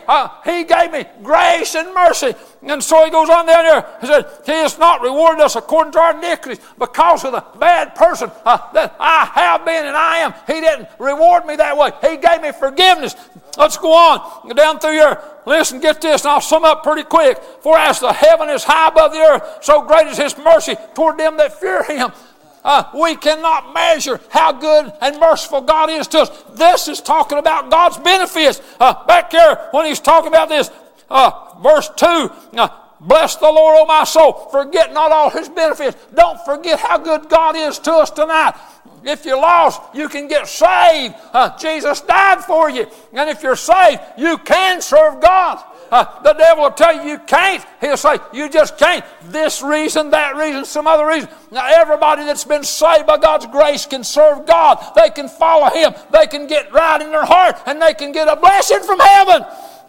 he 0.43 0.63
gave 0.63 0.91
me 0.91 1.05
grace 1.21 1.75
and 1.75 1.93
mercy. 1.93 2.33
And 2.63 2.81
so 2.83 3.03
he 3.05 3.11
goes 3.11 3.29
on 3.29 3.42
down 3.45 3.63
there. 3.63 3.85
He 4.01 4.07
said, 4.07 4.25
He 4.45 4.51
has 4.51 4.77
not 4.77 5.01
rewarded 5.01 5.41
us 5.41 5.55
according 5.55 5.93
to 5.93 5.99
our 5.99 6.17
iniquities 6.17 6.59
because 6.77 7.23
of 7.25 7.31
the 7.31 7.43
bad 7.59 7.95
person 7.95 8.31
uh, 8.45 8.71
that 8.73 8.95
I 8.99 9.25
have 9.33 9.65
been 9.65 9.85
and 9.85 9.95
I 9.95 10.17
am. 10.19 10.33
He 10.47 10.61
didn't 10.61 10.89
reward 10.99 11.45
me 11.45 11.55
that 11.55 11.77
way. 11.77 11.91
He 12.01 12.17
gave 12.17 12.41
me 12.41 12.51
forgiveness. 12.51 13.15
Let's 13.57 13.77
go 13.77 13.93
on 13.93 14.55
down 14.55 14.79
through 14.79 14.93
here. 14.93 15.21
Listen, 15.45 15.79
get 15.79 16.01
this, 16.01 16.23
and 16.23 16.31
I'll 16.31 16.41
sum 16.41 16.63
up 16.63 16.83
pretty 16.83 17.03
quick. 17.03 17.37
For 17.61 17.77
as 17.77 17.99
the 17.99 18.13
heaven 18.13 18.49
is 18.49 18.63
high 18.63 18.87
above 18.87 19.11
the 19.11 19.19
earth, 19.19 19.59
so 19.61 19.81
great 19.85 20.07
is 20.07 20.17
his 20.17 20.37
mercy 20.37 20.75
toward 20.95 21.17
them 21.17 21.37
that 21.37 21.59
fear 21.59 21.83
him. 21.83 22.11
Uh, 22.63 22.89
we 22.95 23.15
cannot 23.15 23.73
measure 23.73 24.21
how 24.29 24.53
good 24.53 24.93
and 25.01 25.19
merciful 25.19 25.61
God 25.61 25.89
is 25.89 26.07
to 26.07 26.19
us. 26.19 26.43
This 26.53 26.87
is 26.87 27.01
talking 27.01 27.37
about 27.37 27.69
God's 27.69 27.97
benefits. 27.97 28.61
Uh, 28.79 29.05
back 29.05 29.31
there, 29.31 29.67
when 29.71 29.85
he's 29.85 29.99
talking 29.99 30.29
about 30.29 30.47
this, 30.47 30.71
uh, 31.09 31.59
verse 31.61 31.89
2 31.97 32.05
uh, 32.05 32.67
Bless 33.03 33.35
the 33.35 33.51
Lord, 33.51 33.77
O 33.79 33.85
my 33.85 34.05
soul. 34.05 34.33
Forget 34.49 34.93
not 34.93 35.11
all 35.11 35.29
his 35.29 35.49
benefits. 35.49 35.97
Don't 36.15 36.39
forget 36.45 36.79
how 36.79 36.97
good 36.97 37.27
God 37.27 37.55
is 37.55 37.77
to 37.79 37.91
us 37.91 38.09
tonight. 38.09 38.53
If 39.03 39.25
you're 39.25 39.39
lost, 39.39 39.81
you 39.93 40.07
can 40.07 40.29
get 40.29 40.47
saved. 40.47 41.15
Uh, 41.33 41.57
Jesus 41.57 41.99
died 42.01 42.43
for 42.45 42.69
you. 42.69 42.87
And 43.11 43.29
if 43.29 43.43
you're 43.43 43.57
saved, 43.57 44.01
you 44.17 44.37
can 44.37 44.81
serve 44.81 45.21
God. 45.21 45.61
Uh, 45.91 46.21
the 46.23 46.33
devil 46.33 46.63
will 46.63 46.71
tell 46.71 46.95
you 46.95 47.11
you 47.11 47.19
can't. 47.19 47.63
He'll 47.81 47.97
say, 47.97 48.17
You 48.31 48.49
just 48.49 48.77
can't. 48.77 49.03
This 49.25 49.61
reason, 49.61 50.11
that 50.11 50.37
reason, 50.37 50.63
some 50.63 50.87
other 50.87 51.05
reason. 51.05 51.29
Now, 51.51 51.67
everybody 51.67 52.23
that's 52.23 52.45
been 52.45 52.63
saved 52.63 53.05
by 53.05 53.17
God's 53.17 53.45
grace 53.47 53.85
can 53.85 54.03
serve 54.03 54.45
God. 54.45 54.83
They 54.95 55.09
can 55.09 55.27
follow 55.27 55.69
Him. 55.69 55.93
They 56.11 56.25
can 56.27 56.47
get 56.47 56.71
right 56.71 57.01
in 57.01 57.11
their 57.11 57.25
heart 57.25 57.57
and 57.65 57.81
they 57.81 57.93
can 57.93 58.13
get 58.13 58.29
a 58.29 58.37
blessing 58.37 58.81
from 58.83 58.99
heaven. 58.99 59.45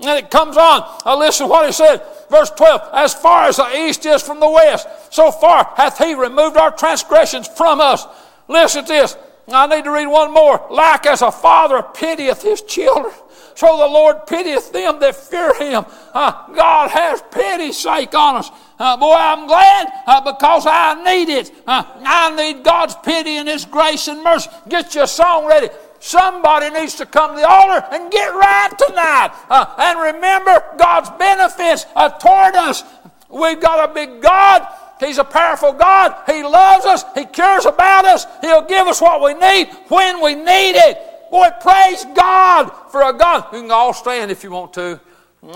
And 0.06 0.18
it 0.18 0.30
comes 0.30 0.56
on. 0.56 0.82
Uh, 1.04 1.16
listen 1.16 1.46
to 1.46 1.50
what 1.50 1.66
he 1.66 1.72
said. 1.72 2.02
Verse 2.30 2.50
12 2.50 2.90
As 2.92 3.14
far 3.14 3.44
as 3.44 3.56
the 3.56 3.76
east 3.76 4.04
is 4.06 4.22
from 4.22 4.40
the 4.40 4.50
west, 4.50 4.86
so 5.10 5.30
far 5.30 5.72
hath 5.76 5.98
he 5.98 6.14
removed 6.14 6.56
our 6.56 6.70
transgressions 6.70 7.48
from 7.48 7.80
us. 7.80 8.06
Listen 8.48 8.84
to 8.84 8.88
this. 8.88 9.16
I 9.48 9.66
need 9.66 9.84
to 9.84 9.90
read 9.90 10.06
one 10.06 10.32
more. 10.32 10.66
Like 10.70 11.06
as 11.06 11.22
a 11.22 11.30
father 11.30 11.82
pitieth 11.82 12.42
his 12.42 12.62
children, 12.62 13.12
so 13.54 13.76
the 13.76 13.86
Lord 13.86 14.26
pitieth 14.26 14.72
them 14.72 15.00
that 15.00 15.14
fear 15.16 15.54
him. 15.54 15.84
Uh, 16.14 16.52
God 16.54 16.90
has 16.90 17.22
pity 17.30 17.72
sake 17.72 18.14
on 18.14 18.36
us. 18.36 18.50
Uh, 18.78 18.96
boy, 18.96 19.14
I'm 19.14 19.46
glad 19.46 19.92
uh, 20.06 20.20
because 20.20 20.66
I 20.66 21.02
need 21.04 21.28
it. 21.32 21.52
Uh, 21.66 21.84
I 22.04 22.34
need 22.34 22.64
God's 22.64 22.96
pity 22.96 23.36
and 23.36 23.48
His 23.48 23.64
grace 23.64 24.08
and 24.08 24.22
mercy. 24.22 24.50
Get 24.68 24.94
your 24.94 25.06
song 25.06 25.46
ready. 25.46 25.68
Somebody 26.04 26.68
needs 26.68 26.96
to 26.96 27.06
come 27.06 27.34
to 27.34 27.40
the 27.40 27.48
altar 27.48 27.82
and 27.90 28.12
get 28.12 28.28
right 28.28 28.68
tonight 28.76 29.30
uh, 29.48 29.74
and 29.78 30.14
remember 30.14 30.62
God's 30.76 31.08
benefits 31.18 31.86
uh, 31.96 32.10
toward 32.10 32.54
us. 32.56 32.84
We've 33.30 33.58
got 33.58 33.88
a 33.88 33.94
big 33.94 34.20
God. 34.20 34.68
He's 35.00 35.16
a 35.16 35.24
powerful 35.24 35.72
God. 35.72 36.14
He 36.26 36.42
loves 36.42 36.84
us. 36.84 37.06
He 37.14 37.24
cares 37.24 37.64
about 37.64 38.04
us. 38.04 38.26
He'll 38.42 38.66
give 38.66 38.86
us 38.86 39.00
what 39.00 39.22
we 39.22 39.32
need 39.32 39.70
when 39.88 40.20
we 40.20 40.34
need 40.34 40.76
it. 40.76 41.30
Boy, 41.30 41.48
praise 41.62 42.04
God 42.14 42.68
for 42.90 43.00
a 43.00 43.14
God. 43.14 43.46
You 43.54 43.62
can 43.62 43.70
all 43.70 43.94
stand 43.94 44.30
if 44.30 44.44
you 44.44 44.50
want 44.50 44.74
to 44.74 45.00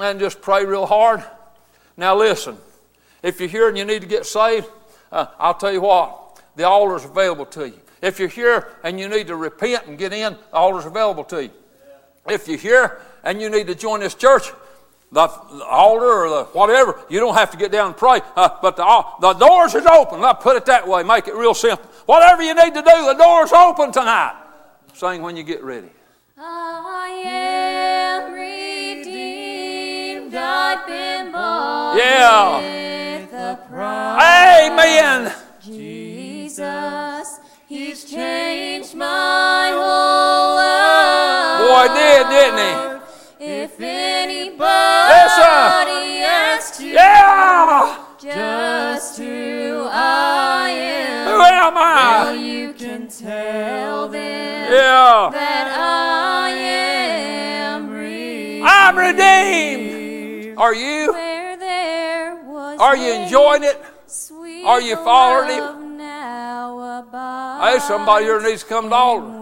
and 0.00 0.18
just 0.18 0.40
pray 0.40 0.64
real 0.64 0.86
hard. 0.86 1.22
Now, 1.98 2.16
listen. 2.16 2.56
If 3.22 3.38
you're 3.38 3.50
here 3.50 3.68
and 3.68 3.76
you 3.76 3.84
need 3.84 4.00
to 4.00 4.08
get 4.08 4.24
saved, 4.24 4.66
uh, 5.12 5.26
I'll 5.38 5.52
tell 5.52 5.72
you 5.72 5.82
what, 5.82 6.40
the 6.56 6.64
altar's 6.64 7.04
available 7.04 7.44
to 7.44 7.66
you. 7.66 7.80
If 8.00 8.18
you're 8.18 8.28
here 8.28 8.68
and 8.82 9.00
you 9.00 9.08
need 9.08 9.28
to 9.28 9.36
repent 9.36 9.86
and 9.86 9.98
get 9.98 10.12
in, 10.12 10.34
the 10.34 10.56
altar's 10.56 10.86
available 10.86 11.24
to 11.24 11.44
you. 11.44 11.50
If 12.28 12.48
you're 12.48 12.58
here 12.58 13.00
and 13.24 13.40
you 13.40 13.50
need 13.50 13.66
to 13.68 13.74
join 13.74 14.00
this 14.00 14.14
church, 14.14 14.50
the, 15.10 15.26
the 15.26 15.64
altar 15.64 16.04
or 16.04 16.28
the 16.28 16.44
whatever, 16.52 17.00
you 17.08 17.18
don't 17.18 17.34
have 17.34 17.50
to 17.52 17.56
get 17.56 17.72
down 17.72 17.86
and 17.88 17.96
pray. 17.96 18.20
Uh, 18.36 18.50
but 18.60 18.76
the, 18.76 19.04
the 19.20 19.32
doors 19.34 19.74
is 19.74 19.86
open. 19.86 20.22
I 20.22 20.34
put 20.34 20.56
it 20.56 20.66
that 20.66 20.86
way. 20.86 21.02
Make 21.02 21.28
it 21.28 21.34
real 21.34 21.54
simple. 21.54 21.88
Whatever 22.06 22.42
you 22.42 22.54
need 22.54 22.74
to 22.74 22.82
do, 22.82 23.06
the 23.06 23.14
door's 23.14 23.52
open 23.52 23.92
tonight. 23.92 24.34
Sing 24.94 25.22
when 25.22 25.36
you 25.36 25.42
get 25.42 25.62
ready. 25.62 25.88
I 26.36 27.22
am 27.24 28.32
redeemed. 28.32 30.34
I've 30.34 30.86
been 30.86 31.32
bought 31.32 31.96
yeah. 31.96 32.58
with 32.58 33.32
a 33.32 33.58
price. 33.68 34.70
Amen. 34.70 35.32
Jesus 35.62 37.07
He's 37.68 38.04
changed 38.06 38.94
my 38.94 39.68
whole 39.74 40.54
life. 40.56 41.68
Boy, 41.68 41.88
did, 41.94 42.26
didn't 42.30 43.02
he? 43.38 43.44
If 43.44 43.78
anybody 43.78 44.56
yes, 44.58 45.38
asks 46.56 46.80
you 46.80 46.94
yeah. 46.94 47.98
just 48.18 49.18
who 49.18 49.86
I 49.90 50.70
am, 50.70 51.28
who 51.28 51.42
am 51.42 51.76
I? 51.76 52.22
Well, 52.24 52.36
you 52.36 52.72
can 52.72 53.06
tell 53.08 54.08
them 54.08 54.72
Yeah. 54.72 55.28
that 55.30 55.68
I 55.78 56.48
am 56.48 57.90
redeemed. 57.90 58.66
I'm 58.66 58.96
redeemed. 58.96 60.56
Are 60.58 60.72
you? 60.74 61.12
Where 61.12 61.56
there 61.58 62.36
was 62.46 62.80
Are 62.80 62.96
you 62.96 63.12
enjoying 63.12 63.64
it? 63.64 63.76
sweet 64.06 64.64
Are 64.64 64.80
you 64.80 64.96
following 64.96 65.50
him? 65.50 65.77
Love 66.66 67.12
now. 67.12 67.60
Hey, 67.64 67.78
somebody 67.78 68.24
here 68.24 68.40
needs 68.40 68.62
to 68.62 68.68
come 68.68 68.88
to 68.90 68.94
altar. 68.94 69.38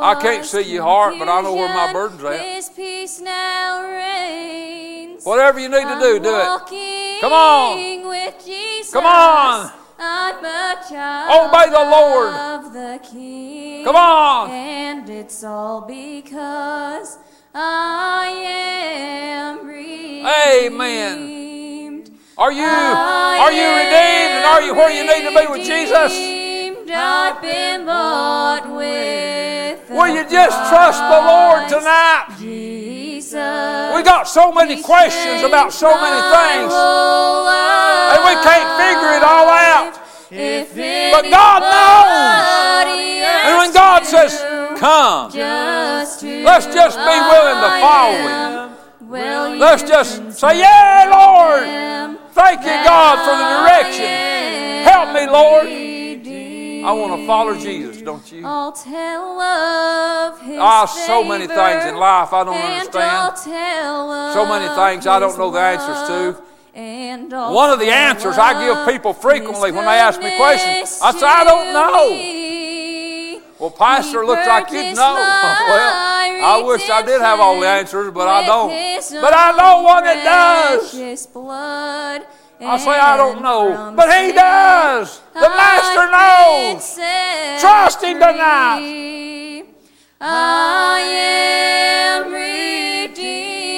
I 0.00 0.14
can't 0.20 0.44
see 0.44 0.62
your 0.62 0.82
heart, 0.84 1.14
but 1.18 1.28
I 1.28 1.40
know 1.42 1.54
where 1.54 1.68
my 1.68 1.92
burden's 1.92 2.22
at. 2.24 2.40
His 2.40 2.68
peace 2.70 3.20
now 3.20 3.82
reigns. 3.90 5.24
Whatever 5.24 5.58
you 5.58 5.68
need 5.68 5.82
to 5.82 5.98
do, 6.00 6.16
I'm 6.16 6.22
do 6.22 6.76
it. 6.76 7.20
Come 7.20 7.32
on. 7.32 8.08
With 8.08 8.44
Jesus. 8.44 8.92
Come 8.92 9.06
on. 9.06 9.72
I'm 10.00 10.44
a 10.44 10.76
child 10.88 11.48
Obey 11.48 11.70
the 11.70 11.90
Lord. 11.90 12.32
of 12.32 12.72
the 12.72 13.00
King. 13.02 13.84
Come 13.84 13.96
on. 13.96 14.50
And 14.50 15.10
it's 15.10 15.42
all 15.42 15.80
because 15.80 17.18
I 17.52 18.28
am 18.28 19.66
redeemed. 19.66 20.28
Amen. 20.28 21.57
Are 22.38 22.52
you 22.52 22.62
are 22.62 23.50
you 23.50 23.66
redeemed 23.66 24.32
and 24.38 24.44
are 24.46 24.62
you 24.62 24.72
where 24.72 24.94
you 24.94 25.02
need 25.02 25.28
to 25.28 25.34
be 25.34 25.46
with 25.50 25.66
Jesus? 25.66 26.14
I've 26.88 27.42
been 27.42 27.84
bought 27.84 28.76
with 28.76 29.90
Will 29.90 30.06
you 30.06 30.22
just 30.30 30.56
trust 30.70 31.02
the 31.02 31.18
Lord 31.18 31.68
tonight? 31.68 32.36
Jesus. 32.38 33.34
We 33.34 34.04
got 34.04 34.28
so 34.28 34.52
many 34.52 34.80
questions 34.80 35.42
about 35.42 35.72
so 35.72 35.90
many 35.98 36.22
things. 36.30 36.70
And 36.70 38.22
we 38.22 38.34
can't 38.46 38.70
figure 38.78 39.18
it 39.18 39.24
all 39.26 39.50
out. 39.50 39.98
But 40.30 41.30
God 41.30 41.60
knows. 41.66 42.98
And 43.48 43.58
when 43.58 43.72
God 43.74 44.06
says, 44.06 44.38
come, 44.78 45.32
let's 45.32 46.66
just 46.66 46.96
be 46.98 47.18
willing 47.18 47.60
to 47.66 47.70
follow 47.82 48.68
Him. 49.10 49.58
Let's 49.58 49.82
just 49.82 50.38
say, 50.38 50.60
yeah, 50.60 51.08
Lord. 51.10 51.98
Thank 52.38 52.62
you, 52.62 52.78
God, 52.86 53.18
for 53.26 53.34
the 53.34 53.48
direction. 53.58 54.06
Help 54.86 55.12
me, 55.12 55.26
Lord. 55.26 55.66
I 56.86 56.92
want 56.92 57.20
to 57.20 57.26
follow 57.26 57.58
Jesus, 57.58 58.00
don't 58.00 58.30
you? 58.30 58.46
I'll 58.46 58.70
tell 58.70 59.40
of 59.40 60.40
his 60.40 60.58
Ah, 60.60 60.86
so 60.86 61.24
many 61.24 61.48
things 61.48 61.84
in 61.84 61.96
life 61.96 62.32
I 62.32 62.44
don't 62.44 62.54
understand. 62.54 63.04
I'll 63.04 63.32
tell 63.32 64.32
So 64.32 64.46
many 64.46 64.68
things 64.68 65.06
I 65.06 65.18
don't 65.18 65.36
know 65.36 65.50
the 65.50 65.58
answers 65.58 66.08
to. 66.08 66.42
One 67.52 67.70
of 67.70 67.80
the 67.80 67.90
answers 67.90 68.38
I 68.38 68.54
give 68.64 68.94
people 68.94 69.12
frequently 69.12 69.72
when 69.72 69.84
they 69.84 69.98
ask 69.98 70.20
me 70.22 70.36
questions, 70.36 71.00
I 71.02 71.10
say, 71.10 71.26
I 71.26 71.42
don't 71.42 71.72
know. 71.74 73.42
Well, 73.58 73.70
Pastor, 73.70 74.24
looks 74.24 74.46
like 74.46 74.70
you'd 74.70 74.94
know. 74.94 75.14
well, 75.68 76.17
I 76.42 76.62
wish 76.62 76.88
I 76.88 77.02
did 77.02 77.20
have 77.20 77.40
all 77.40 77.60
the 77.60 77.66
answers, 77.66 78.12
but 78.12 78.28
I 78.28 78.46
don't. 78.46 78.70
But 79.20 79.34
I 79.34 79.52
know 79.56 79.82
one 79.82 80.04
that 80.04 80.24
does. 80.24 81.26
Blood 81.26 82.26
I 82.60 82.76
say 82.76 82.90
I 82.90 83.16
don't 83.16 83.40
know, 83.40 83.92
but 83.94 84.12
He 84.12 84.32
does. 84.32 85.20
The 85.32 85.48
Master 85.48 86.10
knows. 86.10 86.98
Trust 87.60 88.02
Him 88.02 88.18
tonight. 88.18 89.64
I 90.20 90.98
am 90.98 92.32
redeemed. 92.32 93.70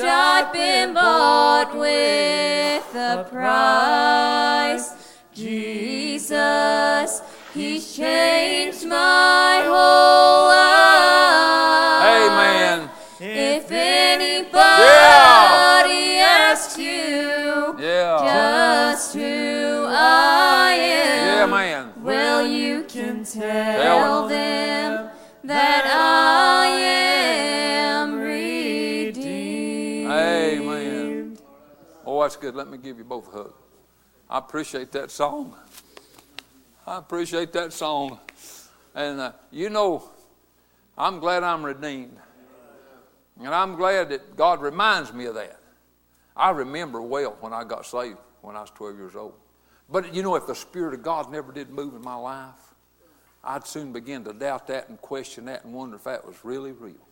I've 0.00 0.50
been 0.54 0.94
bought 0.94 1.76
with 1.76 2.94
a 2.94 3.26
price. 3.30 4.94
Jesus, 5.34 7.20
He's 7.52 7.94
changed 7.94 8.86
my 8.86 9.64
whole 9.66 10.47
Tell 23.32 24.26
them 24.26 25.10
that 25.44 25.84
I 25.86 26.66
am 26.66 28.14
redeemed. 28.18 30.10
Amen. 30.10 31.38
Oh, 32.06 32.22
that's 32.22 32.36
good. 32.36 32.54
Let 32.54 32.68
me 32.68 32.78
give 32.78 32.96
you 32.96 33.04
both 33.04 33.28
a 33.28 33.36
hug. 33.36 33.54
I 34.30 34.38
appreciate 34.38 34.92
that 34.92 35.10
song. 35.10 35.54
I 36.86 36.96
appreciate 36.96 37.52
that 37.52 37.74
song. 37.74 38.18
And 38.94 39.20
uh, 39.20 39.32
you 39.50 39.68
know, 39.68 40.08
I'm 40.96 41.18
glad 41.18 41.42
I'm 41.42 41.64
redeemed. 41.64 42.16
And 43.38 43.48
I'm 43.48 43.76
glad 43.76 44.08
that 44.08 44.36
God 44.36 44.62
reminds 44.62 45.12
me 45.12 45.26
of 45.26 45.34
that. 45.34 45.60
I 46.34 46.50
remember 46.50 47.02
well 47.02 47.36
when 47.40 47.52
I 47.52 47.64
got 47.64 47.84
saved 47.84 48.18
when 48.40 48.56
I 48.56 48.62
was 48.62 48.70
12 48.70 48.96
years 48.96 49.16
old. 49.16 49.34
But 49.90 50.14
you 50.14 50.22
know, 50.22 50.34
if 50.34 50.46
the 50.46 50.54
Spirit 50.54 50.94
of 50.94 51.02
God 51.02 51.30
never 51.30 51.52
did 51.52 51.68
move 51.68 51.94
in 51.94 52.02
my 52.02 52.14
life, 52.14 52.67
I'd 53.48 53.66
soon 53.66 53.94
begin 53.94 54.24
to 54.24 54.34
doubt 54.34 54.66
that 54.66 54.90
and 54.90 55.00
question 55.00 55.46
that 55.46 55.64
and 55.64 55.72
wonder 55.72 55.96
if 55.96 56.04
that 56.04 56.22
was 56.22 56.36
really 56.44 56.72
real. 56.72 57.08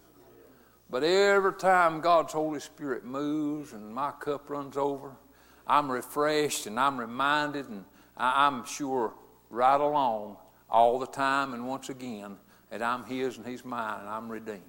But 0.91 1.03
every 1.03 1.55
time 1.55 2.03
God's 2.03 2.35
Holy 2.35 2.61
Spirit 2.61 3.07
moves 3.07 3.73
and 3.73 3.93
my 3.95 4.11
cup 4.11 4.51
runs 4.51 4.77
over, 4.77 5.13
I'm 5.67 5.91
refreshed 5.91 6.67
and 6.67 6.79
I'm 6.79 7.01
reminded 7.01 7.71
and 7.71 7.87
I'm 8.19 8.67
sure 8.67 9.15
right 9.49 9.81
along 9.81 10.37
all 10.69 10.99
the 10.99 11.07
time 11.07 11.55
and 11.55 11.67
once 11.67 11.89
again 11.89 12.37
that 12.69 12.83
I'm 12.83 13.05
His 13.05 13.39
and 13.39 13.47
He's 13.47 13.65
mine 13.65 14.01
and 14.01 14.09
I'm 14.11 14.29
redeemed. 14.29 14.61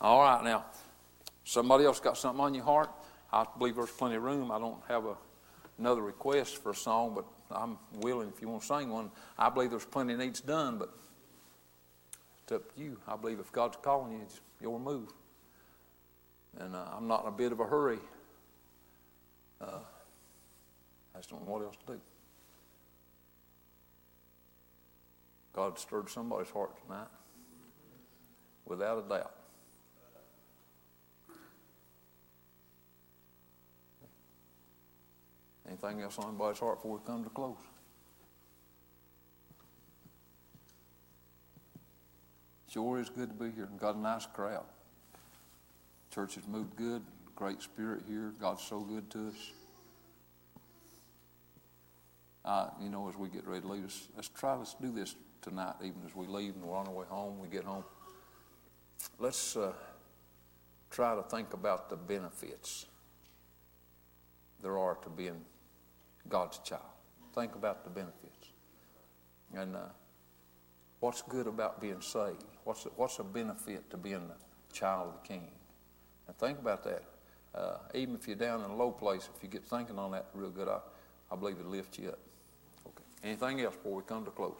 All 0.00 0.22
right, 0.22 0.42
now, 0.42 0.64
somebody 1.44 1.84
else 1.84 2.00
got 2.00 2.16
something 2.16 2.40
on 2.42 2.54
your 2.54 2.64
heart? 2.64 2.88
I 3.30 3.44
believe 3.58 3.76
there's 3.76 3.90
plenty 3.90 4.16
of 4.16 4.22
room. 4.22 4.50
I 4.50 4.58
don't 4.58 4.80
have 4.88 5.04
a, 5.04 5.16
another 5.78 6.00
request 6.00 6.62
for 6.62 6.70
a 6.70 6.74
song, 6.74 7.12
but 7.14 7.26
I'm 7.50 7.78
willing 7.98 8.28
if 8.34 8.40
you 8.40 8.48
want 8.48 8.62
to 8.62 8.66
sing 8.66 8.90
one. 8.90 9.10
I 9.38 9.48
believe 9.48 9.70
there's 9.70 9.84
plenty 9.84 10.14
needs 10.14 10.40
done, 10.40 10.78
but 10.78 10.94
it's 12.42 12.52
up 12.52 12.74
to 12.74 12.80
you. 12.80 12.98
I 13.06 13.16
believe 13.16 13.38
if 13.38 13.52
God's 13.52 13.76
calling 13.82 14.12
you, 14.12 14.20
it's 14.22 14.40
your 14.60 14.80
move. 14.80 15.08
And 16.58 16.74
uh, 16.74 16.86
I'm 16.96 17.06
not 17.06 17.22
in 17.22 17.28
a 17.28 17.32
bit 17.32 17.52
of 17.52 17.60
a 17.60 17.64
hurry. 17.64 17.98
Uh, 19.60 19.80
I 21.14 21.18
just 21.18 21.30
don't 21.30 21.46
know 21.46 21.52
what 21.52 21.62
else 21.62 21.76
to 21.86 21.92
do. 21.94 22.00
God 25.54 25.78
stirred 25.78 26.10
somebody's 26.10 26.50
heart 26.50 26.70
tonight, 26.84 27.06
without 28.66 29.04
a 29.04 29.08
doubt. 29.08 29.35
Anything 35.68 36.00
else 36.02 36.18
on 36.18 36.28
anybody's 36.28 36.60
heart 36.60 36.78
before 36.78 36.98
we 36.98 37.04
come 37.06 37.24
to 37.24 37.30
close? 37.30 37.56
Sure 42.70 43.00
is 43.00 43.08
good 43.08 43.28
to 43.30 43.34
be 43.34 43.50
here 43.50 43.68
got 43.78 43.96
a 43.96 43.98
nice 43.98 44.26
crowd. 44.26 44.66
Church 46.12 46.34
has 46.34 46.46
moved 46.46 46.76
good, 46.76 47.02
great 47.34 47.62
spirit 47.62 48.02
here. 48.06 48.32
God's 48.40 48.62
so 48.62 48.80
good 48.80 49.08
to 49.10 49.28
us. 49.28 49.52
Uh, 52.44 52.68
you 52.80 52.88
know, 52.88 53.08
as 53.08 53.16
we 53.16 53.28
get 53.28 53.46
ready 53.46 53.62
to 53.62 53.68
leave, 53.68 53.82
let's, 53.82 54.08
let's 54.14 54.28
try, 54.28 54.54
let's 54.54 54.74
do 54.74 54.92
this 54.92 55.16
tonight, 55.42 55.74
even 55.80 55.96
as 56.06 56.14
we 56.14 56.26
leave 56.26 56.54
and 56.54 56.64
we're 56.64 56.76
on 56.76 56.86
our 56.86 56.92
way 56.92 57.06
home, 57.08 57.38
we 57.40 57.48
get 57.48 57.64
home. 57.64 57.84
Let's 59.18 59.56
uh, 59.56 59.72
try 60.90 61.14
to 61.14 61.22
think 61.22 61.54
about 61.54 61.90
the 61.90 61.96
benefits 61.96 62.86
there 64.62 64.78
are 64.78 64.94
to 64.96 65.08
being 65.08 65.40
God's 66.28 66.58
child. 66.58 66.82
Think 67.34 67.54
about 67.54 67.84
the 67.84 67.90
benefits. 67.90 68.50
And 69.54 69.76
uh, 69.76 69.80
what's 71.00 71.22
good 71.22 71.46
about 71.46 71.80
being 71.80 72.00
saved? 72.00 72.44
What's 72.64 72.86
a, 72.86 72.88
what's 72.90 73.18
a 73.18 73.24
benefit 73.24 73.88
to 73.90 73.96
being 73.96 74.28
the 74.28 74.74
child 74.74 75.08
of 75.08 75.22
the 75.22 75.28
King? 75.28 75.48
And 76.26 76.36
think 76.38 76.58
about 76.58 76.82
that. 76.84 77.02
Uh, 77.54 77.78
even 77.94 78.14
if 78.14 78.26
you're 78.26 78.36
down 78.36 78.62
in 78.64 78.70
a 78.70 78.76
low 78.76 78.90
place, 78.90 79.28
if 79.34 79.42
you 79.42 79.48
get 79.48 79.64
thinking 79.64 79.98
on 79.98 80.10
that 80.12 80.26
real 80.34 80.50
good, 80.50 80.68
I, 80.68 80.78
I 81.30 81.36
believe 81.36 81.58
it 81.58 81.66
lifts 81.66 81.98
you 81.98 82.08
up. 82.10 82.18
Okay. 82.86 83.04
Anything 83.24 83.60
else 83.60 83.76
before 83.76 83.96
we 83.96 84.02
come 84.02 84.24
to 84.24 84.30
close? 84.30 84.58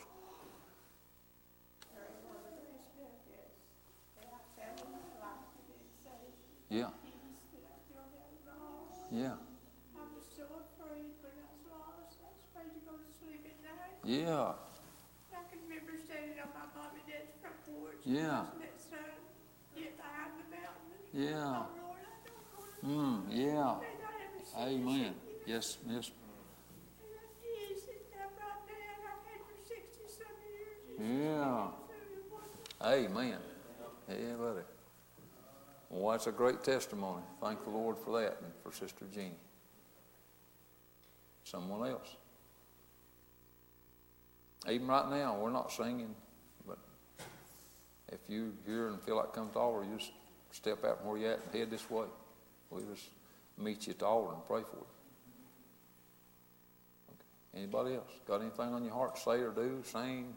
Yeah. 6.68 6.90
Yeah. 9.12 9.38
I 9.94 10.04
was 10.12 10.26
so 10.36 10.44
afraid 10.44 11.14
when 11.22 11.32
I 11.38 11.46
was 11.46 11.62
lost. 11.70 12.18
I 12.20 12.26
was 12.26 12.42
afraid 12.50 12.74
to 12.74 12.82
go 12.84 12.98
to 12.98 13.08
sleep 13.22 13.46
at 13.46 13.56
night. 13.62 13.95
Yeah. 14.06 14.54
I 15.34 15.42
can 15.50 15.58
remember 15.68 15.98
standing 15.98 16.38
on 16.38 16.48
my 16.54 16.62
mom 16.78 16.94
and 16.94 17.02
dad's 17.10 17.34
front 17.42 17.58
porch. 17.66 17.98
Yeah. 18.04 18.46
watching 18.46 18.62
that 18.62 18.78
sun 18.78 19.18
get 19.74 19.98
behind 19.98 20.30
the 20.38 20.46
mountain. 20.54 20.94
Yeah. 21.10 21.34
Oh, 21.34 21.66
Lord, 21.82 22.06
I 22.06 22.14
don't 22.22 22.38
want 22.54 22.70
to 22.70 22.86
Mm, 22.86 23.26
yeah. 23.34 23.82
May 23.82 23.98
not 23.98 24.14
ever 24.22 24.40
see 24.46 24.62
Amen. 24.62 25.14
Yes, 25.44 25.78
yes. 25.90 26.10
And 27.02 27.10
I 27.18 27.26
is, 27.74 27.82
and 27.82 28.22
I'm 28.22 28.30
right 28.38 28.62
now, 28.70 29.10
I've 29.10 29.26
had 29.26 29.42
for 29.42 29.58
sixty-some 29.66 30.38
Amen. 32.86 33.40
Yeah, 34.08 34.36
buddy. 34.38 34.62
Well, 35.90 36.12
that's 36.12 36.28
a 36.28 36.32
great 36.32 36.62
testimony. 36.62 37.22
Thank 37.40 37.64
the 37.64 37.70
Lord 37.70 37.98
for 37.98 38.20
that 38.20 38.38
and 38.40 38.52
for 38.62 38.70
Sister 38.70 39.06
Jeannie. 39.12 39.32
Someone 41.42 41.88
else. 41.90 42.16
Even 44.68 44.88
right 44.88 45.08
now, 45.08 45.38
we're 45.38 45.50
not 45.50 45.70
singing, 45.70 46.14
but 46.66 46.78
if 48.12 48.18
you 48.28 48.52
hear 48.66 48.88
and 48.88 49.00
feel 49.00 49.16
like 49.16 49.32
coming 49.32 49.52
to 49.52 49.58
altar, 49.58 49.86
you 49.88 49.98
just 49.98 50.10
step 50.50 50.84
out 50.84 50.98
from 50.98 51.08
where 51.08 51.18
you're 51.18 51.32
at 51.32 51.40
and 51.44 51.54
head 51.54 51.70
this 51.70 51.88
way. 51.88 52.06
We'll 52.70 52.82
just 52.82 53.10
meet 53.56 53.86
you 53.86 53.92
at 53.92 54.00
the 54.00 54.06
altar 54.06 54.34
and 54.34 54.44
pray 54.46 54.62
for 54.62 54.76
you. 54.76 54.86
Anybody 57.54 57.94
else? 57.94 58.10
Got 58.26 58.42
anything 58.42 58.74
on 58.74 58.84
your 58.84 58.92
heart 58.92 59.16
to 59.16 59.22
say 59.22 59.38
or 59.40 59.50
do, 59.50 59.82
sing, 59.84 60.34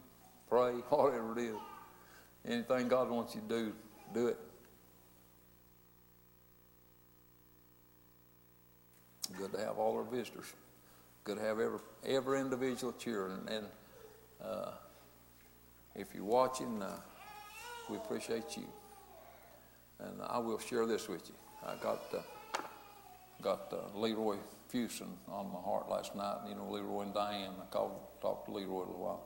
pray, 0.48 0.72
whatever 0.88 1.38
it 1.38 1.42
is? 1.42 1.56
Anything 2.46 2.88
God 2.88 3.10
wants 3.10 3.34
you 3.34 3.42
to 3.42 3.48
do, 3.48 3.72
do 4.14 4.28
it. 4.28 4.38
Good 9.36 9.52
to 9.52 9.58
have 9.58 9.78
all 9.78 9.96
our 9.96 10.04
visitors. 10.04 10.52
Good 11.24 11.36
to 11.36 11.42
have 11.42 11.60
every, 11.60 11.78
every 12.06 12.40
individual 12.40 12.92
cheer. 12.94 13.26
And, 13.26 13.48
and 13.48 13.66
uh, 14.44 14.72
if 15.94 16.08
you're 16.14 16.24
watching, 16.24 16.82
uh, 16.82 16.96
we 17.88 17.96
appreciate 17.96 18.56
you. 18.56 18.66
And 19.98 20.22
I 20.26 20.38
will 20.38 20.58
share 20.58 20.86
this 20.86 21.08
with 21.08 21.28
you. 21.28 21.34
I 21.66 21.74
got 21.82 22.02
uh, 22.14 22.22
got 23.42 23.72
uh, 23.72 23.98
Leroy 23.98 24.36
Fuson 24.72 25.08
on 25.28 25.52
my 25.52 25.60
heart 25.60 25.88
last 25.90 26.14
night. 26.14 26.38
You 26.48 26.54
know, 26.54 26.70
Leroy 26.70 27.02
and 27.02 27.14
Diane. 27.14 27.52
I 27.60 27.66
called, 27.66 27.96
talked 28.20 28.46
to 28.46 28.52
Leroy 28.52 28.78
a 28.78 28.80
little 28.80 28.98
while. 28.98 29.22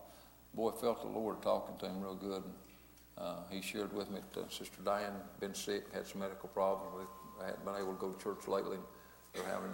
Boy, 0.54 0.70
felt 0.70 1.02
the 1.02 1.08
Lord 1.08 1.42
talking 1.42 1.76
to 1.78 1.86
him 1.86 2.00
real 2.00 2.14
good. 2.14 2.42
And, 2.44 2.54
uh, 3.16 3.36
he 3.50 3.60
shared 3.60 3.92
with 3.92 4.10
me 4.10 4.20
that 4.32 4.40
uh, 4.40 4.48
Sister 4.48 4.78
Diane 4.84 5.12
been 5.38 5.54
sick, 5.54 5.92
had 5.92 6.06
some 6.06 6.20
medical 6.20 6.48
problems. 6.48 7.06
We 7.38 7.44
hadn't 7.44 7.64
been 7.64 7.76
able 7.76 7.92
to 7.94 8.00
go 8.00 8.10
to 8.10 8.22
church 8.22 8.48
lately. 8.48 8.78
They're 9.34 9.44
having, 9.44 9.70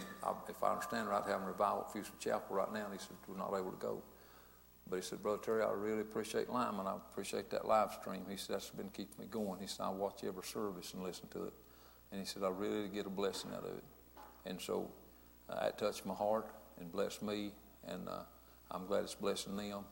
if 0.48 0.62
I 0.62 0.72
understand 0.72 1.08
right, 1.08 1.22
having 1.26 1.46
revival 1.46 1.86
at 1.86 1.94
Fuson 1.94 2.18
Chapel 2.18 2.56
right 2.56 2.72
now. 2.72 2.84
And 2.84 2.94
he 2.94 2.98
said 2.98 3.16
we're 3.28 3.36
not 3.36 3.48
able 3.48 3.70
to 3.70 3.80
go. 3.80 4.02
But 4.90 4.96
he 4.96 5.02
said, 5.02 5.22
Brother 5.22 5.40
Terry, 5.42 5.62
I 5.62 5.70
really 5.70 6.00
appreciate 6.00 6.50
Lyman. 6.50 6.86
I 6.88 6.96
appreciate 6.96 7.48
that 7.50 7.64
live 7.64 7.92
stream. 7.92 8.26
He 8.28 8.36
said, 8.36 8.56
that's 8.56 8.70
been 8.70 8.90
keeping 8.90 9.24
me 9.24 9.26
going. 9.30 9.60
He 9.60 9.68
said, 9.68 9.84
I 9.84 9.90
watch 9.90 10.24
every 10.26 10.42
service 10.42 10.92
and 10.94 11.04
listen 11.04 11.28
to 11.28 11.44
it. 11.44 11.52
And 12.10 12.20
he 12.20 12.26
said, 12.26 12.42
I 12.42 12.48
really 12.48 12.88
get 12.88 13.06
a 13.06 13.10
blessing 13.10 13.52
out 13.54 13.64
of 13.64 13.76
it. 13.76 13.84
And 14.46 14.60
so 14.60 14.90
uh, 15.48 15.66
it 15.68 15.78
touched 15.78 16.04
my 16.04 16.14
heart 16.14 16.50
and 16.80 16.90
blessed 16.90 17.22
me. 17.22 17.52
And 17.86 18.08
uh, 18.08 18.22
I'm 18.72 18.86
glad 18.86 19.04
it's 19.04 19.14
blessing 19.14 19.56
them. 19.56 19.84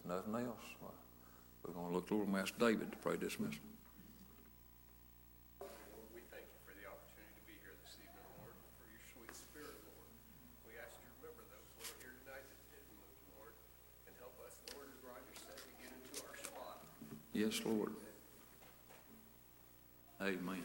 Lord, 13.37 13.53
and 14.07 14.15
help 14.17 14.33
us, 14.45 14.57
Lord, 14.73 14.87
as 14.89 14.97
Roger 15.05 15.35
said, 15.45 15.61
to 15.61 15.73
get 15.77 15.93
into 15.93 16.25
our 16.25 16.37
spot. 16.41 16.81
Yes, 17.33 17.61
Lord. 17.63 17.93
Amen. 20.21 20.63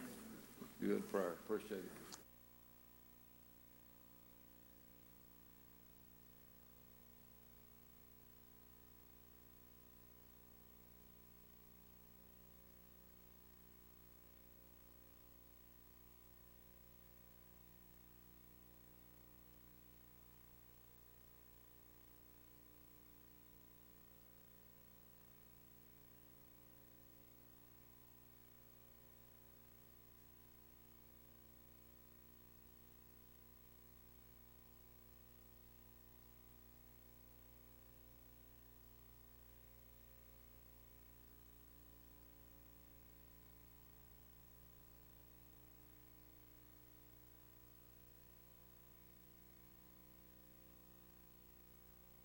Good 0.81 1.11
prayer. 1.12 1.37
Appreciate 1.45 1.85
it. 1.85 2.04